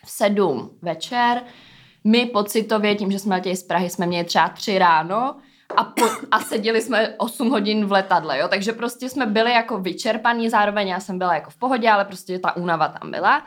v 0.05 0.11
sedm 0.11 0.77
večer, 0.81 1.43
my 2.03 2.25
pocitově, 2.25 2.95
tím, 2.95 3.11
že 3.11 3.19
jsme 3.19 3.35
letěli 3.35 3.55
z 3.55 3.63
Prahy, 3.63 3.89
jsme 3.89 4.05
měli 4.05 4.25
třeba 4.25 4.49
tři 4.49 4.79
ráno, 4.79 5.35
a, 5.77 5.84
po, 5.84 6.05
a 6.31 6.39
seděli 6.39 6.81
jsme 6.81 7.13
8 7.17 7.49
hodin 7.49 7.86
v 7.86 7.91
letadle, 7.91 8.39
jo, 8.39 8.47
takže 8.47 8.73
prostě 8.73 9.10
jsme 9.10 9.25
byli 9.25 9.51
jako 9.51 9.77
vyčerpaní, 9.77 10.49
zároveň 10.49 10.88
já 10.88 10.99
jsem 10.99 11.17
byla 11.17 11.34
jako 11.34 11.49
v 11.49 11.55
pohodě, 11.55 11.89
ale 11.89 12.05
prostě 12.05 12.39
ta 12.39 12.55
únava 12.55 12.88
tam 12.88 13.12
byla. 13.12 13.43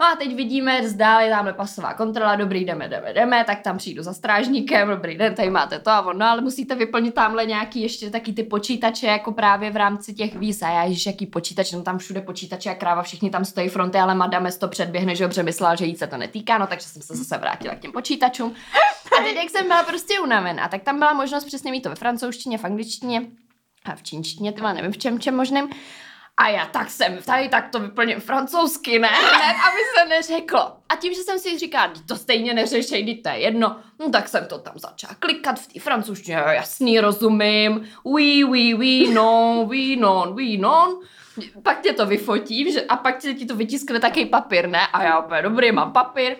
No 0.00 0.06
a 0.06 0.16
teď 0.16 0.34
vidíme, 0.34 0.88
zdále 0.88 1.30
tamhle 1.30 1.52
pasová 1.52 1.94
kontrola, 1.94 2.36
dobrý, 2.36 2.64
jdeme, 2.64 2.88
jdeme, 2.88 3.12
jdeme, 3.12 3.44
tak 3.44 3.60
tam 3.60 3.78
přijdu 3.78 4.02
za 4.02 4.14
strážníkem, 4.14 4.88
dobrý 4.88 5.18
den, 5.18 5.34
tady 5.34 5.50
máte 5.50 5.78
to 5.78 5.90
a 5.90 6.00
ono, 6.00 6.18
no, 6.18 6.26
ale 6.26 6.40
musíte 6.40 6.74
vyplnit 6.74 7.14
tamhle 7.14 7.46
nějaký 7.46 7.82
ještě 7.82 8.10
taky 8.10 8.32
ty 8.32 8.42
počítače, 8.42 9.06
jako 9.06 9.32
právě 9.32 9.70
v 9.70 9.76
rámci 9.76 10.14
těch 10.14 10.36
víz. 10.36 10.62
A 10.62 10.68
já, 10.68 10.82
ježiš, 10.82 11.06
jaký 11.06 11.26
počítač, 11.26 11.72
no 11.72 11.82
tam 11.82 11.98
všude 11.98 12.20
počítače 12.20 12.70
a 12.70 12.74
kráva, 12.74 13.02
všichni 13.02 13.30
tam 13.30 13.44
stojí 13.44 13.68
fronty, 13.68 13.98
ale 13.98 14.14
madame 14.14 14.52
to 14.52 14.68
předběhne, 14.68 15.16
že 15.16 15.24
dobře 15.24 15.42
myslela, 15.42 15.74
že 15.74 15.84
jí 15.84 15.96
se 15.96 16.06
to 16.06 16.16
netýká, 16.16 16.58
no 16.58 16.66
takže 16.66 16.88
jsem 16.88 17.02
se 17.02 17.16
zase 17.16 17.38
vrátila 17.38 17.74
k 17.74 17.80
těm 17.80 17.92
počítačům. 17.92 18.54
A 19.18 19.22
teď, 19.22 19.36
jak 19.36 19.50
jsem 19.50 19.66
byla 19.66 19.82
prostě 19.82 20.20
unavená, 20.20 20.68
tak 20.68 20.82
tam 20.82 20.98
byla 20.98 21.12
možnost 21.12 21.44
přesně 21.44 21.70
mít 21.70 21.80
to 21.80 21.88
ve 21.88 21.94
francouzštině, 21.94 22.58
v 22.58 22.64
angličtině 22.64 23.22
a 23.84 23.96
v 23.96 24.02
čínštině, 24.02 24.52
teda 24.52 24.72
nevím 24.72 24.92
v 24.92 24.98
čem, 24.98 25.18
čem 25.18 25.36
možným. 25.36 25.68
A 26.40 26.48
já 26.48 26.66
tak 26.66 26.90
jsem 26.90 27.18
tady, 27.22 27.48
tak 27.48 27.70
to 27.70 27.80
vyplním 27.80 28.20
francouzsky, 28.20 28.98
ne? 28.98 29.10
ne? 29.10 29.54
Aby 29.68 29.78
se 29.98 30.08
neřeklo. 30.08 30.76
A 30.88 30.96
tím, 30.96 31.14
že 31.14 31.20
jsem 31.20 31.38
si 31.38 31.58
říkala, 31.58 31.92
to 32.08 32.16
stejně 32.16 32.54
neřešej, 32.54 33.22
to 33.22 33.28
je 33.28 33.38
jedno, 33.38 33.76
no 33.98 34.10
tak 34.10 34.28
jsem 34.28 34.46
to 34.46 34.58
tam 34.58 34.74
začala 34.76 35.14
klikat 35.18 35.60
v 35.60 35.72
té 35.72 35.80
francouzštině, 35.80 36.36
jasný, 36.46 37.00
rozumím, 37.00 37.88
oui, 38.04 38.44
oui, 38.44 38.74
oui, 38.74 39.10
non, 39.14 39.66
oui, 39.68 39.96
non, 39.96 40.32
oui, 40.34 40.58
non. 40.58 41.00
Pak 41.62 41.80
tě 41.80 41.92
to 41.92 42.06
vyfotím 42.06 42.72
že, 42.72 42.82
a 42.82 42.96
pak 42.96 43.18
ti 43.18 43.46
to 43.46 43.56
vytiskne 43.56 44.00
taky 44.00 44.26
papír, 44.26 44.68
ne? 44.68 44.86
A 44.86 45.02
já 45.02 45.18
opět, 45.18 45.42
dobrý, 45.42 45.72
mám 45.72 45.92
papír. 45.92 46.36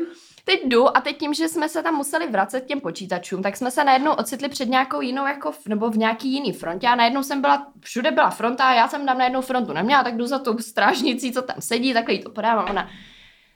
Teď 0.49 0.61
jdu 0.65 0.97
a 0.97 1.01
teď 1.01 1.19
tím, 1.19 1.35
že 1.35 1.49
jsme 1.49 1.69
se 1.69 1.83
tam 1.83 1.95
museli 1.95 2.27
vracet 2.27 2.67
těm 2.67 2.81
počítačům, 2.81 3.43
tak 3.43 3.57
jsme 3.57 3.71
se 3.71 3.85
najednou 3.85 4.13
ocitli 4.13 4.49
před 4.49 4.69
nějakou 4.69 5.01
jinou, 5.01 5.27
jako, 5.27 5.53
nebo 5.69 5.91
v 5.91 5.99
nějaký 5.99 6.33
jiný 6.33 6.53
frontě 6.53 6.87
a 6.87 6.95
najednou 6.95 7.23
jsem 7.23 7.41
byla, 7.41 7.67
všude 7.81 8.11
byla 8.11 8.31
fronta 8.31 8.65
a 8.65 8.75
já 8.75 8.89
jsem 8.89 9.07
tam 9.07 9.19
najednou 9.19 9.41
frontu 9.41 9.73
neměla, 9.73 10.05
tak 10.05 10.17
jdu 10.17 10.27
za 10.27 10.39
tou 10.39 10.59
strážnicí, 10.59 11.33
co 11.33 11.43
tam 11.43 11.57
sedí, 11.61 11.95
takhle 11.95 12.15
jí 12.15 12.23
to 12.23 12.31
podávám, 12.31 12.71
ona 12.71 12.91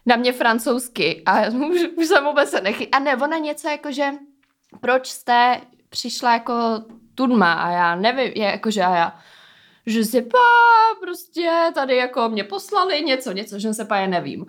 na 0.07 0.17
mě 0.17 0.33
francouzsky 0.33 1.23
a 1.27 1.49
už, 1.71 1.81
už 1.97 2.07
jsem 2.07 2.25
vůbec 2.25 2.51
se 2.51 2.61
nechy... 2.61 2.89
A 2.89 2.99
ne, 2.99 3.17
ona 3.17 3.39
něco 3.39 3.69
jako, 3.69 3.93
že 3.93 4.11
proč 4.81 5.07
jste 5.07 5.61
přišla 5.89 6.33
jako 6.33 6.55
tudma 7.15 7.53
a 7.53 7.71
já 7.71 7.95
nevím, 7.95 8.33
je 8.35 8.45
jako, 8.45 8.71
že 8.71 8.83
a 8.83 8.97
já 8.97 9.21
že 9.87 10.05
si 10.05 10.23
pa, 10.23 10.39
prostě 11.01 11.51
tady 11.75 11.97
jako 11.97 12.29
mě 12.29 12.45
poslali 12.45 13.03
něco, 13.03 13.33
něco, 13.33 13.59
že 13.59 13.75
se 13.75 13.85
pa, 13.85 13.97
je 13.97 14.09
nevím. 14.09 14.47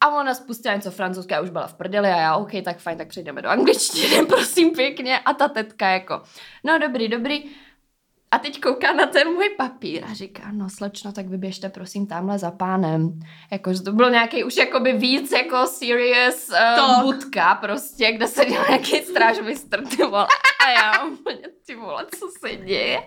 A 0.00 0.08
ona 0.08 0.34
spustila 0.34 0.74
něco 0.74 0.90
francouzské 0.90 1.36
a 1.36 1.40
už 1.40 1.50
byla 1.50 1.66
v 1.66 1.74
prdeli 1.74 2.08
a 2.08 2.16
já, 2.16 2.36
OK, 2.36 2.50
tak 2.64 2.78
fajn, 2.78 2.98
tak 2.98 3.08
přejdeme 3.08 3.42
do 3.42 3.48
angličtiny, 3.48 4.26
prosím 4.28 4.70
pěkně. 4.70 5.18
A 5.18 5.32
ta 5.32 5.48
tetka 5.48 5.88
jako, 5.88 6.22
no 6.64 6.78
dobrý, 6.78 7.08
dobrý. 7.08 7.44
A 8.32 8.38
teď 8.38 8.60
kouká 8.60 8.92
na 8.92 9.06
ten 9.06 9.28
můj 9.28 9.48
papír 9.56 10.04
a 10.10 10.14
říká, 10.14 10.42
no 10.52 10.70
slečno, 10.70 11.12
tak 11.12 11.26
vyběžte 11.26 11.68
prosím 11.68 12.06
tamhle 12.06 12.38
za 12.38 12.50
pánem. 12.50 13.20
Jakože 13.50 13.82
to 13.82 13.92
byl 13.92 14.10
nějaký 14.10 14.44
už 14.44 14.56
jakoby 14.56 14.92
víc 14.92 15.32
jako 15.32 15.66
serious 15.66 16.50
uh, 16.78 17.02
budka 17.02 17.54
prostě, 17.54 18.12
kde 18.12 18.26
se 18.26 18.44
dělal 18.44 18.64
nějaký 18.68 18.98
strážmistr, 18.98 19.86
ty 19.86 20.04
vole. 20.04 20.26
A 20.66 20.70
já 20.70 21.04
úplně, 21.04 21.40
ty 21.66 21.74
vole, 21.74 22.06
co 22.18 22.28
se 22.40 22.56
děje? 22.56 23.02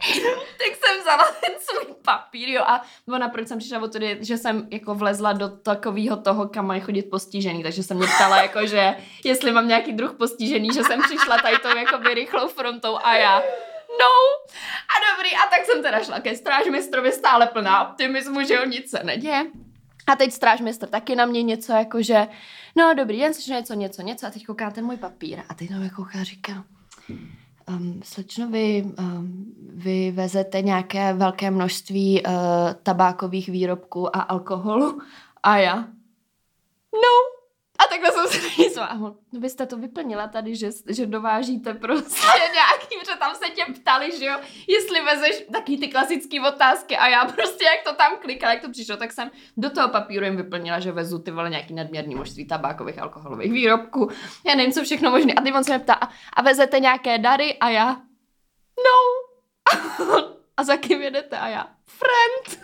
tak 0.58 0.76
jsem 0.76 1.02
vzala 1.02 1.24
ten 1.24 1.54
svůj 1.60 1.96
papír, 2.02 2.50
jo, 2.50 2.62
a 2.68 2.82
ona, 3.08 3.30
proč 3.30 3.48
jsem 3.48 3.60
přišla 3.60 3.82
o 3.82 3.88
to, 3.88 4.00
že 4.20 4.38
jsem 4.38 4.68
jako 4.72 4.96
vlezla 4.96 5.34
do 5.34 5.50
takového 5.50 6.18
toho, 6.18 6.48
kam 6.48 6.68
mají 6.68 6.82
chodit 6.82 7.04
postižený, 7.04 7.64
takže 7.64 7.84
jsem 7.84 7.98
mě 7.98 8.08
ptala, 8.16 8.42
jako, 8.42 8.66
že 8.66 8.96
jestli 9.24 9.52
mám 9.52 9.68
nějaký 9.68 9.94
druh 9.94 10.14
postižený, 10.14 10.70
že 10.74 10.84
jsem 10.84 11.02
přišla 11.02 11.38
tady 11.38 11.58
tou 11.58 11.78
jakoby 11.78 12.14
rychlou 12.14 12.48
frontou 12.48 12.98
a 13.04 13.16
já, 13.16 13.44
no. 14.00 14.14
A 14.94 14.96
dobrý, 15.16 15.30
a 15.36 15.50
tak 15.50 15.66
jsem 15.66 15.84
teda 15.84 16.04
šla 16.04 16.20
ke 16.20 16.36
strážmistrovi 16.36 17.12
stále 17.12 17.48
plná 17.48 17.90
optimismu, 17.90 18.44
že 18.44 18.60
o 18.60 18.66
nic 18.66 18.90
se 18.90 19.04
neděje. 19.04 19.46
A 20.08 20.16
teď 20.16 20.32
strážmistr 20.32 20.88
taky 20.88 21.16
na 21.16 21.26
mě 21.26 21.44
něco 21.44 21.74
jako, 21.74 22.02
že 22.02 22.28
no 22.76 22.94
dobrý 22.94 23.20
den, 23.20 23.34
slyšel 23.34 23.58
něco, 23.58 23.74
něco, 23.74 24.02
něco 24.02 24.28
a 24.28 24.30
teď 24.30 24.46
kouká 24.46 24.72
ten 24.72 24.86
můj 24.86 24.98
papír 24.98 25.40
a 25.50 25.54
teď 25.54 25.70
na 25.70 25.78
mě 25.78 25.90
kouká 25.90 26.20
a 26.20 26.24
říká, 26.24 26.64
um, 27.70 28.02
slečno, 28.04 28.50
vy, 28.50 28.84
um, 29.00 29.54
vy 29.70 30.12
vezete 30.12 30.62
nějaké 30.62 31.14
velké 31.14 31.52
množství 31.52 32.24
uh, 32.24 32.34
tabákových 32.84 33.50
výrobků 33.50 34.16
a 34.16 34.22
alkoholu 34.22 35.02
a 35.44 35.58
já, 35.58 35.76
no, 36.94 37.43
a 37.80 37.84
takhle 37.88 38.12
jsem 38.12 38.28
se 38.28 38.80
na 38.80 38.86
a 38.86 38.98
no 38.98 39.16
vy 39.34 39.50
jste 39.50 39.66
to 39.66 39.78
vyplnila 39.78 40.28
tady, 40.28 40.56
že, 40.56 40.70
že 40.88 41.06
dovážíte 41.06 41.74
prostě 41.74 42.28
nějaký, 42.54 43.10
že 43.12 43.18
tam 43.20 43.36
se 43.36 43.50
tě 43.50 43.66
ptali, 43.74 44.20
že 44.20 44.26
jo, 44.26 44.40
jestli 44.68 45.02
vezeš 45.02 45.46
taky 45.52 45.78
ty 45.78 45.88
klasické 45.88 46.42
otázky 46.42 46.98
a 46.98 47.08
já 47.08 47.26
prostě 47.26 47.64
jak 47.64 47.84
to 47.84 47.94
tam 47.96 48.18
klikala, 48.18 48.54
jak 48.54 48.62
to 48.62 48.72
přišlo, 48.72 48.98
tak 48.98 49.12
jsem 49.12 49.32
do 49.58 49.70
toho 49.70 49.90
papíru 49.90 50.26
jim 50.26 50.38
vyplnila, 50.38 50.80
že 50.80 50.92
vezu 50.92 51.20
ty 51.20 51.32
vole 51.32 51.50
nějaký 51.50 51.74
nadměrný 51.74 52.16
množství 52.16 52.48
tabákových 52.48 53.00
alkoholových 53.00 53.52
výrobků, 53.52 54.10
já 54.46 54.56
nevím, 54.56 54.74
co 54.74 54.84
všechno 54.84 55.12
možné. 55.12 55.34
A 55.34 55.42
ty 55.42 55.54
on 55.54 55.64
se 55.64 55.72
mě 55.72 55.80
ptá, 55.80 55.94
a, 55.94 56.10
a 56.34 56.42
vezete 56.42 56.80
nějaké 56.80 57.18
dary? 57.18 57.58
A 57.60 57.70
já, 57.70 58.02
no. 58.78 59.24
a 60.58 60.64
za 60.64 60.78
kým 60.78 61.02
jedete? 61.02 61.38
A 61.38 61.48
já, 61.48 61.68
friend. 61.86 62.64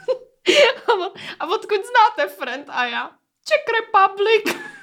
a 1.39 1.45
odkud 1.45 1.81
znáte 1.85 2.29
friend? 2.29 2.65
A 2.69 2.85
já, 2.85 3.11
Czech 3.45 3.65
Republic. 3.81 4.69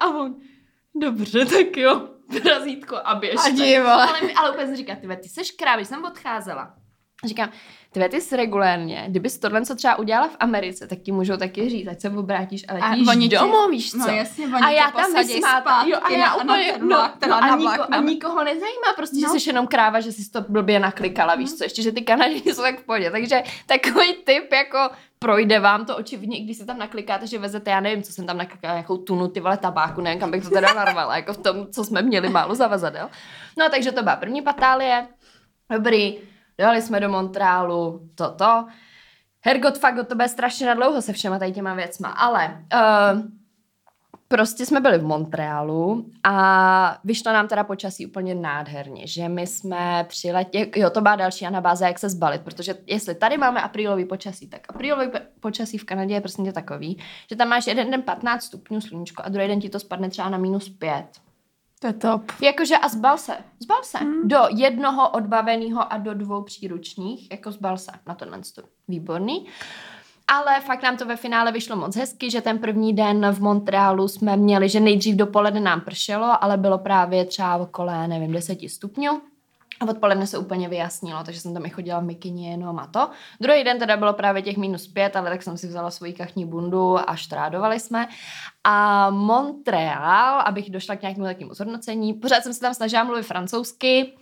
A 0.00 0.06
on, 0.06 0.36
dobře, 0.94 1.44
tak 1.46 1.76
jo, 1.76 2.08
razítko 2.50 2.96
a 3.04 3.14
běžte. 3.14 3.40
A. 3.50 3.92
Ale, 3.92 4.20
ale 4.36 4.50
úplně 4.50 4.66
jsem 4.66 4.76
říkala, 4.76 4.98
ty, 5.00 5.16
ty 5.22 5.28
seš 5.28 5.50
krávy, 5.50 5.84
jsem 5.84 6.04
odcházela. 6.04 6.74
Říkám, 7.24 7.50
ty 7.92 8.08
ty 8.08 8.20
jsi 8.20 8.36
regulérně, 8.36 9.04
kdybys 9.08 9.38
tohle 9.38 9.64
co 9.64 9.74
třeba 9.74 9.98
udělala 9.98 10.28
v 10.28 10.36
Americe, 10.40 10.86
tak 10.86 10.98
ti 10.98 11.12
můžou 11.12 11.36
taky 11.36 11.68
říct, 11.68 11.88
ať 11.88 12.00
se 12.00 12.10
obrátíš 12.10 12.64
a 12.68 12.74
letíš 12.74 13.08
a 13.08 13.38
domů, 13.38 13.52
tě, 13.64 13.70
víš 13.70 13.90
co? 13.90 13.98
No 13.98 14.06
jasně, 14.06 14.46
a 14.46 14.70
já 14.70 14.90
tam 14.90 15.14
vysmátá, 15.14 15.84
jo, 15.86 15.98
a 16.02 16.10
já 16.10 16.34
úplně, 16.34 16.72
no, 16.78 17.10
no, 17.28 17.34
a, 17.34 17.56
niko, 17.56 17.82
a 17.90 18.00
nikoho 18.00 18.44
nezajímá 18.44 18.92
prostě, 18.96 19.16
no. 19.26 19.34
že 19.34 19.40
jsi 19.40 19.48
jenom 19.48 19.66
kráva, 19.66 20.00
že 20.00 20.12
jsi 20.12 20.30
to 20.30 20.40
blbě 20.48 20.80
naklikala, 20.80 21.34
víš 21.34 21.50
no. 21.50 21.56
co, 21.56 21.64
ještě, 21.64 21.82
že 21.82 21.92
ty 21.92 22.00
Kanaděni 22.00 22.54
jsou 22.54 22.62
tak 22.62 22.80
v 22.80 22.84
pohodě, 22.84 23.10
takže 23.10 23.42
takový 23.66 24.12
typ 24.12 24.52
jako 24.52 24.78
projde 25.18 25.60
vám 25.60 25.84
to 25.86 25.96
očividně, 25.96 26.44
když 26.44 26.56
se 26.56 26.66
tam 26.66 26.78
naklikáte, 26.78 27.26
že 27.26 27.38
vezete, 27.38 27.70
já 27.70 27.80
nevím, 27.80 28.02
co 28.02 28.12
jsem 28.12 28.26
tam 28.26 28.36
naklikala, 28.36 28.74
nějakou 28.74 28.96
tunu, 28.96 29.28
ty 29.28 29.40
vole 29.40 29.56
tabáku, 29.56 30.00
nevím, 30.00 30.20
kam 30.20 30.30
bych 30.30 30.44
to 30.44 30.50
teda 30.50 30.74
narvala, 30.74 31.16
jako 31.16 31.32
v 31.32 31.38
tom, 31.38 31.66
co 31.72 31.84
jsme 31.84 32.02
měli 32.02 32.28
málo 32.28 32.54
zavazadel. 32.54 33.10
No, 33.58 33.68
takže 33.70 33.92
to 33.92 34.02
byla 34.02 34.16
první 34.16 34.42
patálie, 34.42 35.06
dobrý, 35.72 36.18
Dali 36.60 36.82
jsme 36.82 37.00
do 37.00 37.08
Montrealu 37.08 38.00
toto. 38.14 38.66
Hergot, 39.40 39.78
fakt, 39.78 40.08
to 40.08 40.14
bude 40.14 40.28
strašně 40.28 40.66
na 40.66 40.74
dlouho 40.74 41.02
se 41.02 41.12
všema 41.12 41.38
tady 41.38 41.52
těma 41.52 41.74
věcma, 41.74 42.08
ale 42.08 42.64
uh, 42.74 43.20
prostě 44.28 44.66
jsme 44.66 44.80
byli 44.80 44.98
v 44.98 45.02
Montrealu 45.02 46.06
a 46.24 46.98
vyšlo 47.04 47.32
nám 47.32 47.48
teda 47.48 47.64
počasí 47.64 48.06
úplně 48.06 48.34
nádherně, 48.34 49.06
že 49.06 49.28
my 49.28 49.46
jsme 49.46 50.04
přiletěli, 50.08 50.70
jo, 50.76 50.90
to 50.90 51.00
byla 51.00 51.16
další 51.16 51.46
anabáze, 51.46 51.86
jak 51.86 51.98
se 51.98 52.10
zbalit, 52.10 52.42
protože 52.42 52.74
jestli 52.86 53.14
tady 53.14 53.38
máme 53.38 53.62
aprílový 53.62 54.04
počasí, 54.04 54.48
tak 54.48 54.60
aprílový 54.68 55.06
počasí 55.40 55.78
v 55.78 55.84
Kanadě 55.84 56.14
je 56.14 56.20
prostě 56.20 56.52
takový, 56.52 56.98
že 57.30 57.36
tam 57.36 57.48
máš 57.48 57.66
jeden 57.66 57.90
den 57.90 58.02
15 58.02 58.42
stupňů 58.42 58.80
sluníčko 58.80 59.22
a 59.26 59.28
druhý 59.28 59.48
den 59.48 59.60
ti 59.60 59.68
to 59.68 59.80
spadne 59.80 60.10
třeba 60.10 60.28
na 60.28 60.38
minus 60.38 60.68
5. 60.68 61.04
To 61.82 61.86
je 61.86 61.92
top. 61.92 62.22
Jakože 62.42 62.76
a 62.76 62.88
zbal 62.88 63.18
se, 63.18 63.36
zbal 63.58 63.82
se. 63.82 63.98
Hmm. 63.98 64.28
Do 64.28 64.38
jednoho 64.50 65.10
odbaveného 65.10 65.92
a 65.92 65.98
do 65.98 66.14
dvou 66.14 66.42
příručních, 66.42 67.30
jako 67.30 67.52
zbal 67.52 67.78
se 67.78 67.92
na 68.06 68.14
to 68.14 68.26
Výborný. 68.88 69.46
Ale 70.28 70.60
fakt 70.60 70.82
nám 70.82 70.96
to 70.96 71.06
ve 71.06 71.16
finále 71.16 71.52
vyšlo 71.52 71.76
moc 71.76 71.96
hezky, 71.96 72.30
že 72.30 72.40
ten 72.40 72.58
první 72.58 72.92
den 72.92 73.32
v 73.32 73.40
Montrealu 73.40 74.08
jsme 74.08 74.36
měli, 74.36 74.68
že 74.68 74.80
nejdřív 74.80 75.16
dopoledne 75.16 75.60
nám 75.60 75.80
pršelo, 75.80 76.44
ale 76.44 76.56
bylo 76.56 76.78
právě 76.78 77.24
třeba 77.24 77.56
okolo, 77.56 77.92
nevím, 78.06 78.32
10 78.32 78.58
stupňů. 78.68 79.20
A 79.80 79.88
odpoledne 79.88 80.26
se 80.26 80.38
úplně 80.38 80.68
vyjasnilo, 80.68 81.24
takže 81.24 81.40
jsem 81.40 81.54
tam 81.54 81.66
i 81.66 81.70
chodila 81.70 82.00
v 82.00 82.04
mikině 82.04 82.50
jenom 82.50 82.78
a 82.78 82.86
to. 82.86 83.10
Druhý 83.40 83.64
den 83.64 83.78
teda 83.78 83.96
bylo 83.96 84.12
právě 84.12 84.42
těch 84.42 84.56
minus 84.56 84.88
pět, 84.88 85.16
ale 85.16 85.30
tak 85.30 85.42
jsem 85.42 85.58
si 85.58 85.66
vzala 85.66 85.90
svoji 85.90 86.12
kachní 86.12 86.46
bundu 86.46 87.10
a 87.10 87.16
štrádovali 87.16 87.80
jsme. 87.80 88.08
A 88.64 89.10
Montreal, 89.10 90.40
abych 90.40 90.70
došla 90.70 90.96
k 90.96 91.02
nějakému 91.02 91.26
takovému 91.26 91.54
zhodnocení, 91.54 92.14
pořád 92.14 92.42
jsem 92.42 92.54
se 92.54 92.60
tam 92.60 92.74
snažila 92.74 93.04
mluvit 93.04 93.22
francouzsky, 93.22 94.12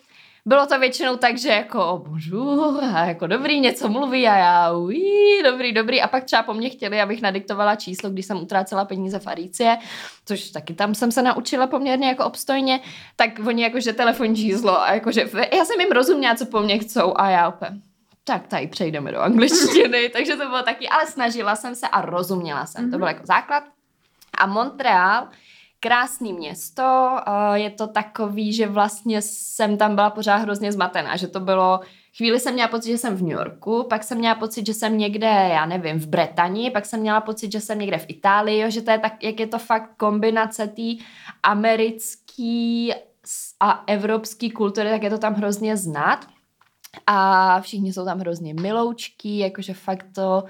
bylo 0.48 0.66
to 0.66 0.78
většinou 0.78 1.16
tak, 1.16 1.38
že 1.38 1.48
jako 1.48 2.04
božu, 2.08 2.78
a 2.94 3.04
jako 3.04 3.26
dobrý, 3.26 3.60
něco 3.60 3.88
mluví 3.88 4.28
a 4.28 4.36
já 4.36 4.72
ují, 4.72 5.42
dobrý, 5.44 5.72
dobrý. 5.72 6.02
A 6.02 6.08
pak 6.08 6.24
třeba 6.24 6.42
po 6.42 6.54
mně 6.54 6.70
chtěli, 6.70 7.00
abych 7.00 7.22
nadiktovala 7.22 7.76
číslo, 7.76 8.10
když 8.10 8.26
jsem 8.26 8.42
utrácela 8.42 8.84
peníze 8.84 9.18
v 9.18 9.26
Arície, 9.26 9.78
což 10.24 10.50
taky 10.50 10.74
tam 10.74 10.94
jsem 10.94 11.12
se 11.12 11.22
naučila 11.22 11.66
poměrně 11.66 12.08
jako 12.08 12.24
obstojně, 12.24 12.80
tak 13.16 13.30
oni 13.46 13.62
jakože 13.62 13.92
telefonní 13.92 14.36
číslo 14.36 14.82
a 14.82 14.94
jakože, 14.94 15.28
já 15.56 15.64
jsem 15.64 15.80
jim 15.80 15.92
rozuměla, 15.92 16.34
co 16.34 16.46
po 16.46 16.60
mně 16.60 16.78
chcou 16.78 17.14
a 17.16 17.30
já 17.30 17.48
úplně, 17.48 17.80
tak 18.24 18.46
tady 18.46 18.66
přejdeme 18.66 19.12
do 19.12 19.20
angličtiny, 19.20 20.08
takže 20.12 20.36
to 20.36 20.48
bylo 20.48 20.62
taky, 20.62 20.88
ale 20.88 21.06
snažila 21.06 21.56
jsem 21.56 21.74
se 21.74 21.88
a 21.88 22.00
rozuměla 22.00 22.66
jsem, 22.66 22.86
mm-hmm. 22.86 22.90
to 22.90 22.98
byl 22.98 23.06
jako 23.06 23.26
základ. 23.26 23.64
A 24.38 24.46
Montreal, 24.46 25.28
krásný 25.80 26.32
město, 26.32 27.16
je 27.54 27.70
to 27.70 27.86
takový, 27.86 28.52
že 28.52 28.66
vlastně 28.66 29.22
jsem 29.22 29.76
tam 29.76 29.94
byla 29.94 30.10
pořád 30.10 30.36
hrozně 30.36 30.72
zmatená, 30.72 31.16
že 31.16 31.28
to 31.28 31.40
bylo, 31.40 31.80
chvíli 32.16 32.40
jsem 32.40 32.54
měla 32.54 32.68
pocit, 32.68 32.90
že 32.90 32.98
jsem 32.98 33.16
v 33.16 33.22
New 33.22 33.30
Yorku, 33.30 33.86
pak 33.90 34.04
jsem 34.04 34.18
měla 34.18 34.34
pocit, 34.34 34.66
že 34.66 34.74
jsem 34.74 34.98
někde, 34.98 35.26
já 35.26 35.66
nevím, 35.66 36.00
v 36.00 36.06
Bretani, 36.06 36.70
pak 36.70 36.86
jsem 36.86 37.00
měla 37.00 37.20
pocit, 37.20 37.52
že 37.52 37.60
jsem 37.60 37.78
někde 37.78 37.98
v 37.98 38.06
Itálii, 38.08 38.70
že 38.70 38.82
to 38.82 38.90
je 38.90 38.98
tak, 38.98 39.24
jak 39.24 39.40
je 39.40 39.46
to 39.46 39.58
fakt 39.58 39.90
kombinace 39.96 40.66
té 40.68 41.04
americký 41.42 42.92
a 43.60 43.84
evropský 43.86 44.50
kultury, 44.50 44.90
tak 44.90 45.02
je 45.02 45.10
to 45.10 45.18
tam 45.18 45.34
hrozně 45.34 45.76
znát. 45.76 46.26
A 47.06 47.60
všichni 47.60 47.92
jsou 47.92 48.04
tam 48.04 48.18
hrozně 48.18 48.54
miloučký, 48.54 49.38
jakože 49.38 49.74
fakt 49.74 50.06
to 50.14 50.44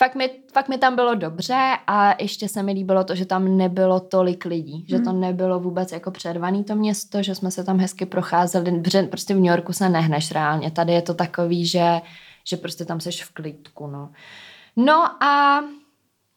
fakt 0.00 0.14
mi, 0.14 0.30
fakt 0.52 0.68
mi 0.68 0.78
tam 0.78 0.96
bylo 0.96 1.14
dobře 1.14 1.76
a 1.86 2.22
ještě 2.22 2.48
se 2.48 2.62
mi 2.62 2.72
líbilo 2.72 3.04
to, 3.04 3.14
že 3.14 3.26
tam 3.26 3.56
nebylo 3.56 4.00
tolik 4.00 4.44
lidí, 4.44 4.72
hmm. 4.72 4.86
že 4.88 4.98
to 4.98 5.10
hmm. 5.10 5.20
nebylo 5.20 5.60
vůbec 5.60 5.92
jako 5.92 6.10
předvaný 6.10 6.64
to 6.64 6.74
město, 6.74 7.22
že 7.22 7.34
jsme 7.34 7.50
se 7.50 7.64
tam 7.64 7.78
hezky 7.78 8.06
procházeli, 8.06 8.80
protože 8.80 9.02
prostě 9.02 9.34
v 9.34 9.36
New 9.36 9.50
Yorku 9.50 9.72
se 9.72 9.88
nehneš 9.88 10.30
reálně, 10.30 10.70
tady 10.70 10.92
je 10.92 11.02
to 11.02 11.14
takový, 11.14 11.66
že, 11.66 12.00
že 12.44 12.56
prostě 12.56 12.84
tam 12.84 13.00
seš 13.00 13.24
v 13.24 13.34
klidku, 13.34 13.86
no. 13.86 14.12
No 14.76 15.22
a 15.24 15.64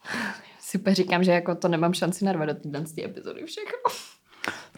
super 0.60 0.94
říkám, 0.94 1.24
že 1.24 1.32
jako 1.32 1.56
to 1.56 1.68
nemám 1.68 1.94
šanci 1.94 2.26
narvat 2.26 2.50
do 2.50 2.56
téhle 2.56 2.86
epizody 3.06 3.46
všechno. 3.46 4.13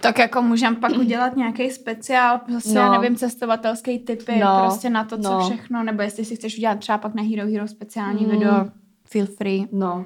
Tak 0.08 0.20
jako 0.20 0.42
můžeme 0.42 0.76
pak 0.76 0.92
udělat 0.98 1.36
nějaký 1.36 1.72
speciál, 1.72 2.40
prostě 2.40 2.74
no. 2.74 2.92
nevím, 2.92 3.16
cestovatelský 3.16 4.00
typy, 4.00 4.40
no. 4.40 4.60
prostě 4.64 4.90
na 4.90 5.04
to, 5.04 5.18
co 5.18 5.32
no. 5.32 5.50
všechno, 5.50 5.84
nebo 5.84 6.02
jestli 6.02 6.26
si 6.26 6.36
chceš 6.36 6.58
udělat 6.58 6.80
třeba 6.80 6.98
pak 6.98 7.16
na 7.16 7.24
Hero 7.24 7.52
Hero 7.52 7.68
speciální 7.68 8.26
mm. 8.26 8.32
video, 8.32 8.66
feel 9.06 9.26
free. 9.26 9.68
No. 9.72 10.06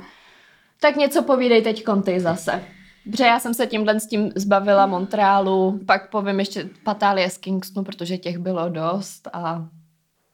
Tak 0.82 0.96
něco 0.96 1.24
povídej 1.24 1.62
teď 1.62 1.84
konty 1.84 2.20
zase. 2.20 2.64
Protože 3.12 3.24
já 3.24 3.40
jsem 3.40 3.54
se 3.54 3.68
tímhle 3.68 4.00
s 4.00 4.08
tím 4.08 4.32
zbavila 4.36 4.86
Montrealu, 4.86 5.80
pak 5.86 6.10
povím 6.10 6.40
ještě 6.40 6.70
Patálie 6.84 7.30
z 7.30 7.38
Kingstonu, 7.38 7.84
protože 7.84 8.18
těch 8.18 8.38
bylo 8.38 8.70
dost 8.70 9.28
a 9.34 9.66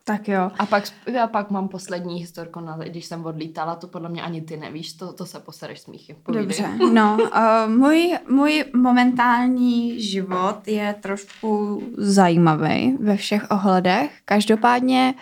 tak 0.08 0.28
jo. 0.28 0.52
A 0.60 0.66
pak, 0.66 0.84
já 1.12 1.28
pak 1.28 1.52
mám 1.52 1.68
poslední 1.68 2.20
historku, 2.20 2.60
na, 2.60 2.78
když 2.78 3.06
jsem 3.06 3.26
odlítala, 3.26 3.76
to 3.76 3.88
podle 3.88 4.10
mě 4.10 4.22
ani 4.22 4.42
ty 4.42 4.58
nevíš, 4.58 4.94
to, 4.94 5.14
to 5.14 5.26
se 5.26 5.40
posereš 5.40 5.80
smíchy. 5.80 6.16
Povídej. 6.24 6.46
Dobře, 6.46 6.70
no, 6.94 7.18
uh, 7.22 7.74
můj, 7.74 8.18
můj 8.30 8.66
momentální 8.76 10.02
život 10.02 10.68
je 10.68 10.96
trošku 11.02 11.82
zajímavý 11.98 12.98
ve 13.00 13.18
všech 13.18 13.52
ohledech. 13.52 14.12
Každopádně 14.26 15.14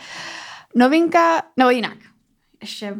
novinka, 0.75 1.41
no 1.57 1.69
jinak, 1.69 1.97
ještě 2.61 2.97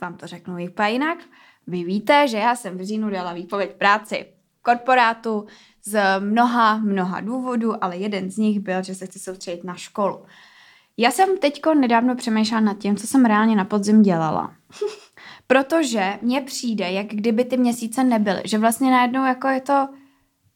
vám 0.00 0.14
to 0.14 0.26
řeknu 0.26 0.54
úplně 0.54 0.88
jinak. 0.88 1.18
Vy 1.66 1.84
víte, 1.84 2.28
že 2.28 2.38
já 2.38 2.56
jsem 2.56 2.78
v 2.78 2.84
říjnu 2.84 3.10
dala 3.10 3.32
výpověď 3.32 3.74
práci 3.74 4.26
korporátu 4.62 5.46
z 5.84 6.20
mnoha, 6.20 6.76
mnoha 6.76 7.20
důvodů, 7.20 7.84
ale 7.84 7.96
jeden 7.96 8.30
z 8.30 8.36
nich 8.36 8.60
byl, 8.60 8.82
že 8.82 8.94
se 8.94 9.06
chci 9.06 9.18
soustředit 9.18 9.64
na 9.64 9.74
školu. 9.74 10.26
Já 10.96 11.10
jsem 11.10 11.38
teďko 11.38 11.74
nedávno 11.74 12.14
přemýšlela 12.16 12.60
nad 12.60 12.78
tím, 12.78 12.96
co 12.96 13.06
jsem 13.06 13.24
reálně 13.24 13.56
na 13.56 13.64
podzim 13.64 14.02
dělala. 14.02 14.54
Protože 15.46 16.18
mně 16.22 16.40
přijde, 16.40 16.90
jak 16.90 17.06
kdyby 17.06 17.44
ty 17.44 17.56
měsíce 17.56 18.04
nebyly, 18.04 18.42
že 18.44 18.58
vlastně 18.58 18.90
najednou 18.90 19.24
jako 19.24 19.48
je 19.48 19.60
to, 19.60 19.88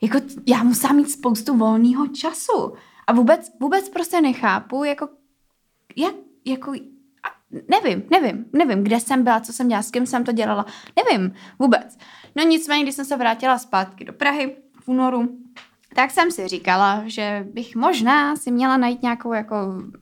jako 0.03 0.19
já 0.47 0.63
musím 0.63 0.97
mít 0.97 1.11
spoustu 1.11 1.57
volného 1.57 2.07
času. 2.07 2.73
A 3.07 3.13
vůbec, 3.13 3.53
vůbec 3.61 3.89
prostě 3.89 4.21
nechápu, 4.21 4.85
jako, 4.85 5.09
jak, 5.97 6.15
jako, 6.47 6.73
nevím, 7.69 8.03
nevím, 8.11 8.45
nevím, 8.53 8.85
kde 8.85 9.01
jsem 9.01 9.25
byla, 9.25 9.41
co 9.41 9.53
jsem 9.53 9.69
dělala, 9.69 9.83
s 9.83 9.91
kým 9.91 10.07
jsem 10.07 10.25
to 10.25 10.33
dělala, 10.33 10.67
nevím 10.97 11.35
vůbec. 11.59 11.99
No 12.37 12.45
nicméně, 12.45 12.83
když 12.83 12.95
jsem 12.95 13.05
se 13.05 13.17
vrátila 13.17 13.59
zpátky 13.59 14.05
do 14.05 14.13
Prahy 14.13 14.57
v 14.81 14.89
únoru, 14.89 15.29
tak 15.99 16.11
jsem 16.11 16.31
si 16.31 16.49
říkala, 16.49 17.03
že 17.07 17.47
bych 17.55 17.77
možná 17.77 18.37
si 18.37 18.51
měla 18.51 18.77
najít 18.77 19.03
nějakou 19.03 19.33
jako 19.33 19.57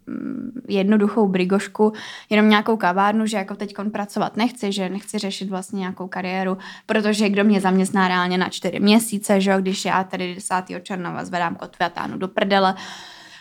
mm, 0.07 0.63
jednoduchou 0.69 1.29
brigošku, 1.29 1.93
jenom 2.31 2.49
nějakou 2.49 2.77
kavárnu, 2.77 3.27
že 3.27 3.37
jako 3.37 3.55
teď 3.55 3.75
pracovat 3.93 4.37
nechci, 4.37 4.73
že 4.73 4.89
nechci 4.89 5.19
řešit 5.19 5.51
vlastně 5.51 5.79
nějakou 5.79 6.09
kariéru, 6.09 6.59
protože 6.87 7.29
kdo 7.29 7.45
mě 7.45 7.61
zaměstná 7.61 8.09
reálně 8.09 8.39
na 8.39 8.49
čtyři 8.49 8.81
měsíce, 8.81 9.41
že 9.41 9.51
jo, 9.51 9.61
když 9.61 9.85
já 9.85 10.05
tady 10.05 10.35
10. 10.35 10.55
června 10.83 11.25
zvedám 11.25 11.55
kotvy 11.55 11.85
a 11.85 11.89
táhnu 11.89 12.19
do 12.19 12.29
prdele, 12.29 12.75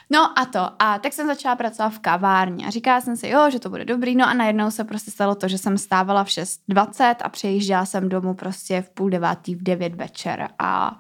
No 0.09 0.39
a 0.39 0.45
to. 0.45 0.69
A 0.79 0.99
tak 0.99 1.13
jsem 1.13 1.27
začala 1.27 1.55
pracovat 1.55 1.89
v 1.89 1.99
kavárně 1.99 2.67
a 2.67 2.69
říkala 2.69 3.01
jsem 3.01 3.17
si, 3.17 3.27
jo, 3.27 3.49
že 3.49 3.59
to 3.59 3.69
bude 3.69 3.85
dobrý. 3.85 4.15
No 4.15 4.27
a 4.27 4.33
najednou 4.33 4.71
se 4.71 4.83
prostě 4.83 5.11
stalo 5.11 5.35
to, 5.35 5.47
že 5.47 5.57
jsem 5.57 5.77
stávala 5.77 6.23
v 6.23 6.27
6.20 6.27 7.15
a 7.21 7.29
přejížděla 7.29 7.85
jsem 7.85 8.09
domů 8.09 8.33
prostě 8.33 8.81
v 8.81 8.89
půl 8.89 9.09
devátý 9.09 9.55
v 9.55 9.63
9 9.63 9.95
večer 9.95 10.47
a 10.59 10.97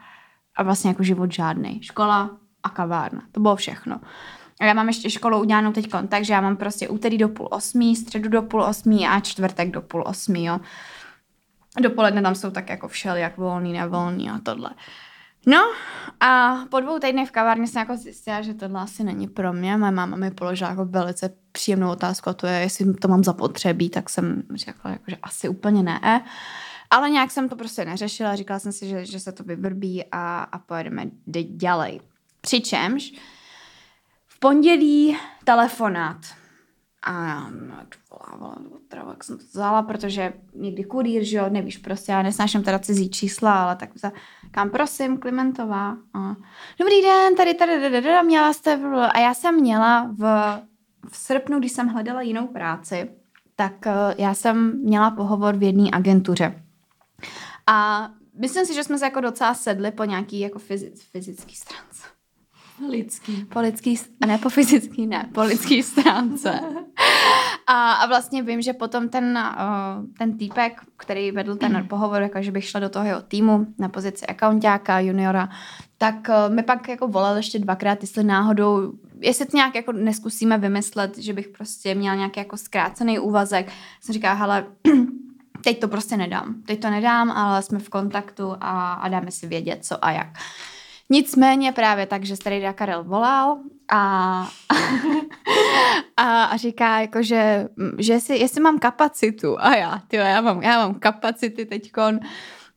a 0.55 0.63
vlastně 0.63 0.89
jako 0.89 1.03
život 1.03 1.31
žádný. 1.31 1.83
Škola 1.83 2.29
a 2.63 2.69
kavárna. 2.69 3.21
To 3.31 3.39
bylo 3.39 3.55
všechno. 3.55 4.01
A 4.61 4.65
já 4.65 4.73
mám 4.73 4.87
ještě 4.87 5.09
školu 5.09 5.39
udělanou 5.39 5.71
teď 5.71 5.89
takže 6.09 6.33
já 6.33 6.41
mám 6.41 6.57
prostě 6.57 6.89
úterý 6.89 7.17
do 7.17 7.29
půl 7.29 7.47
osmí, 7.51 7.95
středu 7.95 8.29
do 8.29 8.41
půl 8.41 8.63
osmí 8.63 9.07
a 9.07 9.19
čtvrtek 9.19 9.71
do 9.71 9.81
půl 9.81 10.03
osmí, 10.07 10.45
jo. 10.45 10.59
Dopoledne 11.81 12.21
tam 12.21 12.35
jsou 12.35 12.51
tak 12.51 12.69
jako 12.69 12.87
všelijak 12.87 13.37
volný, 13.37 13.73
nevolný 13.73 14.29
a 14.29 14.39
tohle. 14.39 14.69
No 15.47 15.57
a 16.19 16.57
po 16.69 16.79
dvou 16.79 16.99
týdnech 16.99 17.29
v 17.29 17.31
kavárně 17.31 17.67
jsem 17.67 17.79
jako 17.79 17.97
zjistila, 17.97 18.41
že 18.41 18.53
tohle 18.53 18.81
asi 18.81 19.03
není 19.03 19.27
pro 19.27 19.53
mě. 19.53 19.77
Moje 19.77 19.91
máma 19.91 20.15
mi 20.15 20.31
položila 20.31 20.69
jako 20.69 20.85
velice 20.85 21.33
příjemnou 21.51 21.89
otázku 21.89 22.29
a 22.29 22.33
to 22.33 22.47
je, 22.47 22.59
jestli 22.59 22.93
to 22.93 23.07
mám 23.07 23.23
zapotřebí, 23.23 23.89
tak 23.89 24.09
jsem 24.09 24.43
řekla, 24.55 24.91
jako, 24.91 25.03
že 25.07 25.15
asi 25.23 25.49
úplně 25.49 25.83
ne. 25.83 26.23
Ale 26.89 27.09
nějak 27.09 27.31
jsem 27.31 27.49
to 27.49 27.55
prostě 27.55 27.85
neřešila, 27.85 28.35
říkala 28.35 28.59
jsem 28.59 28.71
si, 28.71 28.87
že, 28.87 29.05
že 29.05 29.19
se 29.19 29.31
to 29.31 29.43
vyvrbí 29.43 30.03
a, 30.11 30.43
a 30.43 30.59
pojedeme 30.59 31.05
dělej. 31.43 32.01
Přičemž 32.41 33.13
v 34.27 34.39
pondělí 34.39 35.17
telefonát. 35.43 36.17
A 37.03 37.25
já 37.25 37.49
volala, 38.09 38.55
trava, 38.87 39.11
jak 39.11 39.23
jsem 39.23 39.37
to 39.37 39.43
vzala, 39.43 39.81
protože 39.81 40.33
někdy 40.55 40.83
kurýr, 40.83 41.23
že 41.23 41.37
jo, 41.37 41.49
nevíš, 41.49 41.77
prostě 41.77 42.11
já 42.11 42.21
nesnáším 42.21 42.63
teda 42.63 42.79
cizí 42.79 43.09
čísla, 43.09 43.63
ale 43.63 43.75
tak 43.75 43.89
za, 43.95 44.11
kam 44.51 44.69
prosím, 44.69 45.17
Klimentová. 45.17 45.97
A, 46.13 46.35
Dobrý 46.79 47.01
den, 47.01 47.35
tady, 47.35 47.53
tady, 47.53 47.81
tady, 47.81 48.01
tady, 48.01 48.23
měla 48.27 48.53
jste, 48.53 48.79
a 49.13 49.19
já 49.19 49.33
jsem 49.33 49.55
měla 49.55 50.11
v, 50.17 50.23
v 51.09 51.17
srpnu, 51.17 51.59
když 51.59 51.71
jsem 51.71 51.87
hledala 51.87 52.21
jinou 52.21 52.47
práci, 52.47 53.09
tak 53.55 53.87
eh, 53.87 54.15
já 54.17 54.33
jsem 54.33 54.81
měla 54.83 55.11
pohovor 55.11 55.55
v 55.55 55.63
jedné 55.63 55.89
agentuře. 55.93 56.64
A 57.67 58.09
myslím 58.39 58.65
si, 58.65 58.73
že 58.73 58.83
jsme 58.83 58.97
se 58.97 59.05
jako 59.05 59.21
docela 59.21 59.53
sedli 59.53 59.91
po 59.91 60.03
nějaký 60.03 60.39
jako 60.39 60.59
fyzic, 60.59 61.01
fyzický 61.01 61.55
stránce. 61.55 62.15
Lidský. 62.89 63.45
Po 63.45 63.59
lidský, 63.59 63.99
a 64.21 64.25
ne 64.25 64.37
po 64.37 64.49
fyzický, 64.49 65.07
ne, 65.07 65.29
po 65.33 65.41
lidský 65.41 65.83
stránce. 65.83 66.59
A, 67.67 67.91
a 67.91 68.05
vlastně 68.05 68.43
vím, 68.43 68.61
že 68.61 68.73
potom 68.73 69.09
ten, 69.09 69.39
uh, 69.57 70.05
ten 70.17 70.37
týpek, 70.37 70.81
který 70.97 71.31
vedl 71.31 71.55
ten 71.55 71.87
pohovor, 71.89 72.21
jako 72.21 72.41
že 72.41 72.51
bych 72.51 72.65
šla 72.65 72.79
do 72.79 72.89
toho 72.89 73.05
jeho 73.05 73.21
týmu 73.21 73.67
na 73.79 73.89
pozici 73.89 74.25
accountáka, 74.25 74.99
juniora, 74.99 75.49
tak 75.97 76.15
uh, 76.29 76.55
mi 76.55 76.63
pak 76.63 76.89
jako 76.89 77.07
volal 77.07 77.37
ještě 77.37 77.59
dvakrát, 77.59 78.01
jestli 78.01 78.23
náhodou, 78.23 78.93
jestli 79.19 79.45
to 79.45 79.57
nějak 79.57 79.75
jako 79.75 79.91
neskusíme 79.91 80.57
vymyslet, 80.57 81.17
že 81.17 81.33
bych 81.33 81.47
prostě 81.47 81.95
měla 81.95 82.15
nějaký 82.15 82.39
jako 82.39 82.57
zkrácený 82.57 83.19
úvazek. 83.19 83.71
Jsem 84.01 84.13
říká, 84.13 84.33
hele, 84.33 84.65
teď 85.65 85.79
to 85.79 85.87
prostě 85.87 86.17
nedám. 86.17 86.55
Teď 86.65 86.81
to 86.81 86.89
nedám, 86.89 87.31
ale 87.31 87.61
jsme 87.61 87.79
v 87.79 87.89
kontaktu 87.89 88.55
a, 88.61 88.93
a 88.93 89.09
dáme 89.09 89.31
si 89.31 89.47
vědět, 89.47 89.85
co 89.85 90.05
a 90.05 90.11
jak. 90.11 90.27
Nicméně 91.09 91.71
právě 91.71 92.05
tak, 92.05 92.23
že 92.23 92.35
starý 92.35 92.63
Karel 92.75 93.03
volal 93.03 93.57
a, 93.91 94.49
a, 96.17 96.43
a 96.43 96.57
říká, 96.57 96.99
jako, 96.99 97.23
že, 97.23 97.67
že 97.97 98.13
jestli, 98.13 98.39
jestli 98.39 98.61
mám 98.61 98.79
kapacitu. 98.79 99.61
A 99.61 99.75
já, 99.75 100.01
tyjo, 100.07 100.23
já 100.23 100.41
mám, 100.41 100.63
já 100.63 100.77
mám 100.77 100.93
kapacity 100.93 101.65
teďkon. 101.65 102.19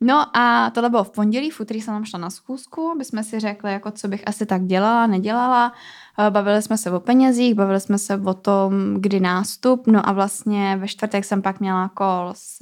No 0.01 0.37
a 0.37 0.71
tohle 0.71 0.91
bylo 0.91 1.05
v 1.05 1.11
pondělí, 1.11 1.51
v 1.51 1.61
úterý 1.61 1.81
jsem 1.81 1.95
tam 1.95 2.05
šla 2.05 2.19
na 2.19 2.31
schůzku, 2.31 2.91
aby 2.91 3.05
jsme 3.05 3.25
si 3.25 3.41
řekli, 3.41 3.73
jako 3.73 3.91
co 3.91 4.09
bych 4.09 4.29
asi 4.29 4.47
tak 4.47 4.65
dělala, 4.65 5.07
nedělala. 5.07 5.73
Eh, 6.19 6.31
bavili 6.31 6.63
jsme 6.63 6.79
se 6.79 6.91
o 6.91 7.01
penězích, 7.01 7.55
bavili 7.55 7.81
jsme 7.81 7.99
se 7.99 8.17
o 8.17 8.35
tom, 8.35 8.95
kdy 8.99 9.21
nástup, 9.21 9.87
no 9.87 10.09
a 10.09 10.13
vlastně 10.13 10.77
ve 10.77 10.89
čtvrtek 10.89 11.25
jsem 11.25 11.43
pak 11.43 11.61
měla 11.61 11.89
kol 11.89 12.31
s, 12.33 12.59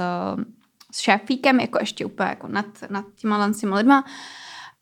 s 0.93 1.01
šéfíkem, 1.01 1.61
jako 1.61 1.79
ještě 1.81 2.07
úplně 2.07 2.29
jako 2.29 2.49
nad, 2.49 2.67
nad 2.91 3.05
těma 3.15 3.51
lidma. 3.75 4.05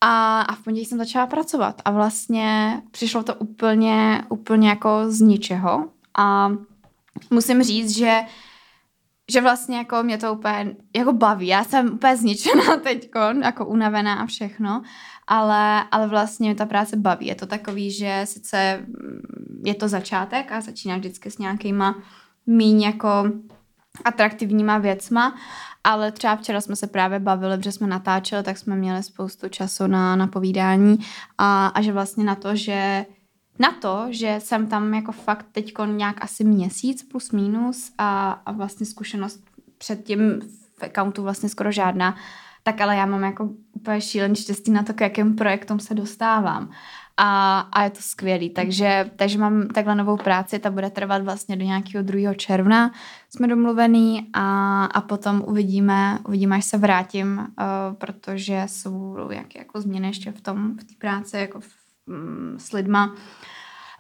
A, 0.01 0.41
a 0.41 0.55
v 0.55 0.65
pondělí 0.65 0.87
jsem 0.87 0.99
začala 0.99 1.27
pracovat 1.27 1.83
a 1.85 1.91
vlastně 1.91 2.83
přišlo 2.91 3.23
to 3.23 3.35
úplně, 3.35 4.25
úplně 4.29 4.69
jako 4.69 5.05
z 5.07 5.21
ničeho. 5.21 5.89
A 6.15 6.53
musím 7.31 7.63
říct, 7.63 7.91
že 7.91 8.21
že 9.31 9.41
vlastně 9.41 9.77
jako 9.77 10.03
mě 10.03 10.19
to 10.19 10.33
úplně 10.35 10.77
jako 10.97 11.13
baví. 11.13 11.47
Já 11.47 11.65
jsem 11.65 11.95
úplně 11.95 12.17
zničená 12.17 12.77
teď, 12.83 13.11
jako 13.43 13.67
unavená 13.67 14.15
a 14.15 14.27
všechno, 14.27 14.83
ale, 15.27 15.85
ale 15.91 16.07
vlastně 16.07 16.49
mě 16.49 16.55
ta 16.55 16.67
práce 16.67 16.97
baví. 16.97 17.27
Je 17.27 17.35
to 17.35 17.47
takový, 17.47 17.91
že 17.91 18.21
sice 18.25 18.87
je 19.65 19.75
to 19.75 19.89
začátek 19.89 20.53
a 20.53 20.61
začíná 20.61 20.97
vždycky 20.97 21.31
s 21.31 21.39
nějakýma 21.39 22.03
míň 22.47 22.83
jako 22.83 23.25
atraktivníma 24.05 24.79
věcma, 24.79 25.35
ale 25.85 26.13
třeba 26.13 26.37
včera 26.37 26.61
jsme 26.61 26.77
se 26.77 26.87
právě 26.87 27.19
bavili, 27.19 27.57
protože 27.57 27.73
jsme 27.73 27.87
natáčeli, 27.87 28.43
tak 28.43 28.59
jsme 28.59 28.77
měli 28.77 29.03
spoustu 29.03 29.49
času 29.49 29.87
na, 29.87 30.17
na 30.17 30.27
povídání 30.27 30.99
a, 31.39 31.67
a 31.67 31.83
že 31.83 31.93
vlastně 31.93 32.25
na 32.25 32.35
to, 32.35 32.57
že 32.57 33.07
na 33.59 33.71
to, 33.71 34.07
že 34.11 34.37
jsem 34.39 34.67
tam 34.67 34.95
jako 34.95 35.13
fakt 35.13 35.47
teď 35.53 35.73
nějak 35.87 36.25
asi 36.25 36.45
měsíc 36.45 37.03
plus 37.03 37.33
minus 37.33 37.93
a, 37.99 38.31
a 38.47 38.53
vlastně 38.53 38.87
zkušenost 38.87 39.45
předtím 39.79 40.41
v 40.79 40.83
accountu 40.83 41.23
vlastně 41.23 41.49
skoro 41.49 41.73
žádná, 41.73 42.17
tak 42.63 42.81
ale 42.81 42.97
já 42.97 43.07
mám 43.07 43.23
jako 43.23 43.51
úplně 43.73 44.01
šílený 44.01 44.37
štěstí 44.37 44.71
na 44.71 44.83
to, 44.83 44.95
k 44.95 45.01
jakým 45.01 45.37
projektům 45.37 45.81
se 45.81 45.95
dostávám. 45.95 46.71
A, 47.17 47.61
a 47.61 47.85
je 47.85 47.91
to 47.91 48.01
skvělý, 48.01 48.51
takže, 48.51 49.11
takže 49.17 49.39
mám 49.39 49.69
takhle 49.69 49.95
novou 49.95 50.17
práci, 50.17 50.59
ta 50.59 50.71
bude 50.71 50.91
trvat 50.91 51.23
vlastně 51.23 51.57
do 51.57 51.65
nějakého 51.65 52.05
2. 52.05 52.35
června, 52.35 52.93
jsme 53.31 53.49
domluvený 53.49 54.31
a, 54.33 54.85
a 54.85 55.01
potom 55.01 55.45
uvidíme, 55.47 56.19
uvidíme, 56.29 56.57
až 56.57 56.65
se 56.65 56.79
vrátím, 56.79 57.39
uh, 57.39 57.95
protože 57.95 58.63
jsou 58.67 59.29
nějaké 59.31 59.59
jako 59.59 59.81
změny 59.81 60.07
ještě 60.07 60.33
v 60.33 60.41
tom, 60.41 60.77
v 60.77 60.85
té 60.85 60.95
práci, 60.99 61.37
jako 61.37 61.61
v, 61.61 61.84
um, 62.07 62.59
s 62.59 62.73
lidma. 62.73 63.15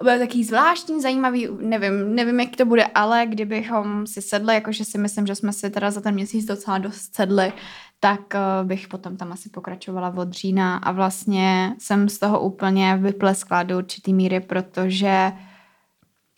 Bude 0.02 0.18
taký 0.18 0.44
zvláštní, 0.44 1.00
zajímavý, 1.00 1.48
nevím, 1.60 2.14
nevím, 2.14 2.40
jak 2.40 2.56
to 2.56 2.64
bude, 2.64 2.86
ale 2.86 3.26
kdybychom 3.26 4.06
si 4.06 4.22
sedli, 4.22 4.54
jakože 4.54 4.84
si 4.84 4.98
myslím, 4.98 5.26
že 5.26 5.34
jsme 5.34 5.52
si 5.52 5.70
teda 5.70 5.90
za 5.90 6.00
ten 6.00 6.14
měsíc 6.14 6.44
docela 6.44 6.78
dost 6.78 7.14
sedli, 7.14 7.52
tak 8.00 8.20
uh, 8.34 8.68
bych 8.68 8.88
potom 8.88 9.16
tam 9.16 9.32
asi 9.32 9.50
pokračovala 9.50 10.14
od 10.16 10.32
října 10.32 10.76
a 10.76 10.92
vlastně 10.92 11.74
jsem 11.78 12.08
z 12.08 12.18
toho 12.18 12.40
úplně 12.40 12.96
vypleskla 12.96 13.62
do 13.62 13.78
určitý 13.78 14.14
míry, 14.14 14.40
protože 14.40 15.32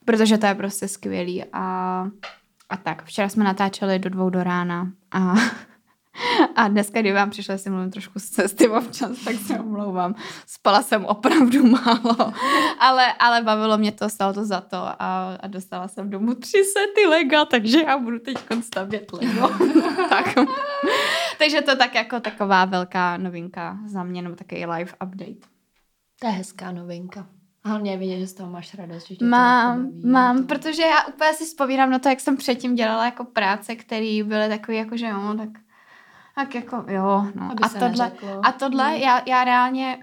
protože 0.07 0.39
to 0.39 0.47
je 0.47 0.55
prostě 0.55 0.89
skvělý 0.89 1.45
a, 1.53 2.07
a 2.69 2.77
tak. 2.77 3.05
Včera 3.05 3.29
jsme 3.29 3.45
natáčeli 3.45 3.99
do 3.99 4.11
dvou 4.11 4.31
do 4.31 4.43
rána 4.43 4.93
a 5.13 5.35
a 6.57 6.69
dneska, 6.69 7.01
kdy 7.01 7.13
vám 7.13 7.31
přišla, 7.31 7.59
si 7.59 7.71
mluvím 7.71 7.91
trošku 7.91 8.19
z 8.19 8.25
cesty 8.29 8.69
občas, 8.69 9.19
tak 9.25 9.37
se 9.37 9.61
omlouvám. 9.61 10.15
Spala 10.47 10.83
jsem 10.83 11.05
opravdu 11.05 11.67
málo, 11.67 12.33
ale, 12.79 13.13
ale 13.13 13.43
bavilo 13.43 13.79
mě 13.79 13.93
to, 13.93 14.09
stalo 14.09 14.33
to 14.33 14.45
za 14.45 14.61
to 14.61 14.77
a, 14.77 15.37
a 15.41 15.47
dostala 15.47 15.89
jsem 15.89 16.11
domů 16.11 16.35
tři 16.35 16.65
sety 16.65 17.07
lega, 17.09 17.45
takže 17.45 17.83
já 17.83 17.99
budu 17.99 18.19
teď 18.19 18.39
stavět 18.61 19.13
lego. 19.13 19.49
tak. 20.09 20.35
takže 21.39 21.63
to 21.63 21.77
tak 21.77 21.95
jako 21.95 22.21
taková 22.21 22.65
velká 22.65 23.17
novinka 23.17 23.79
za 23.87 24.03
mě, 24.03 24.23
nebo 24.23 24.37
takový 24.37 24.67
live 24.67 24.93
update. 25.05 25.47
To 26.21 26.27
je 26.27 26.33
hezká 26.33 26.73
novinka. 26.73 27.27
Hlavně 27.67 27.91
je 27.91 27.97
vidět, 27.97 28.19
že 28.19 28.27
z 28.27 28.35
toho 28.35 28.51
máš 28.51 28.75
radost. 28.75 29.09
Že 29.09 29.17
mám, 29.27 29.87
baví, 29.87 30.03
mám, 30.05 30.37
to... 30.37 30.45
protože 30.45 30.83
já 30.83 31.07
úplně 31.07 31.35
si 31.35 31.45
vzpomínám 31.45 31.91
na 31.91 31.99
to, 31.99 32.09
jak 32.09 32.21
jsem 32.21 32.37
předtím 32.37 32.75
dělala 32.75 33.05
jako 33.05 33.25
práce, 33.25 33.77
které 33.77 34.21
byly 34.25 34.49
takové 34.49 34.77
jako, 34.77 34.97
že 34.97 35.07
jo, 35.07 35.35
tak 35.37 35.49
tak 36.39 36.55
jako 36.55 36.85
jo, 36.89 37.27
no. 37.35 37.51
Aby 37.51 37.63
a 37.63 37.69
tohle, 37.69 38.13
a 38.43 38.53
tohle 38.53 38.89
hmm. 38.89 39.01
já, 39.01 39.23
já 39.27 39.45
reálně, 39.45 39.99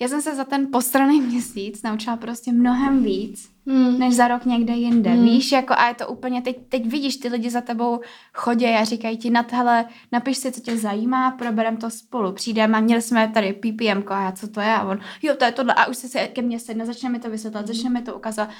já 0.00 0.08
jsem 0.08 0.22
se 0.22 0.34
za 0.34 0.44
ten 0.44 0.66
postraný 0.72 1.20
měsíc 1.20 1.82
naučila 1.82 2.16
prostě 2.16 2.52
mnohem 2.52 3.02
víc, 3.02 3.50
hmm. 3.66 3.98
než 3.98 4.16
za 4.16 4.28
rok 4.28 4.44
někde 4.44 4.72
jinde. 4.72 5.10
Hmm. 5.10 5.24
Víš, 5.24 5.52
jako 5.52 5.74
a 5.76 5.88
je 5.88 5.94
to 5.94 6.08
úplně, 6.08 6.42
teď, 6.42 6.56
teď 6.68 6.86
vidíš, 6.86 7.16
ty 7.16 7.28
lidi 7.28 7.50
za 7.50 7.60
tebou 7.60 8.00
chodí 8.34 8.66
a 8.66 8.84
říkají 8.84 9.18
ti, 9.18 9.30
na 9.30 9.46
hele, 9.50 9.84
napiš 10.12 10.38
si, 10.38 10.52
co 10.52 10.60
tě 10.60 10.76
zajímá, 10.76 11.30
proberem 11.30 11.76
to 11.76 11.90
spolu. 11.90 12.32
Přijdeme 12.32 12.78
a 12.78 12.80
měli 12.80 13.02
jsme 13.02 13.28
tady 13.34 13.52
PPM, 13.52 14.12
a 14.12 14.22
já, 14.22 14.32
co 14.32 14.48
to 14.48 14.60
je? 14.60 14.74
A 14.74 14.82
on, 14.82 14.98
jo, 15.22 15.34
to 15.36 15.44
je 15.44 15.52
tohle. 15.52 15.74
A 15.74 15.86
už 15.86 15.96
se 15.96 16.28
ke 16.28 16.42
mně 16.42 16.60
sedne, 16.60 16.86
začne 16.86 17.08
mi 17.08 17.18
to 17.18 17.30
vysvětlat, 17.30 17.66
hmm. 17.66 17.74
začne 17.74 17.90
mi 17.90 18.02
to 18.02 18.16
ukazovat 18.16 18.50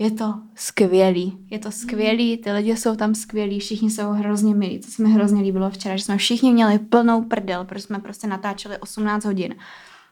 je 0.00 0.10
to 0.10 0.34
skvělý. 0.54 1.38
Je 1.50 1.58
to 1.58 1.70
skvělý, 1.70 2.36
ty 2.36 2.52
lidi 2.52 2.76
jsou 2.76 2.96
tam 2.96 3.14
skvělí, 3.14 3.60
všichni 3.60 3.90
jsou 3.90 4.10
hrozně 4.10 4.54
milí. 4.54 4.80
Co 4.80 4.90
se 4.90 5.02
mi 5.02 5.10
hrozně 5.10 5.42
líbilo 5.42 5.70
včera, 5.70 5.96
že 5.96 6.04
jsme 6.04 6.16
všichni 6.16 6.52
měli 6.52 6.78
plnou 6.78 7.22
prdel, 7.22 7.64
protože 7.64 7.82
jsme 7.82 7.98
prostě 7.98 8.26
natáčeli 8.26 8.78
18 8.78 9.24
hodin. 9.24 9.54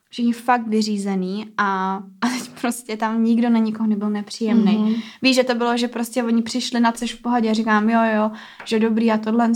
Všichni 0.09 0.33
fakt 0.33 0.67
vyřízený 0.67 1.47
a, 1.59 1.97
a 2.21 2.29
teď 2.29 2.51
prostě 2.61 2.97
tam 2.97 3.25
nikdo 3.25 3.51
na 3.51 3.59
nikoho 3.59 3.89
nebyl 3.89 4.11
nepříjemný. 4.11 4.79
Mm-hmm. 4.79 5.03
Víš, 5.23 5.37
že 5.37 5.45
to 5.45 5.55
bylo, 5.55 5.77
že 5.77 5.89
prostě 5.89 6.25
oni 6.25 6.43
přišli 6.43 6.81
na 6.81 6.93
což 6.93 7.15
v 7.15 7.23
pohodě 7.23 7.51
a 7.51 7.55
říkám, 7.55 7.91
jo, 7.91 8.01
jo, 8.17 8.31
že 8.65 8.81
dobrý 8.81 9.13
a 9.13 9.19
tohle 9.19 9.51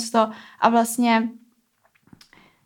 a 0.61 0.69
vlastně 0.69 1.29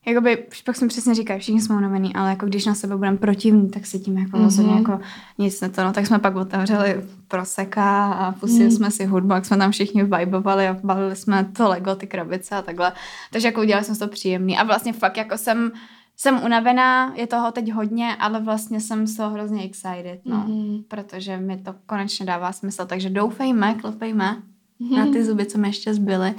jakoby, 0.06 0.46
pak 0.64 0.76
jsme 0.76 0.88
přesně 0.88 1.14
říkali, 1.14 1.40
všichni 1.40 1.60
jsme 1.60 1.76
unavený, 1.76 2.14
ale 2.14 2.30
jako 2.30 2.46
když 2.46 2.66
na 2.66 2.74
sebe 2.74 2.96
budeme 2.96 3.16
protivní, 3.16 3.70
tak 3.70 3.86
si 3.86 3.98
tím 3.98 4.18
jako 4.18 4.36
mm-hmm. 4.36 4.78
jako 4.78 5.00
nic 5.38 5.60
na 5.60 5.68
to, 5.68 5.84
no 5.84 5.92
tak 5.92 6.06
jsme 6.06 6.18
pak 6.18 6.36
otevřeli 6.36 7.04
proseka 7.28 8.12
a 8.12 8.32
pustili 8.32 8.64
mm. 8.64 8.70
jsme 8.70 8.90
si 8.90 9.04
hudbu, 9.04 9.34
jak 9.34 9.44
jsme 9.44 9.56
tam 9.56 9.70
všichni 9.70 10.04
vibovali 10.04 10.68
a 10.68 10.76
balili 10.82 11.16
jsme 11.16 11.44
to 11.44 11.68
Lego, 11.68 11.94
ty 11.94 12.06
krabice 12.06 12.56
a 12.56 12.62
takhle. 12.62 12.92
Takže 13.32 13.48
jako 13.48 13.60
udělali 13.60 13.84
jsme 13.84 13.96
to 13.96 14.08
příjemný 14.08 14.58
a 14.58 14.64
vlastně 14.64 14.92
fakt 14.92 15.16
jako 15.16 15.38
jsem 15.38 15.72
jsem 16.18 16.44
unavená, 16.44 17.12
je 17.14 17.26
toho 17.26 17.52
teď 17.52 17.72
hodně, 17.72 18.16
ale 18.16 18.40
vlastně 18.40 18.80
jsem 18.80 19.06
z 19.06 19.16
toho 19.16 19.30
hrozně 19.30 19.64
excited, 19.64 20.20
no, 20.24 20.36
mm-hmm. 20.36 20.84
protože 20.88 21.36
mi 21.36 21.56
to 21.56 21.74
konečně 21.86 22.26
dává 22.26 22.52
smysl, 22.52 22.86
takže 22.86 23.10
doufejme, 23.10 23.74
klepejme 23.74 24.42
mm-hmm. 24.80 24.96
na 24.96 25.12
ty 25.12 25.24
zuby, 25.24 25.46
co 25.46 25.58
mi 25.58 25.68
ještě 25.68 25.94
zbyly. 25.94 26.34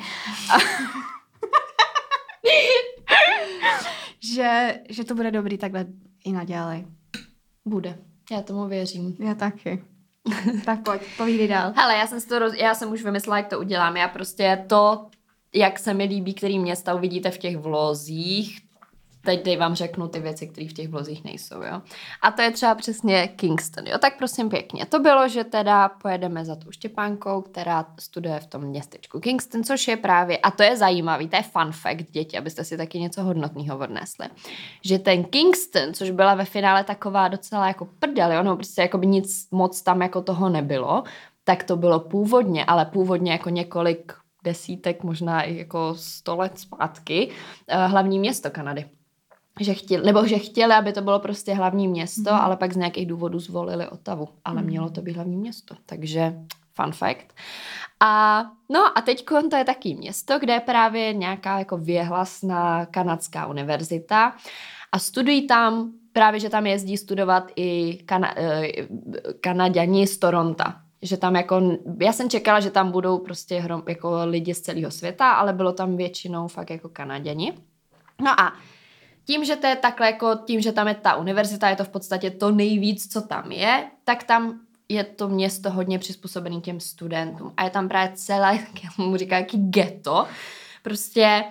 A 0.54 0.58
že, 4.20 4.80
že 4.90 5.04
to 5.04 5.16
bude 5.16 5.32
dobrý 5.32 5.58
takhle 5.58 5.86
i 6.26 6.32
nadělej. 6.32 6.88
Bude. 7.66 7.98
Já 8.32 8.42
tomu 8.42 8.68
věřím. 8.68 9.16
Já 9.20 9.36
taky. 9.36 9.84
tak 10.66 10.84
pojď, 10.84 11.02
povídej 11.18 11.48
dál. 11.48 11.74
Hele, 11.76 11.98
já 11.98 12.08
jsem, 12.08 12.22
to, 12.22 12.40
roz... 12.40 12.54
já 12.54 12.76
jsem 12.76 12.92
už 12.92 13.04
vymyslela, 13.04 13.38
jak 13.38 13.48
to 13.48 13.60
udělám. 13.60 13.98
Já 13.98 14.08
prostě 14.08 14.66
to, 14.68 15.08
jak 15.54 15.80
se 15.80 15.94
mi 15.94 16.04
líbí, 16.04 16.34
který 16.34 16.60
města 16.60 16.94
uvidíte 16.94 17.32
v 17.32 17.38
těch 17.38 17.58
vlozích, 17.58 18.67
teď 19.28 19.46
dej 19.46 19.58
vám 19.58 19.76
řeknu 19.76 20.08
ty 20.08 20.20
věci, 20.20 20.48
které 20.48 20.68
v 20.68 20.74
těch 20.74 20.88
vlozích 20.90 21.24
nejsou, 21.24 21.56
jo. 21.56 21.82
A 22.22 22.32
to 22.32 22.42
je 22.42 22.52
třeba 22.52 22.76
přesně 22.76 23.28
Kingston, 23.28 23.88
jo. 23.88 23.98
Tak 23.98 24.18
prosím 24.18 24.50
pěkně. 24.50 24.86
To 24.86 25.00
bylo, 25.00 25.28
že 25.28 25.44
teda 25.44 25.90
pojedeme 25.90 26.46
za 26.46 26.56
tou 26.56 26.72
Štěpánkou, 26.72 27.42
která 27.42 27.86
studuje 28.00 28.40
v 28.40 28.48
tom 28.48 28.62
městečku 28.62 29.20
Kingston, 29.20 29.64
což 29.64 29.88
je 29.88 29.98
právě, 29.98 30.38
a 30.38 30.52
to 30.52 30.64
je 30.64 30.78
zajímavý, 30.78 31.28
to 31.28 31.36
je 31.36 31.44
fun 31.44 31.72
fact, 31.72 32.12
děti, 32.12 32.38
abyste 32.38 32.64
si 32.64 32.78
taky 32.78 33.00
něco 33.00 33.24
hodnotného 33.24 33.78
odnesli. 33.78 34.28
Že 34.86 35.00
ten 35.00 35.24
Kingston, 35.24 35.94
což 35.94 36.12
byla 36.12 36.36
ve 36.36 36.46
finále 36.46 36.84
taková 36.84 37.28
docela 37.28 37.68
jako 37.68 37.86
prdel, 38.00 38.32
jo, 38.32 38.44
no 38.44 38.56
prostě 38.56 38.82
jako 38.82 38.98
by 38.98 39.08
nic 39.08 39.48
moc 39.52 39.82
tam 39.82 40.02
jako 40.02 40.22
toho 40.22 40.50
nebylo, 40.50 41.04
tak 41.44 41.64
to 41.64 41.76
bylo 41.76 42.00
původně, 42.00 42.66
ale 42.66 42.86
původně 42.86 43.32
jako 43.32 43.50
několik 43.50 44.14
desítek, 44.44 45.04
možná 45.04 45.42
i 45.42 45.58
jako 45.58 45.96
sto 45.96 46.36
let 46.36 46.60
zpátky, 46.60 47.30
eh, 47.68 47.88
hlavní 47.88 48.20
město 48.20 48.50
Kanady 48.50 48.97
že 49.60 49.74
chtěli, 49.74 50.06
nebo 50.06 50.28
že 50.28 50.38
chtěli, 50.38 50.74
aby 50.74 50.94
to 50.94 51.02
bylo 51.02 51.20
prostě 51.20 51.54
hlavní 51.54 51.88
město, 51.88 52.32
mm. 52.32 52.40
ale 52.40 52.58
pak 52.58 52.74
z 52.74 52.76
nějakých 52.76 53.08
důvodů 53.08 53.40
zvolili 53.40 53.88
Otavu, 53.88 54.28
ale 54.46 54.62
mm. 54.62 54.68
mělo 54.68 54.90
to 54.90 55.02
být 55.02 55.16
hlavní 55.16 55.38
město, 55.38 55.76
takže 55.86 56.34
fun 56.82 56.92
fact. 56.92 57.34
A 58.00 58.44
no 58.70 58.98
a 58.98 59.02
teď 59.02 59.26
to 59.50 59.56
je 59.56 59.64
taky 59.64 59.96
město, 59.96 60.40
kde 60.40 60.54
je 60.54 60.60
právě 60.60 61.14
nějaká 61.14 61.60
jako 61.60 61.78
věhlasná 61.78 62.86
kanadská 62.86 63.48
univerzita 63.48 64.34
a 64.92 65.00
studují 65.00 65.48
tam, 65.48 65.92
právě 66.14 66.40
že 66.40 66.50
tam 66.50 66.66
jezdí 66.66 66.98
studovat 66.98 67.52
i 67.56 68.00
kana, 68.06 68.34
eh, 68.38 68.72
Kanaděni 69.42 70.08
z 70.08 70.18
Toronto, 70.18 70.64
že 71.02 71.18
tam 71.18 71.36
jako, 71.36 71.78
já 72.02 72.14
jsem 72.14 72.30
čekala, 72.30 72.60
že 72.60 72.72
tam 72.72 72.92
budou 72.92 73.18
prostě 73.18 73.60
hrom, 73.60 73.84
jako 73.88 74.20
lidi 74.26 74.54
z 74.54 74.62
celého 74.62 74.92
světa, 74.92 75.32
ale 75.32 75.54
bylo 75.54 75.74
tam 75.74 75.98
většinou 75.98 76.48
fakt 76.48 76.70
jako 76.70 76.90
Kanaděni. 76.90 77.54
No 78.22 78.40
a 78.40 78.54
tím, 79.28 79.46
že 79.46 79.56
to 79.56 79.68
je 79.68 79.76
takhle 79.76 80.06
jako, 80.06 80.36
tím, 80.46 80.62
že 80.62 80.72
tam 80.72 80.88
je 80.88 80.96
ta 80.96 81.16
univerzita, 81.16 81.70
je 81.70 81.76
to 81.76 81.84
v 81.84 81.90
podstatě 81.90 82.32
to 82.32 82.52
nejvíc, 82.52 83.14
co 83.14 83.22
tam 83.22 83.52
je, 83.52 83.88
tak 84.04 84.24
tam 84.24 84.60
je 84.90 85.04
to 85.04 85.28
město 85.28 85.72
hodně 85.72 86.00
přizpůsobené 86.00 86.62
těm 86.62 86.80
studentům. 86.80 87.54
A 87.58 87.64
je 87.64 87.70
tam 87.70 87.88
právě 87.88 88.12
celé, 88.16 88.54
jak 88.84 88.98
mu 88.98 89.18
říká, 89.18 89.38
jaký 89.38 89.70
ghetto, 89.70 90.28
prostě 90.84 91.44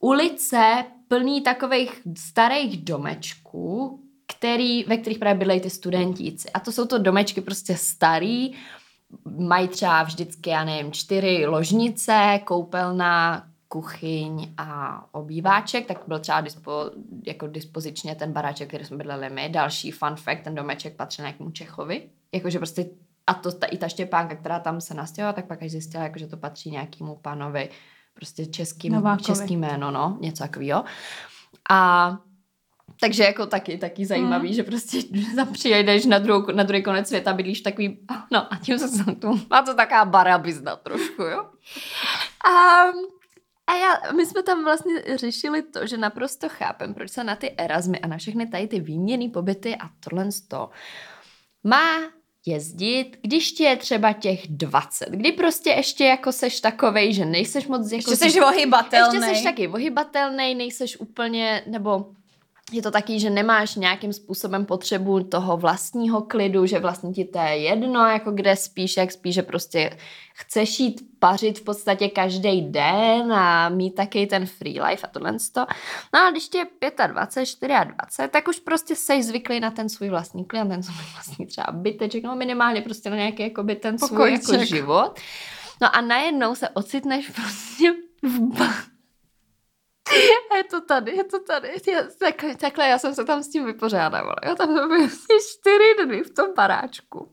ulice 0.00 0.84
plný 1.08 1.40
takových 1.40 2.02
starých 2.16 2.84
domečků, 2.84 4.00
který, 4.26 4.84
ve 4.84 4.96
kterých 4.96 5.18
právě 5.18 5.38
bydlejí 5.38 5.60
ty 5.60 5.70
studentíci. 5.70 6.50
A 6.50 6.60
to 6.60 6.72
jsou 6.72 6.86
to 6.86 6.98
domečky 6.98 7.40
prostě 7.40 7.76
starý, 7.76 8.52
mají 9.38 9.68
třeba 9.68 10.02
vždycky, 10.02 10.50
já 10.50 10.64
nevím, 10.64 10.92
čtyři 10.92 11.46
ložnice, 11.46 12.40
koupelna, 12.44 13.46
kuchyň 13.74 14.54
a 14.58 14.68
obýváček, 15.12 15.86
tak 15.86 15.98
byl 16.06 16.18
třeba 16.18 16.40
dispo, 16.40 16.90
jako 17.26 17.46
dispozičně 17.46 18.14
ten 18.14 18.32
baráček, 18.32 18.68
který 18.68 18.84
jsme 18.84 18.96
bydleli 18.96 19.30
my. 19.30 19.48
Další 19.48 19.90
fun 19.90 20.16
fact, 20.16 20.42
ten 20.44 20.54
domeček 20.54 20.96
patřil 20.96 21.22
nějakému 21.22 21.50
Čechovi. 21.50 22.02
Jakože 22.32 22.58
prostě, 22.58 22.86
a 23.26 23.34
to 23.34 23.52
ta, 23.52 23.66
i 23.66 23.78
ta 23.78 23.88
Štěpánka, 23.88 24.36
která 24.36 24.58
tam 24.58 24.80
se 24.80 24.94
nastěhovala, 24.94 25.32
tak 25.32 25.46
pak 25.46 25.62
až 25.62 25.70
zjistila, 25.70 26.02
jako, 26.04 26.18
že 26.18 26.26
to 26.26 26.36
patří 26.36 26.70
nějakému 26.70 27.16
pánovi, 27.16 27.70
prostě 28.14 28.46
českým, 28.46 29.02
český 29.22 29.56
jméno, 29.56 29.90
no, 29.90 30.18
něco 30.20 30.42
takového. 30.42 30.84
A 31.70 32.18
takže 33.00 33.22
jako 33.22 33.46
taky, 33.46 33.78
taky 33.78 34.06
zajímavý, 34.06 34.48
mm. 34.48 34.54
že 34.54 34.62
prostě 34.62 34.98
přijedeš 35.52 36.06
na, 36.06 36.18
druhou, 36.18 36.46
na 36.52 36.62
druhý 36.62 36.82
konec 36.82 37.08
světa, 37.08 37.32
bydlíš 37.32 37.60
takový, 37.60 37.98
no 38.32 38.52
a 38.52 38.56
tím 38.56 38.78
se 38.78 39.14
tu, 39.14 39.40
má 39.50 39.62
to 39.62 39.74
taká 39.74 40.04
barabizna 40.04 40.76
trošku, 40.76 41.22
jo. 41.22 41.44
A, 42.50 42.84
a 43.66 43.74
já, 43.74 44.12
my 44.12 44.26
jsme 44.26 44.42
tam 44.42 44.64
vlastně 44.64 45.02
řešili 45.16 45.62
to, 45.62 45.86
že 45.86 45.96
naprosto 45.96 46.48
chápem, 46.48 46.94
proč 46.94 47.10
se 47.10 47.24
na 47.24 47.36
ty 47.36 47.54
Erasmy 47.56 48.00
a 48.00 48.06
na 48.06 48.16
všechny 48.16 48.46
tady 48.46 48.68
ty 48.68 48.80
výměny 48.80 49.28
pobyty 49.28 49.76
a 49.76 49.90
tohle 50.00 50.28
to 50.48 50.70
má 51.64 52.00
jezdit, 52.46 53.18
když 53.22 53.52
ti 53.52 53.62
je 53.62 53.76
třeba 53.76 54.12
těch 54.12 54.48
20, 54.48 55.08
kdy 55.10 55.32
prostě 55.32 55.70
ještě 55.70 56.04
jako 56.04 56.32
seš 56.32 56.60
takovej, 56.60 57.12
že 57.12 57.24
nejseš 57.24 57.66
moc 57.66 57.92
jako... 57.92 58.10
Ještě 58.10 58.16
seš 58.16 58.36
ohybatelný. 58.36 59.18
Ještě 59.18 59.34
seš 59.34 59.44
taky 59.44 59.68
ohybatelný, 59.68 60.54
nejseš 60.54 61.00
úplně, 61.00 61.62
nebo 61.66 62.06
je 62.72 62.82
to 62.82 62.90
taky, 62.90 63.20
že 63.20 63.30
nemáš 63.30 63.74
nějakým 63.74 64.12
způsobem 64.12 64.66
potřebu 64.66 65.24
toho 65.24 65.56
vlastního 65.56 66.22
klidu, 66.22 66.66
že 66.66 66.78
vlastně 66.78 67.12
ti 67.12 67.24
to 67.24 67.38
je 67.38 67.56
jedno, 67.56 68.06
jako 68.06 68.30
kde 68.30 68.56
spíš, 68.56 68.96
jak 68.96 69.12
spíš, 69.12 69.34
že 69.34 69.42
prostě 69.42 69.98
chceš 70.34 70.80
jít 70.80 71.00
pařit 71.18 71.58
v 71.58 71.64
podstatě 71.64 72.08
každý 72.08 72.60
den 72.60 73.32
a 73.32 73.68
mít 73.68 73.94
taky 73.94 74.26
ten 74.26 74.46
free 74.46 74.80
life 74.80 75.06
a 75.06 75.10
tohle. 75.10 75.32
No 76.14 76.20
a 76.26 76.30
když 76.30 76.48
ti 76.48 76.58
je 76.58 76.64
25, 77.06 77.84
24, 77.84 78.28
tak 78.30 78.48
už 78.48 78.58
prostě 78.58 78.96
seš 78.96 79.24
zvyklý 79.24 79.60
na 79.60 79.70
ten 79.70 79.88
svůj 79.88 80.08
vlastní 80.08 80.44
klid, 80.44 80.68
ten 80.68 80.82
svůj 80.82 81.04
vlastní 81.12 81.46
třeba 81.46 81.66
byteček, 81.72 82.24
no 82.24 82.36
minimálně 82.36 82.82
prostě 82.82 83.10
na 83.10 83.16
nějaký 83.16 83.42
jakoby 83.42 83.76
ten 83.76 83.98
svůj 83.98 84.32
jako 84.32 84.64
život. 84.64 85.20
No 85.80 85.96
a 85.96 86.00
najednou 86.00 86.54
se 86.54 86.68
ocitneš 86.68 87.30
prostě 87.30 87.94
v 88.22 88.62
a 88.62 88.93
je 90.56 90.64
to 90.70 90.80
tady, 90.80 91.16
je 91.16 91.24
to 91.24 91.38
tady. 91.38 91.68
Já, 91.92 92.02
takhle, 92.18 92.56
takhle 92.56 92.88
já 92.88 92.98
jsem 92.98 93.14
se 93.14 93.24
tam 93.24 93.42
s 93.42 93.48
tím 93.48 93.64
vypořádávala. 93.64 94.36
Já 94.44 94.54
tam 94.54 94.76
jsem 94.76 94.88
byl 94.88 95.08
čtyři 95.50 96.06
dny 96.06 96.22
v 96.22 96.34
tom 96.34 96.46
baráčku. 96.56 97.32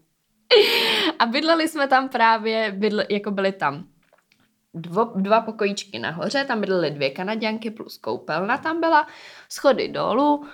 A 1.20 1.26
bydleli 1.26 1.68
jsme 1.68 1.88
tam 1.88 2.10
právě, 2.10 2.72
bydl, 2.72 3.02
jako 3.10 3.32
byli 3.32 3.52
tam 3.52 3.88
dvo, 4.74 5.12
dva 5.16 5.42
pokojíčky 5.42 6.00
nahoře, 6.00 6.46
tam 6.46 6.62
bydlely 6.62 6.92
dvě 6.92 7.10
kanaděnky 7.10 7.72
plus 7.72 7.98
koupelna 7.98 8.58
tam 8.58 8.80
byla, 8.80 9.08
schody 9.50 9.88
dolů, 9.88 10.46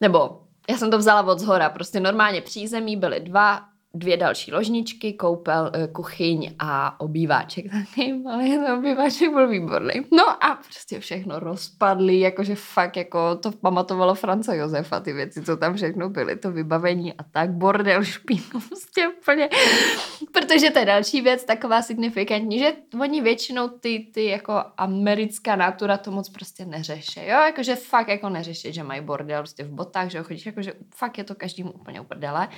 nebo 0.00 0.42
já 0.70 0.76
jsem 0.76 0.90
to 0.90 0.98
vzala 0.98 1.32
od 1.32 1.38
zhora, 1.38 1.70
prostě 1.70 2.00
normálně 2.00 2.42
přízemí 2.42 2.96
byly 2.96 3.20
dva 3.20 3.68
dvě 3.94 4.16
další 4.16 4.52
ložničky, 4.52 5.12
koupel, 5.12 5.70
eh, 5.74 5.86
kuchyň 5.86 6.54
a 6.58 7.00
obýváček. 7.00 7.64
Taky 7.70 8.14
ale 8.32 8.42
ten 8.42 8.72
obýváček 8.72 9.30
byl 9.30 9.48
výborný. 9.48 9.92
No 10.12 10.44
a 10.44 10.54
prostě 10.54 11.00
všechno 11.00 11.38
rozpadly, 11.38 12.20
jakože 12.20 12.54
fakt 12.54 12.96
jako 12.96 13.36
to 13.36 13.52
pamatovalo 13.52 14.14
France 14.14 14.56
Josefa, 14.56 15.00
ty 15.00 15.12
věci, 15.12 15.42
co 15.42 15.56
tam 15.56 15.74
všechno 15.76 16.08
byly, 16.08 16.36
to 16.36 16.52
vybavení 16.52 17.14
a 17.14 17.22
tak, 17.22 17.50
bordel, 17.50 18.04
špínu, 18.04 18.60
prostě 18.68 19.08
úplně. 19.08 19.48
Protože 20.32 20.70
to 20.70 20.78
je 20.78 20.84
další 20.84 21.20
věc, 21.20 21.44
taková 21.44 21.82
signifikantní, 21.82 22.58
že 22.58 22.72
oni 23.00 23.20
většinou 23.20 23.68
ty, 23.68 24.06
ty 24.14 24.24
jako 24.24 24.62
americká 24.76 25.56
natura 25.56 25.96
to 25.96 26.10
moc 26.10 26.28
prostě 26.28 26.64
neřeší, 26.64 27.20
jo, 27.20 27.40
jakože 27.40 27.76
fakt 27.76 28.08
jako 28.08 28.28
neřeší, 28.28 28.72
že 28.72 28.82
mají 28.82 29.00
bordel 29.00 29.40
prostě 29.40 29.64
v 29.64 29.70
botách, 29.70 30.10
že 30.10 30.18
ho 30.18 30.24
chodíš, 30.24 30.46
jakože 30.46 30.72
fakt 30.94 31.18
je 31.18 31.24
to 31.24 31.34
každému 31.34 31.72
úplně 31.72 32.00
uprdele 32.00 32.48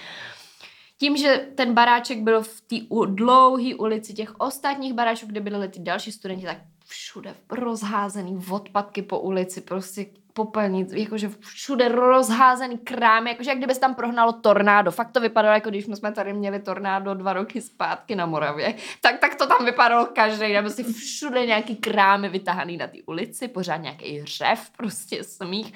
tím, 1.01 1.17
že 1.17 1.47
ten 1.55 1.75
baráček 1.75 2.19
byl 2.19 2.43
v 2.43 2.61
té 2.61 2.77
dlouhé 3.07 3.75
ulici 3.75 4.15
těch 4.15 4.41
ostatních 4.41 4.93
baráčů, 4.93 5.27
kde 5.27 5.41
byly 5.41 5.69
ty 5.69 5.79
další 5.81 6.13
studenti, 6.13 6.47
tak 6.47 6.57
všude 6.87 7.35
rozházený 7.51 8.39
odpadky 8.51 9.03
po 9.03 9.19
ulici, 9.19 9.61
prostě 9.61 10.07
popelnic, 10.33 10.93
jakože 10.93 11.31
všude 11.41 11.89
rozházený 11.89 12.79
krám, 12.79 13.27
jakože 13.27 13.51
jak 13.51 13.59
kdyby 13.59 13.75
se 13.75 13.81
tam 13.81 13.95
prohnalo 13.95 14.33
tornádo. 14.33 14.91
Fakt 14.91 15.13
to 15.13 15.21
vypadalo, 15.21 15.55
jako 15.55 15.71
když 15.71 15.85
jsme 15.85 16.13
tady 16.13 16.33
měli 16.33 16.61
tornádo 16.61 17.15
dva 17.15 17.33
roky 17.33 17.61
zpátky 17.61 18.15
na 18.15 18.27
Moravě. 18.27 18.75
Tak, 19.01 19.19
tak 19.19 19.35
to 19.35 19.47
tam 19.47 19.65
vypadalo 19.65 20.07
každý 20.07 20.53
den, 20.53 20.65
prostě 20.65 20.83
všude 20.83 21.47
nějaký 21.47 21.77
krámy 21.77 22.29
vytahaný 22.29 22.77
na 22.77 22.87
té 22.87 22.99
ulici, 23.07 23.49
pořád 23.49 23.77
nějaký 23.77 24.25
řev, 24.25 24.71
prostě 24.77 25.25
smích, 25.25 25.75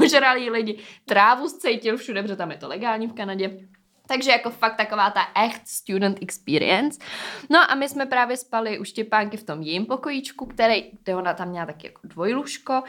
ožralí 0.00 0.50
lidi, 0.50 0.78
trávu 1.04 1.48
zcejtil 1.48 1.96
všude, 1.96 2.22
protože 2.22 2.36
tam 2.36 2.50
je 2.50 2.56
to 2.56 2.68
legální 2.68 3.06
v 3.06 3.12
Kanadě 3.12 3.58
takže 4.06 4.30
jako 4.30 4.50
fakt 4.50 4.76
taková 4.76 5.10
ta 5.10 5.20
echt 5.44 5.68
student 5.68 6.18
experience. 6.22 6.98
No 7.50 7.70
a 7.70 7.74
my 7.74 7.88
jsme 7.88 8.06
právě 8.06 8.36
spali 8.36 8.78
u 8.78 8.84
Štěpánky 8.84 9.36
v 9.36 9.44
tom 9.44 9.62
jejím 9.62 9.86
pokojíčku, 9.86 10.46
který, 10.46 10.90
kde 11.02 11.16
ona 11.16 11.34
tam 11.34 11.48
měla 11.48 11.66
taky 11.66 11.86
jako 11.86 12.00
dvojlůžko. 12.04 12.82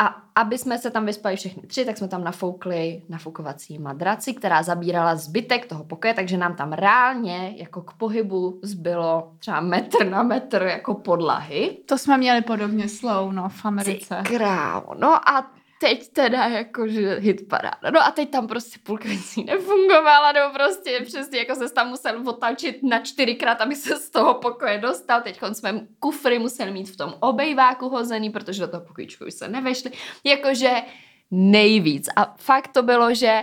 A 0.00 0.22
aby 0.34 0.58
jsme 0.58 0.78
se 0.78 0.90
tam 0.90 1.06
vyspali 1.06 1.36
všechny 1.36 1.62
tři, 1.62 1.84
tak 1.84 1.98
jsme 1.98 2.08
tam 2.08 2.24
nafoukli 2.24 3.02
nafoukovací 3.08 3.78
madraci, 3.78 4.34
která 4.34 4.62
zabírala 4.62 5.16
zbytek 5.16 5.66
toho 5.66 5.84
pokoje, 5.84 6.14
takže 6.14 6.36
nám 6.36 6.56
tam 6.56 6.72
reálně 6.72 7.54
jako 7.56 7.82
k 7.82 7.92
pohybu 7.92 8.60
zbylo 8.62 9.32
třeba 9.38 9.60
metr 9.60 10.06
na 10.06 10.22
metr 10.22 10.62
jako 10.62 10.94
podlahy. 10.94 11.78
To 11.86 11.98
jsme 11.98 12.18
měli 12.18 12.42
podobně 12.42 12.88
slow, 12.88 13.32
no, 13.32 13.48
v 13.48 13.64
Americe. 13.64 14.22
Ty 14.26 14.36
krávo. 14.36 14.94
No 14.98 15.28
a 15.28 15.50
teď 15.80 16.12
teda 16.12 16.44
jakože 16.44 17.14
hit 17.14 17.48
paráda. 17.48 17.90
No 17.90 18.00
a 18.06 18.10
teď 18.10 18.30
tam 18.30 18.46
prostě 18.46 18.78
půlka 18.82 19.08
věcí 19.08 19.44
nefungovala, 19.44 20.32
nebo 20.32 20.54
prostě 20.54 21.00
přesně 21.04 21.38
jako 21.38 21.54
se 21.54 21.74
tam 21.74 21.88
musel 21.88 22.28
otačit 22.28 22.82
na 22.82 22.98
čtyřikrát, 22.98 23.60
aby 23.60 23.74
se 23.74 23.96
z 23.96 24.10
toho 24.10 24.34
pokoje 24.34 24.78
dostal. 24.78 25.20
Teď 25.22 25.40
jsme 25.52 25.80
kufry 25.98 26.38
museli 26.38 26.70
mít 26.70 26.90
v 26.90 26.96
tom 26.96 27.14
obejváku 27.20 27.88
hozený, 27.88 28.30
protože 28.30 28.60
do 28.60 28.68
toho 28.68 28.84
pokojíčku 28.84 29.24
už 29.26 29.34
se 29.34 29.48
nevešli. 29.48 29.90
Jakože 30.24 30.70
nejvíc. 31.30 32.08
A 32.16 32.34
fakt 32.38 32.68
to 32.68 32.82
bylo, 32.82 33.14
že 33.14 33.42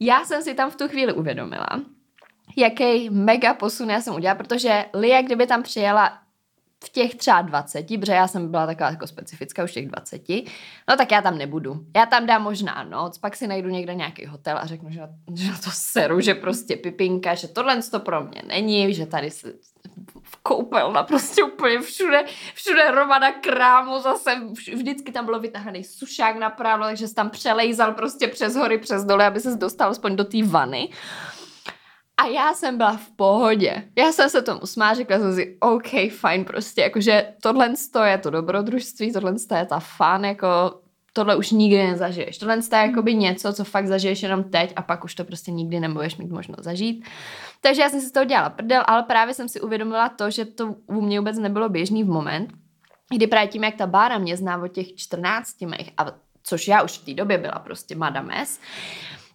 já 0.00 0.24
jsem 0.24 0.42
si 0.42 0.54
tam 0.54 0.70
v 0.70 0.76
tu 0.76 0.88
chvíli 0.88 1.12
uvědomila, 1.12 1.68
jaký 2.56 3.10
mega 3.10 3.54
posun 3.54 3.90
já 3.90 4.00
jsem 4.00 4.14
udělala, 4.14 4.38
protože 4.38 4.84
Lia, 4.94 5.22
kdyby 5.22 5.46
tam 5.46 5.62
přijela 5.62 6.18
v 6.84 6.88
těch 6.88 7.14
třeba 7.14 7.42
20, 7.42 7.86
protože 8.00 8.12
já 8.12 8.28
jsem 8.28 8.50
byla 8.50 8.66
taková 8.66 8.90
jako 8.90 9.06
specifická 9.06 9.64
už 9.64 9.72
těch 9.72 9.88
20, 9.88 10.28
no 10.88 10.96
tak 10.96 11.12
já 11.12 11.22
tam 11.22 11.38
nebudu. 11.38 11.86
Já 11.96 12.06
tam 12.06 12.26
dám 12.26 12.42
možná 12.42 12.82
noc, 12.82 13.18
pak 13.18 13.36
si 13.36 13.46
najdu 13.46 13.68
někde 13.68 13.94
nějaký 13.94 14.26
hotel 14.26 14.58
a 14.58 14.66
řeknu, 14.66 14.90
že, 14.90 15.00
že 15.34 15.52
to 15.64 15.70
seru, 15.70 16.20
že 16.20 16.34
prostě 16.34 16.76
pipinka, 16.76 17.34
že 17.34 17.48
tohle 17.48 17.82
to 17.82 18.00
pro 18.00 18.24
mě 18.24 18.42
není, 18.46 18.94
že 18.94 19.06
tady 19.06 19.30
se 19.30 19.52
v 20.22 20.36
koupelna 20.42 21.02
prostě 21.02 21.42
úplně 21.42 21.80
všude, 21.80 22.24
všude 22.54 22.90
romana 22.90 23.32
krámu, 23.32 24.00
zase 24.00 24.30
vždycky 24.74 25.12
tam 25.12 25.24
bylo 25.24 25.40
vytahaný 25.40 25.84
sušák 25.84 26.36
na 26.36 26.50
prádlo, 26.50 26.86
takže 26.86 27.08
se 27.08 27.14
tam 27.14 27.30
přelejzal 27.30 27.92
prostě 27.92 28.28
přes 28.28 28.56
hory, 28.56 28.78
přes 28.78 29.04
dole, 29.04 29.26
aby 29.26 29.40
se 29.40 29.56
dostal 29.56 29.90
aspoň 29.90 30.16
do 30.16 30.24
té 30.24 30.42
vany. 30.42 30.88
A 32.20 32.26
já 32.26 32.54
jsem 32.54 32.76
byla 32.76 32.96
v 32.96 33.10
pohodě. 33.10 33.82
Já 33.98 34.12
jsem 34.12 34.30
se 34.30 34.42
tomu 34.42 34.66
smála, 34.66 34.94
řekla 34.94 35.18
jsem 35.18 35.34
si, 35.34 35.56
OK, 35.60 35.88
fajn, 36.18 36.44
prostě, 36.44 36.80
jakože 36.80 37.34
tohle 37.42 37.74
je 38.04 38.18
to 38.18 38.30
dobrodružství, 38.30 39.12
tohle 39.12 39.34
je 39.58 39.66
ta 39.66 39.80
fun, 39.80 40.24
jako 40.24 40.80
tohle 41.12 41.36
už 41.36 41.50
nikdy 41.50 41.86
nezažiješ. 41.86 42.38
Tohle 42.38 42.56
je 42.56 42.78
jakoby 42.78 43.14
něco, 43.14 43.52
co 43.52 43.64
fakt 43.64 43.86
zažiješ 43.86 44.22
jenom 44.22 44.44
teď 44.44 44.72
a 44.76 44.82
pak 44.82 45.04
už 45.04 45.14
to 45.14 45.24
prostě 45.24 45.50
nikdy 45.50 45.80
nebudeš 45.80 46.16
mít 46.16 46.30
možnost 46.30 46.64
zažít. 46.64 47.04
Takže 47.60 47.82
já 47.82 47.88
jsem 47.88 48.00
si 48.00 48.12
toho 48.12 48.24
dělala 48.24 48.50
prdel, 48.50 48.82
ale 48.86 49.02
právě 49.02 49.34
jsem 49.34 49.48
si 49.48 49.60
uvědomila 49.60 50.08
to, 50.08 50.30
že 50.30 50.44
to 50.44 50.74
u 50.86 51.00
mě 51.00 51.20
vůbec 51.20 51.38
nebylo 51.38 51.68
běžný 51.68 52.04
v 52.04 52.08
moment, 52.08 52.52
kdy 53.14 53.26
právě 53.26 53.48
tím, 53.48 53.64
jak 53.64 53.76
ta 53.76 53.86
Bára 53.86 54.18
mě 54.18 54.36
zná 54.36 54.62
od 54.62 54.68
těch 54.68 54.96
14 54.96 55.60
mých, 55.60 55.92
a 55.98 56.06
což 56.42 56.68
já 56.68 56.82
už 56.82 56.98
v 56.98 57.04
té 57.04 57.14
době 57.14 57.38
byla 57.38 57.58
prostě 57.58 57.96
madames, 57.96 58.60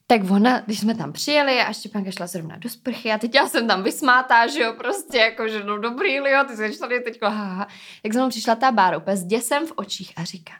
tak 0.07 0.21
ona, 0.31 0.59
když 0.59 0.79
jsme 0.79 0.95
tam 0.95 1.13
přijeli 1.13 1.59
a 1.59 1.73
Štěpánka 1.73 2.11
šla 2.11 2.27
zrovna 2.27 2.57
do 2.57 2.69
sprchy 2.69 3.11
a 3.11 3.17
teď 3.17 3.35
já 3.35 3.47
jsem 3.47 3.67
tam 3.67 3.83
vysmátá, 3.83 4.47
že 4.47 4.59
jo, 4.59 4.73
prostě 4.77 5.17
jako, 5.17 5.47
že 5.47 5.63
no 5.63 5.77
dobrý, 5.77 6.15
jo, 6.15 6.43
ty 6.47 6.55
jsi 6.55 6.79
tady 6.79 6.99
teď, 6.99 7.21
haha. 7.21 7.67
Tak 8.03 8.13
za 8.13 8.19
mnou 8.19 8.29
přišla 8.29 8.55
ta 8.55 8.71
Bára 8.71 8.97
úplně 8.97 9.17
s 9.17 9.23
děsem 9.23 9.67
v 9.67 9.73
očích 9.75 10.13
a 10.15 10.23
říká, 10.23 10.53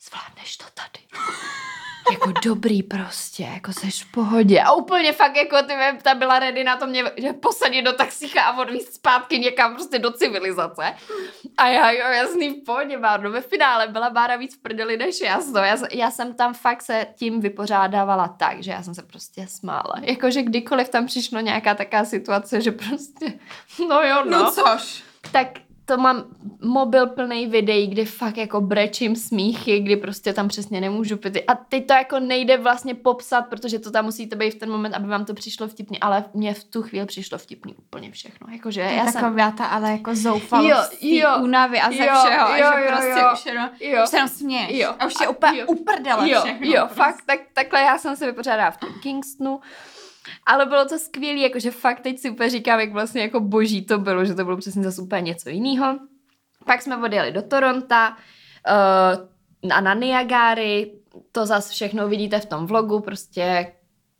zvládneš 0.00 0.56
to 0.56 0.64
tady 0.74 1.06
jako 2.12 2.32
dobrý 2.44 2.82
prostě, 2.82 3.42
jako 3.42 3.72
seš 3.72 4.04
v 4.04 4.12
pohodě. 4.12 4.60
A 4.60 4.72
úplně 4.72 5.12
fakt 5.12 5.36
jako 5.36 5.56
ty 5.62 5.74
ta 6.02 6.14
byla 6.14 6.38
ready 6.38 6.64
na 6.64 6.76
to 6.76 6.86
mě 6.86 7.04
že 7.16 7.32
posadit 7.32 7.82
do 7.82 7.92
taxíka 7.92 8.42
a 8.42 8.58
odvízt 8.58 8.94
zpátky 8.94 9.38
někam 9.38 9.74
prostě 9.74 9.98
do 9.98 10.10
civilizace. 10.10 10.94
A 11.56 11.68
já, 11.68 11.90
jo, 11.90 12.06
jasný 12.12 12.50
v 12.50 12.64
pohodě, 12.64 12.98
Bárno. 12.98 13.30
Ve 13.30 13.40
finále 13.40 13.88
byla 13.88 14.10
Bára 14.10 14.36
víc 14.36 14.56
v 14.56 14.62
prdeli 14.62 14.96
než 14.96 15.20
já. 15.20 15.40
Já, 15.64 15.76
já 15.92 16.10
jsem 16.10 16.34
tam 16.34 16.54
fakt 16.54 16.82
se 16.82 17.06
tím 17.16 17.40
vypořádávala 17.40 18.28
tak, 18.28 18.62
že 18.62 18.70
já 18.70 18.82
jsem 18.82 18.94
se 18.94 19.02
prostě 19.02 19.46
smála. 19.46 19.94
Jakože 20.02 20.42
kdykoliv 20.42 20.88
tam 20.88 21.06
přišlo 21.06 21.40
nějaká 21.40 21.74
taková 21.74 22.04
situace, 22.04 22.60
že 22.60 22.72
prostě, 22.72 23.32
no 23.88 24.02
jo, 24.02 24.24
no. 24.24 24.38
No 24.38 24.50
což. 24.52 25.04
Tak 25.32 25.48
to 25.88 25.96
mám 25.96 26.24
mobil 26.60 27.06
plný 27.06 27.46
videí, 27.46 27.86
kdy 27.86 28.04
fakt 28.04 28.36
jako 28.36 28.60
brečím 28.60 29.16
smíchy, 29.16 29.80
kdy 29.80 29.96
prostě 29.96 30.32
tam 30.32 30.48
přesně 30.48 30.80
nemůžu 30.80 31.16
pít. 31.16 31.38
A 31.48 31.54
teď 31.54 31.86
to 31.86 31.92
jako 31.92 32.18
nejde 32.20 32.56
vlastně 32.56 32.94
popsat, 32.94 33.42
protože 33.42 33.78
to 33.78 33.90
tam 33.90 34.04
musíte 34.04 34.36
být 34.36 34.50
v 34.50 34.58
ten 34.58 34.70
moment, 34.70 34.94
aby 34.94 35.06
vám 35.06 35.24
to 35.24 35.34
přišlo 35.34 35.68
vtipný, 35.68 36.00
ale 36.00 36.24
mě 36.34 36.54
v 36.54 36.64
tu 36.64 36.82
chvíli 36.82 37.06
přišlo 37.06 37.38
vtipný 37.38 37.74
úplně 37.74 38.10
všechno. 38.10 38.46
Jakože 38.52 38.80
já 38.80 39.04
jsem... 39.04 39.22
taková 39.22 39.50
ta 39.50 39.64
ale 39.64 39.90
jako 39.90 40.14
zoufalost, 40.14 41.02
jo, 41.02 41.20
jo, 41.20 41.42
únavy 41.42 41.80
a 41.80 41.90
ze 41.90 42.06
jo, 42.06 42.14
všeho, 42.24 42.48
jo, 42.48 42.56
že 42.56 42.84
jo, 42.84 42.88
prostě 42.88 43.20
jo, 43.20 43.30
už 43.32 43.46
jenom, 43.46 43.70
jo, 43.80 44.02
už 44.02 44.08
se 44.08 44.16
jenom 44.16 44.28
směješ. 44.28 44.78
Jo, 44.78 44.94
a 44.98 45.06
už 45.06 45.14
je 45.20 45.28
úplně 45.28 45.64
uprdele 45.64 46.30
jo, 46.30 46.40
všechno. 46.40 46.66
Jo, 46.66 46.80
prostě. 46.80 46.94
fakt, 46.94 47.22
tak, 47.26 47.40
takhle 47.54 47.80
já 47.80 47.98
jsem 47.98 48.16
se 48.16 48.26
vypořádala 48.26 48.70
v 48.70 48.76
tom 48.76 48.90
Kingstonu. 49.02 49.60
Ale 50.46 50.66
bylo 50.66 50.84
to 50.84 50.98
skvělé, 50.98 51.40
jakože 51.40 51.70
fakt 51.70 52.00
teď 52.00 52.18
si 52.18 52.30
úplně 52.30 52.50
říkám, 52.50 52.80
jak 52.80 52.92
vlastně 52.92 53.22
jako 53.22 53.40
boží 53.40 53.84
to 53.84 53.98
bylo, 53.98 54.24
že 54.24 54.34
to 54.34 54.44
bylo 54.44 54.56
přesně 54.56 54.82
zase 54.82 55.02
úplně 55.02 55.20
něco 55.20 55.48
jiného. 55.48 55.98
Pak 56.66 56.82
jsme 56.82 56.96
odjeli 56.96 57.32
do 57.32 57.42
Toronta 57.42 58.08
uh, 58.10 59.70
a 59.72 59.80
na 59.80 59.94
Niagary, 59.94 60.92
to 61.32 61.46
zase 61.46 61.72
všechno 61.72 62.08
vidíte 62.08 62.40
v 62.40 62.46
tom 62.46 62.66
vlogu, 62.66 63.00
prostě 63.00 63.72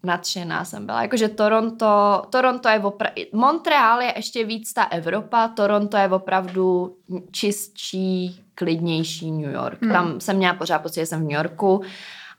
nadšená 0.02 0.64
jsem 0.64 0.86
byla. 0.86 1.02
Jakože 1.02 1.28
Toronto, 1.28 2.22
Toronto 2.30 2.68
je 2.68 2.80
opravdu, 2.80 3.22
Montreal 3.32 4.02
je 4.02 4.12
ještě 4.16 4.44
víc 4.44 4.72
ta 4.72 4.84
Evropa, 4.84 5.48
Toronto 5.48 5.96
je 5.96 6.08
opravdu 6.08 6.96
čistší, 7.32 8.40
klidnější 8.54 9.30
New 9.32 9.52
York. 9.52 9.82
Hmm. 9.82 9.92
Tam 9.92 10.20
jsem 10.20 10.36
měla 10.36 10.54
pořád 10.54 10.78
pocit, 10.78 11.00
že 11.00 11.06
jsem 11.06 11.20
v 11.20 11.22
New 11.22 11.36
Yorku 11.36 11.82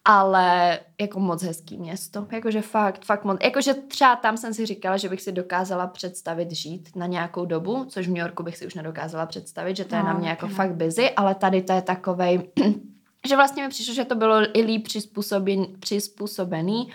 ale 0.06 0.80
jako 1.02 1.20
moc 1.20 1.44
hezký 1.44 1.78
město, 1.78 2.28
jakože 2.32 2.62
fakt, 2.62 3.06
fakt 3.06 3.24
moc, 3.24 3.38
jakože 3.44 3.74
třeba 3.74 4.16
tam 4.16 4.38
jsem 4.38 4.54
si 4.54 4.66
říkala, 4.66 4.98
že 4.98 5.10
bych 5.10 5.22
si 5.22 5.32
dokázala 5.32 5.88
představit 5.88 6.52
žít 6.52 6.90
na 6.96 7.06
nějakou 7.06 7.46
dobu, 7.46 7.86
což 7.90 8.08
v 8.08 8.10
New 8.10 8.20
Yorku 8.20 8.44
bych 8.44 8.58
si 8.58 8.68
už 8.68 8.74
nedokázala 8.74 9.26
představit, 9.26 9.78
že 9.78 9.86
to 9.86 9.96
je 9.96 10.02
no, 10.02 10.08
na 10.08 10.14
mě 10.14 10.30
jako 10.30 10.48
no. 10.48 10.54
fakt 10.54 10.76
busy, 10.76 11.10
ale 11.10 11.36
tady 11.36 11.62
to 11.62 11.74
je 11.74 11.82
takovej, 11.82 12.50
že 13.28 13.36
vlastně 13.36 13.64
mi 13.64 13.70
přišlo, 13.70 13.94
že 13.94 14.06
to 14.06 14.16
bylo 14.16 14.58
i 14.58 14.62
líp 14.62 14.84
přizpůsobený, 14.84 15.76
přizpůsobený 15.80 16.90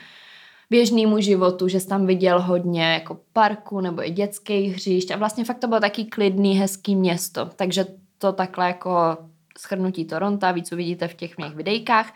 běžnému 0.71 1.21
životu, 1.21 1.69
že 1.69 1.81
jsi 1.81 1.89
tam 1.89 2.07
viděl 2.07 2.43
hodně 2.43 2.93
jako 2.93 3.21
parku 3.33 3.81
nebo 3.81 4.07
i 4.07 4.11
dětských 4.11 4.75
hřišť. 4.75 5.11
A 5.11 5.17
vlastně 5.17 5.45
fakt 5.45 5.59
to 5.59 5.69
bylo 5.69 5.81
taky 5.81 6.05
klidný, 6.05 6.55
hezký 6.55 6.97
město, 6.97 7.51
takže 7.57 7.87
to 8.19 8.33
takhle 8.33 8.67
jako 8.67 9.19
schrnutí 9.59 10.05
Toronto, 10.05 10.53
víc 10.53 10.73
uvidíte 10.73 11.09
v 11.09 11.15
těch 11.15 11.39
mých 11.39 11.55
videjkách. 11.55 12.15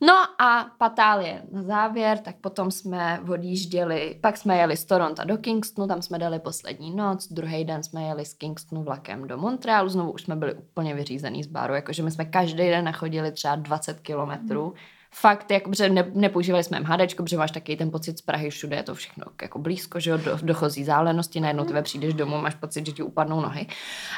No 0.00 0.14
a 0.42 0.70
Patálie 0.78 1.42
na 1.52 1.62
závěr, 1.62 2.18
tak 2.18 2.36
potom 2.36 2.70
jsme 2.70 3.20
odjížděli, 3.28 4.18
pak 4.20 4.36
jsme 4.36 4.56
jeli 4.56 4.76
z 4.76 4.84
Toronto 4.84 5.24
do 5.24 5.38
Kingstonu, 5.38 5.88
tam 5.88 6.02
jsme 6.02 6.18
dali 6.18 6.38
poslední 6.38 6.96
noc, 6.96 7.32
druhý 7.32 7.64
den 7.64 7.82
jsme 7.82 8.02
jeli 8.02 8.24
z 8.24 8.34
Kingstonu 8.34 8.82
vlakem 8.82 9.28
do 9.28 9.36
Montrealu, 9.36 9.88
znovu 9.88 10.12
už 10.12 10.22
jsme 10.22 10.36
byli 10.36 10.54
úplně 10.54 10.94
vyřízený 10.94 11.42
z 11.42 11.46
baru, 11.46 11.74
jakože 11.74 12.02
my 12.02 12.10
jsme 12.10 12.24
každý 12.24 12.68
den 12.68 12.84
nachodili 12.84 13.32
třeba 13.32 13.56
20 13.56 14.00
kilometrů. 14.00 14.66
Mm 14.66 14.97
fakt, 15.10 15.50
jako, 15.50 15.70
že 15.74 15.88
ne, 15.88 16.10
nepoužívali 16.14 16.64
jsme 16.64 16.80
MHD, 16.80 17.14
protože 17.14 17.36
máš 17.36 17.50
taky 17.50 17.76
ten 17.76 17.90
pocit 17.90 18.18
z 18.18 18.22
Prahy, 18.22 18.50
všude 18.50 18.76
je 18.76 18.82
to 18.82 18.94
všechno 18.94 19.24
jako 19.42 19.58
blízko, 19.58 20.00
že 20.00 20.10
jo, 20.10 20.16
do, 20.16 20.38
dochozí 20.42 20.84
zálenosti, 20.84 21.40
najednou 21.40 21.64
tebe 21.64 21.82
přijdeš 21.82 22.14
domů, 22.14 22.40
máš 22.40 22.54
pocit, 22.54 22.86
že 22.86 22.92
ti 22.92 23.02
upadnou 23.02 23.40
nohy. 23.40 23.66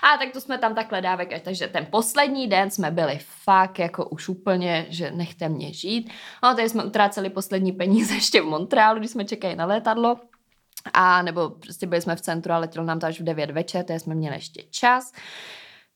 A 0.02 0.18
tak 0.18 0.32
to 0.32 0.40
jsme 0.40 0.58
tam 0.58 0.74
takhle 0.74 1.02
dávek, 1.02 1.42
takže 1.42 1.68
ten 1.68 1.86
poslední 1.90 2.48
den 2.48 2.70
jsme 2.70 2.90
byli 2.90 3.18
fakt 3.44 3.78
jako 3.78 4.08
už 4.08 4.28
úplně, 4.28 4.86
že 4.88 5.10
nechte 5.10 5.48
mě 5.48 5.72
žít. 5.72 6.10
No, 6.42 6.54
tady 6.54 6.68
jsme 6.68 6.84
utráceli 6.84 7.30
poslední 7.30 7.72
peníze 7.72 8.14
ještě 8.20 8.42
v 8.42 8.44
Montrealu, 8.44 8.98
když 8.98 9.10
jsme 9.10 9.24
čekali 9.24 9.56
na 9.56 9.64
letadlo. 9.64 10.16
A 10.92 11.22
nebo 11.22 11.50
prostě 11.50 11.86
byli 11.86 12.02
jsme 12.02 12.16
v 12.16 12.20
centru 12.20 12.52
a 12.52 12.58
letělo 12.58 12.86
nám 12.86 13.00
to 13.00 13.06
až 13.06 13.20
v 13.20 13.24
9 13.24 13.50
večer, 13.50 13.84
takže 13.84 14.00
jsme 14.00 14.14
měli 14.14 14.36
ještě 14.36 14.62
čas. 14.70 15.12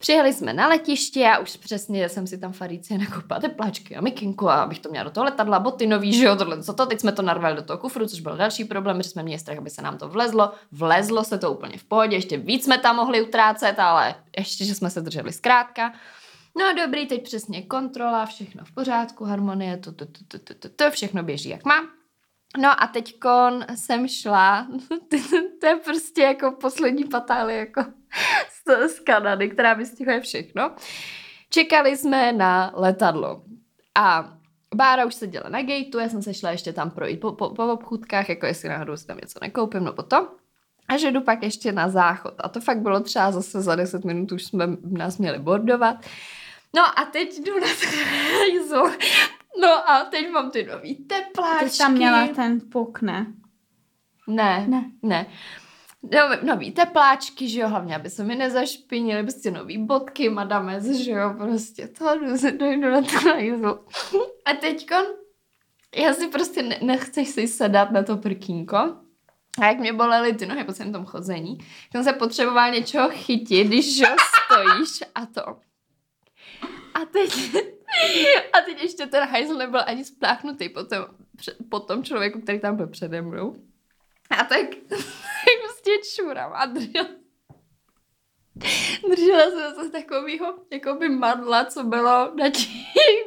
Přijeli 0.04 0.32
jsme 0.32 0.52
na 0.52 0.68
letiště 0.68 1.28
a 1.28 1.38
už 1.38 1.56
přesně 1.56 2.08
jsem 2.08 2.26
si 2.26 2.38
tam 2.38 2.52
faríci 2.52 2.98
nakoupila 2.98 3.40
tepláčky 3.40 3.96
a 3.96 4.00
mikinku 4.00 4.48
a 4.48 4.62
abych 4.62 4.78
to 4.78 4.88
měla 4.88 5.04
do 5.04 5.10
toho 5.10 5.24
letadla, 5.24 5.58
boty 5.58 5.86
nový, 5.86 6.12
že 6.12 6.24
jo, 6.24 6.36
tohle, 6.36 6.62
co 6.62 6.72
to. 6.72 6.86
Teď 6.86 7.00
jsme 7.00 7.12
to 7.12 7.22
narvali 7.22 7.56
do 7.56 7.62
toho 7.62 7.78
kufru, 7.78 8.06
což 8.06 8.20
byl 8.20 8.36
další 8.36 8.64
problém, 8.64 9.02
že 9.02 9.08
jsme 9.08 9.22
měli 9.22 9.38
strach, 9.38 9.58
aby 9.58 9.70
se 9.70 9.82
nám 9.82 9.98
to 9.98 10.08
vlezlo. 10.08 10.52
Vlezlo 10.72 11.24
se 11.24 11.38
to 11.38 11.52
úplně 11.52 11.78
v 11.78 11.84
pohodě, 11.84 12.16
ještě 12.16 12.38
víc 12.38 12.64
jsme 12.64 12.78
tam 12.78 12.96
mohli 12.96 13.22
utrácet, 13.22 13.78
ale 13.78 14.14
ještě, 14.38 14.64
že 14.64 14.74
jsme 14.74 14.90
se 14.90 15.00
drželi 15.00 15.32
zkrátka. 15.32 15.92
No 16.58 16.64
dobrý, 16.84 17.06
teď 17.06 17.22
přesně 17.22 17.62
kontrola, 17.62 18.26
všechno 18.26 18.64
v 18.64 18.72
pořádku, 18.72 19.24
harmonie, 19.24 19.76
to, 19.76 19.92
to, 19.92 20.06
to, 20.06 20.18
to, 20.28 20.38
to, 20.38 20.54
to, 20.54 20.68
to 20.68 20.90
všechno 20.90 21.22
běží 21.22 21.48
jak 21.48 21.64
má. 21.64 21.80
No 22.58 22.82
a 22.82 22.86
teďkon 22.86 23.64
jsem 23.74 24.08
šla, 24.08 24.66
to 25.60 25.66
je 25.66 25.76
prostě 25.76 26.22
jako 26.22 26.52
poslední 26.60 27.04
patály 27.04 27.56
jako 27.56 27.84
z, 28.68 28.88
z 28.88 29.00
Kanady, 29.00 29.50
která 29.50 29.74
vystihuje 29.74 30.20
všechno. 30.20 30.70
Čekali 31.50 31.96
jsme 31.96 32.32
na 32.32 32.72
letadlo 32.74 33.42
a 33.94 34.34
Bára 34.74 35.04
už 35.04 35.14
seděla 35.14 35.48
na 35.48 35.62
gateu, 35.62 35.98
já 35.98 36.08
jsem 36.08 36.22
se 36.22 36.34
šla 36.34 36.50
ještě 36.50 36.72
tam 36.72 36.90
projít 36.90 37.20
po, 37.20 37.32
po, 37.32 37.50
po 37.50 37.66
obchůdkách, 37.66 38.28
jako 38.28 38.46
jestli 38.46 38.68
náhodou 38.68 38.96
si 38.96 39.06
tam 39.06 39.16
něco 39.16 39.38
nekoupím, 39.42 39.84
nebo 39.84 40.02
to. 40.02 40.28
A 40.88 40.96
že 40.96 41.12
jdu 41.12 41.20
pak 41.20 41.42
ještě 41.42 41.72
na 41.72 41.88
záchod. 41.88 42.34
A 42.38 42.48
to 42.48 42.60
fakt 42.60 42.78
bylo 42.78 43.00
třeba 43.00 43.32
zase 43.32 43.62
za 43.62 43.76
10 43.76 44.04
minut, 44.04 44.32
už 44.32 44.44
jsme 44.44 44.66
nás 44.90 45.18
měli 45.18 45.38
bordovat. 45.38 45.96
No 46.76 46.98
a 46.98 47.04
teď 47.04 47.38
jdu 47.38 47.60
na 47.60 47.66
to 48.70 48.90
No 49.60 49.90
a 49.90 50.04
teď 50.04 50.30
mám 50.30 50.50
ty 50.50 50.66
nový 50.66 50.94
tepláčky. 50.94 51.70
Ty 51.70 51.78
tam 51.78 51.92
měla 51.92 52.28
ten 52.28 52.60
puk, 52.60 53.02
ne? 53.02 53.26
Ne, 54.26 54.64
ne. 54.68 54.90
ne. 55.02 55.26
No, 56.12 56.28
nový 56.42 56.72
tepláčky, 56.72 57.48
že 57.48 57.60
jo, 57.60 57.68
hlavně, 57.68 57.96
aby 57.96 58.10
se 58.10 58.24
mi 58.24 58.34
nezašpinili, 58.34 59.22
prostě 59.22 59.50
nový 59.50 59.78
bodky, 59.78 60.28
madame, 60.28 60.80
že 60.80 61.10
jo, 61.10 61.34
prostě 61.38 61.88
to, 61.88 62.04
dojdu 62.56 62.90
na 62.90 63.02
to 63.02 63.20
na 63.24 63.78
A 64.44 64.52
teďkon, 64.60 65.04
já 65.96 66.14
si 66.14 66.28
prostě 66.28 66.62
ne, 66.62 66.78
nechceš 66.82 67.28
si 67.28 67.48
sedat 67.48 67.90
na 67.90 68.02
to 68.02 68.16
prkínko, 68.16 68.76
a 69.60 69.66
jak 69.66 69.78
mě 69.78 69.92
bolely 69.92 70.34
ty 70.34 70.46
nohy 70.46 70.64
po 70.64 70.72
celém 70.72 70.92
tom 70.92 71.04
chození, 71.04 71.58
jsem 71.90 72.04
se 72.04 72.12
potřeboval 72.12 72.70
něčeho 72.70 73.10
chytit, 73.10 73.66
když 73.66 73.98
jo, 73.98 74.16
stojíš 74.44 75.10
a 75.14 75.26
to. 75.26 75.60
A 76.94 77.04
teď, 77.12 77.32
a 78.52 78.60
teď 78.64 78.82
ještě 78.82 79.06
ten 79.06 79.28
hajzl 79.28 79.54
nebyl 79.54 79.80
ani 79.86 80.04
spláchnutý 80.04 80.68
po 80.68 80.84
tom, 80.84 81.04
po 81.68 81.80
tom 81.80 82.04
člověku, 82.04 82.40
který 82.40 82.60
tam 82.60 82.76
byl 82.76 82.86
přede 82.86 83.22
mnou. 83.22 83.56
A 84.30 84.44
tak, 84.44 84.66
tak 84.88 85.00
prostě 85.84 86.22
čurám, 86.22 86.52
Adrian. 86.52 87.06
Držela 89.08 89.50
jsem 89.50 89.74
se 89.74 89.90
takového 89.90 90.54
jakoby 90.70 91.08
madla, 91.08 91.64
co 91.64 91.82
bylo 91.82 92.34
na 92.34 92.50
těch 92.50 92.68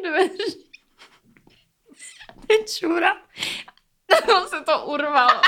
dveří. 0.04 0.68
Čura. 2.78 3.22
On 4.36 4.48
se 4.48 4.62
to 4.62 4.86
urvalo. 4.86 5.42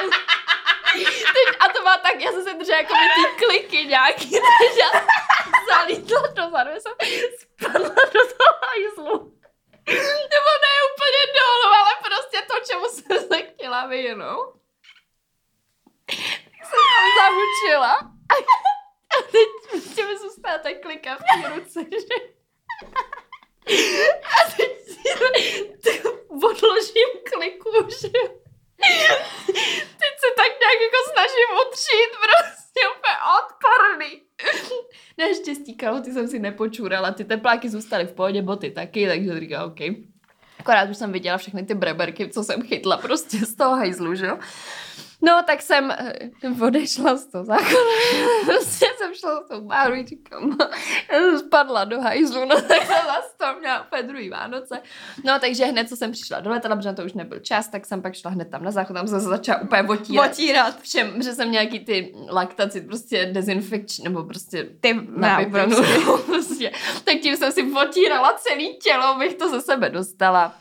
Teď, 0.94 1.56
a 1.60 1.70
to 1.74 1.84
má 1.84 1.98
tak, 1.98 2.22
já 2.22 2.32
jsem 2.32 2.44
se 2.44 2.54
držela 2.54 2.78
jako 2.78 2.94
ty 2.94 3.46
kliky 3.46 3.86
nějaký, 3.86 4.30
takže 4.30 4.80
já 4.80 5.06
zalítla 5.70 6.28
dozadu, 6.28 6.72
jsem 6.80 6.94
spadla 7.40 7.90
do 7.90 8.22
toho 8.38 8.54
hajzlu. 8.62 9.34
Nebo 10.34 10.52
ne 10.64 10.76
úplně 10.94 11.22
dolů, 11.40 11.74
ale 11.76 11.92
prostě 12.04 12.48
to, 12.48 12.54
čemu 12.66 12.86
jsem 12.86 13.28
se 13.28 13.42
chtěla 13.42 13.86
vyhnout. 13.86 14.60
Jsem 16.70 16.86
tam 16.96 17.08
zahučila. 17.20 17.94
A 19.20 19.22
teď 19.32 19.50
prostě 19.72 20.06
mi 20.06 20.18
zůstala 20.18 20.58
ta 20.58 20.70
klika 20.82 21.16
v 21.16 21.20
té 21.20 21.50
ruce, 21.50 21.80
že... 21.84 22.16
A 24.24 24.52
teď 24.58 24.72
si 24.86 26.02
odložím 26.30 27.10
kliku, 27.32 27.72
že 28.02 28.10
Teď 30.00 30.14
se 30.24 30.30
tak 30.36 30.52
nějak 30.62 30.80
jako 30.86 31.00
snažím 31.12 31.50
utřít, 31.68 32.12
prostě 32.24 32.82
úplně 32.96 33.18
odporný. 33.40 34.22
Naštěstí 35.18 35.76
kalhoty 35.76 36.14
jsem 36.14 36.28
si 36.28 36.40
nepočurala, 36.40 37.12
ty 37.12 37.26
tepláky 37.26 37.70
zůstaly 37.70 38.06
v 38.06 38.14
pohodě, 38.14 38.42
boty 38.42 38.72
taky, 38.72 39.08
takže 39.08 39.40
říkám, 39.40 39.70
OK. 39.70 39.80
Akorát 40.60 40.90
už 40.90 40.98
jsem 40.98 41.12
viděla 41.12 41.38
všechny 41.38 41.66
ty 41.66 41.74
breberky, 41.74 42.30
co 42.30 42.44
jsem 42.44 42.62
chytla 42.62 42.98
prostě 42.98 43.38
z 43.38 43.56
toho 43.56 43.76
hajzlu, 43.76 44.16
že 44.16 44.26
jo. 44.26 44.40
No, 45.22 45.44
tak 45.46 45.62
jsem 45.62 45.94
uh, 46.44 46.64
odešla 46.64 47.16
z 47.16 47.26
toho 47.26 47.46
zákona. 47.46 47.70
prostě 48.46 48.86
jsem 48.98 49.14
šla 49.14 49.44
z 49.46 49.48
toho 49.48 49.62
báru 49.62 49.94
a 49.94 50.06
říkám, 50.06 50.58
spadla 51.40 51.86
do 51.86 52.02
hajzlu, 52.02 52.46
no 52.46 52.56
tak 52.62 52.78
jsem 52.78 53.06
zase 53.06 53.30
to 53.38 53.60
měla 53.60 53.86
úplně 53.86 54.04
druhý 54.04 54.30
Vánoce. 54.30 54.82
No, 55.26 55.40
takže 55.40 55.66
hned, 55.66 55.90
co 55.90 55.96
jsem 55.96 56.12
přišla 56.12 56.40
do 56.40 56.50
letadla, 56.50 56.76
protože 56.76 56.94
to 56.94 57.06
už 57.06 57.14
nebyl 57.14 57.40
čas, 57.40 57.68
tak 57.68 57.86
jsem 57.86 58.02
pak 58.02 58.16
šla 58.16 58.32
hned 58.32 58.50
tam 58.50 58.64
na 58.64 58.72
záchod, 58.72 58.96
tam 58.96 59.08
jsem 59.08 59.22
se 59.22 59.28
začala 59.28 59.62
úplně 59.62 59.84
otírat. 59.84 60.32
Otírat. 60.32 60.82
Všem, 60.82 61.24
že 61.24 61.36
jsem 61.36 61.52
nějaký 61.52 61.80
ty 61.80 62.14
laktaci, 62.30 62.82
prostě 62.82 63.26
dezinfekční, 63.26 64.04
nebo 64.04 64.24
prostě 64.24 64.70
ty 64.82 65.00
na 65.16 65.42
prostě. 65.52 65.84
prostě. 66.26 66.72
Tak 67.04 67.16
tím 67.16 67.38
jsem 67.38 67.52
si 67.52 67.64
otírala 67.64 68.34
celé 68.38 68.64
tělo, 68.84 69.04
abych 69.04 69.36
to 69.36 69.50
ze 69.50 69.62
sebe 69.62 69.90
dostala. 69.90 70.56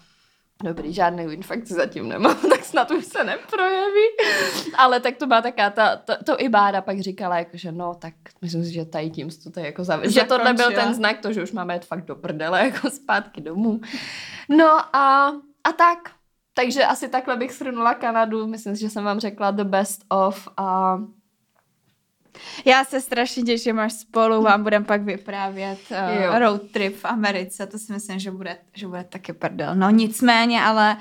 Dobrý, 0.65 0.93
žádný 0.93 1.33
infekci 1.33 1.75
zatím 1.75 2.09
nemám, 2.09 2.37
tak 2.51 2.65
snad 2.65 2.91
už 2.91 3.05
se 3.05 3.25
neprojeví. 3.25 4.07
Ale 4.79 5.01
tak 5.01 5.17
to 5.17 5.27
má 5.27 5.43
taká, 5.43 5.71
ta, 5.71 5.97
to, 5.97 6.25
to 6.25 6.41
i 6.41 6.49
Bára 6.49 6.81
pak 6.81 7.01
říkala, 7.01 7.39
jako, 7.39 7.57
že 7.57 7.73
no, 7.73 7.95
tak 7.95 8.15
myslím 8.43 8.65
si, 8.65 8.73
že 8.73 8.85
tady 8.85 9.11
tím 9.11 9.29
to 9.45 9.51
tady 9.51 9.67
jako 9.67 9.85
zavěděl. 9.85 10.23
Že 10.23 10.29
tohle 10.29 10.55
byl 10.55 10.73
ten 10.73 10.95
znak, 10.95 11.19
to, 11.19 11.33
že 11.33 11.43
už 11.43 11.53
máme 11.53 11.75
jet 11.75 11.85
fakt 11.85 12.05
do 12.05 12.17
prdele, 12.17 12.61
jako 12.65 12.91
zpátky 12.91 13.41
domů. 13.41 13.81
No 14.49 14.97
a, 14.97 15.33
a 15.65 15.73
tak. 15.77 15.99
Takže 16.55 16.85
asi 16.85 17.09
takhle 17.09 17.37
bych 17.37 17.53
shrnula 17.53 17.95
Kanadu. 17.95 18.47
Myslím 18.47 18.77
si, 18.77 18.81
že 18.81 18.91
jsem 18.91 19.05
vám 19.05 19.21
řekla 19.21 19.51
the 19.51 19.65
best 19.65 20.05
of 20.09 20.49
a 20.57 20.99
já 22.65 22.85
se 22.85 23.01
strašně 23.01 23.43
těším, 23.43 23.79
až 23.79 23.93
spolu 23.93 24.43
vám 24.43 24.63
budeme 24.63 24.85
pak 24.85 25.03
vyprávět 25.03 25.79
uh, 25.91 26.39
road 26.39 26.63
trip 26.71 26.97
v 26.97 27.05
Americe. 27.05 27.67
To 27.67 27.79
si 27.79 27.93
myslím, 27.93 28.19
že 28.19 28.31
bude, 28.31 28.57
že 28.75 28.87
bude 28.87 29.05
taky 29.05 29.33
prdel. 29.33 29.75
No 29.75 29.91
nicméně, 29.91 30.63
ale 30.63 30.97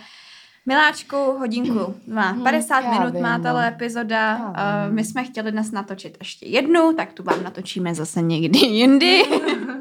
Miláčku, 0.68 1.16
hodinku 1.16 1.96
má 2.08 2.38
50 2.44 2.80
hmm, 2.80 2.92
minut 2.92 3.14
vím, 3.14 3.24
má 3.24 3.40
tato 3.40 3.60
no. 3.60 3.66
epizoda. 3.68 4.38
Uh, 4.38 4.94
my 4.94 5.04
jsme 5.04 5.24
chtěli 5.24 5.52
dnes 5.52 5.72
natočit 5.72 6.18
ještě 6.20 6.46
jednu, 6.46 6.94
tak 6.94 7.14
tu 7.14 7.24
vám 7.24 7.44
natočíme 7.44 7.96
zase 7.96 8.22
někdy 8.22 8.60
jindy. 8.66 9.24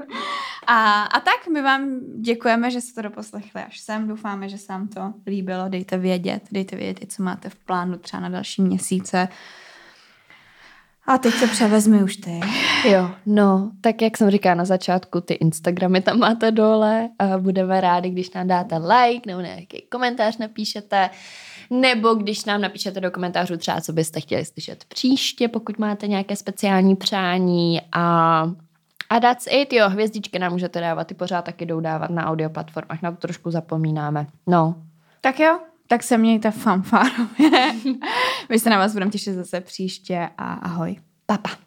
a, 0.66 1.02
a 1.02 1.20
tak 1.20 1.48
my 1.52 1.62
vám 1.62 2.00
děkujeme, 2.20 2.70
že 2.70 2.80
jste 2.80 2.94
to 2.94 3.08
doposlechli 3.08 3.62
až 3.62 3.80
sem. 3.80 4.08
Doufáme, 4.08 4.48
že 4.48 4.58
se 4.58 4.72
vám 4.72 4.88
to 4.88 5.14
líbilo. 5.26 5.68
Dejte 5.68 5.98
vědět, 5.98 6.42
dejte 6.52 6.76
vědět, 6.76 7.12
co 7.12 7.22
máte 7.22 7.48
v 7.48 7.56
plánu 7.56 7.98
třeba 7.98 8.20
na 8.20 8.28
další 8.28 8.62
měsíce. 8.62 9.28
A 11.06 11.18
teď 11.18 11.40
to 11.40 11.46
převezmi 11.46 12.02
už 12.02 12.16
ty. 12.16 12.40
Jo, 12.88 13.10
no, 13.26 13.70
tak 13.80 14.02
jak 14.02 14.16
jsem 14.16 14.30
říkala 14.30 14.54
na 14.54 14.64
začátku, 14.64 15.20
ty 15.20 15.34
Instagramy 15.34 16.00
tam 16.00 16.18
máte 16.18 16.50
dole 16.50 17.08
a 17.18 17.38
budeme 17.38 17.80
rádi, 17.80 18.10
když 18.10 18.30
nám 18.30 18.46
dáte 18.46 18.76
like 18.76 19.26
nebo 19.26 19.40
nějaký 19.40 19.84
komentář 19.90 20.38
napíšete, 20.38 21.10
nebo 21.70 22.14
když 22.14 22.44
nám 22.44 22.60
napíšete 22.60 23.00
do 23.00 23.10
komentářů 23.10 23.56
třeba, 23.56 23.80
co 23.80 23.92
byste 23.92 24.20
chtěli 24.20 24.44
slyšet 24.44 24.84
příště, 24.84 25.48
pokud 25.48 25.78
máte 25.78 26.06
nějaké 26.06 26.36
speciální 26.36 26.96
přání 26.96 27.80
a 27.92 28.46
a 29.10 29.20
that's 29.20 29.46
it, 29.50 29.72
jo, 29.72 29.88
hvězdičky 29.88 30.38
nám 30.38 30.52
můžete 30.52 30.80
dávat, 30.80 31.06
ty 31.06 31.14
pořád 31.14 31.44
taky 31.44 31.66
jdou 31.66 31.80
dávat 31.80 32.10
na 32.10 32.26
audio 32.26 32.50
platformách, 32.50 33.02
na 33.02 33.10
to 33.10 33.16
trošku 33.16 33.50
zapomínáme. 33.50 34.26
No. 34.46 34.74
Tak 35.20 35.40
jo, 35.40 35.58
tak 35.86 36.02
se 36.02 36.18
mějte 36.18 36.50
fanfárově. 36.50 37.74
My 38.48 38.58
se 38.58 38.70
na 38.70 38.78
vás 38.78 38.92
budeme 38.92 39.10
těšit 39.10 39.34
zase 39.34 39.60
příště 39.60 40.28
a 40.38 40.54
ahoj. 40.54 40.96
Papa. 41.26 41.65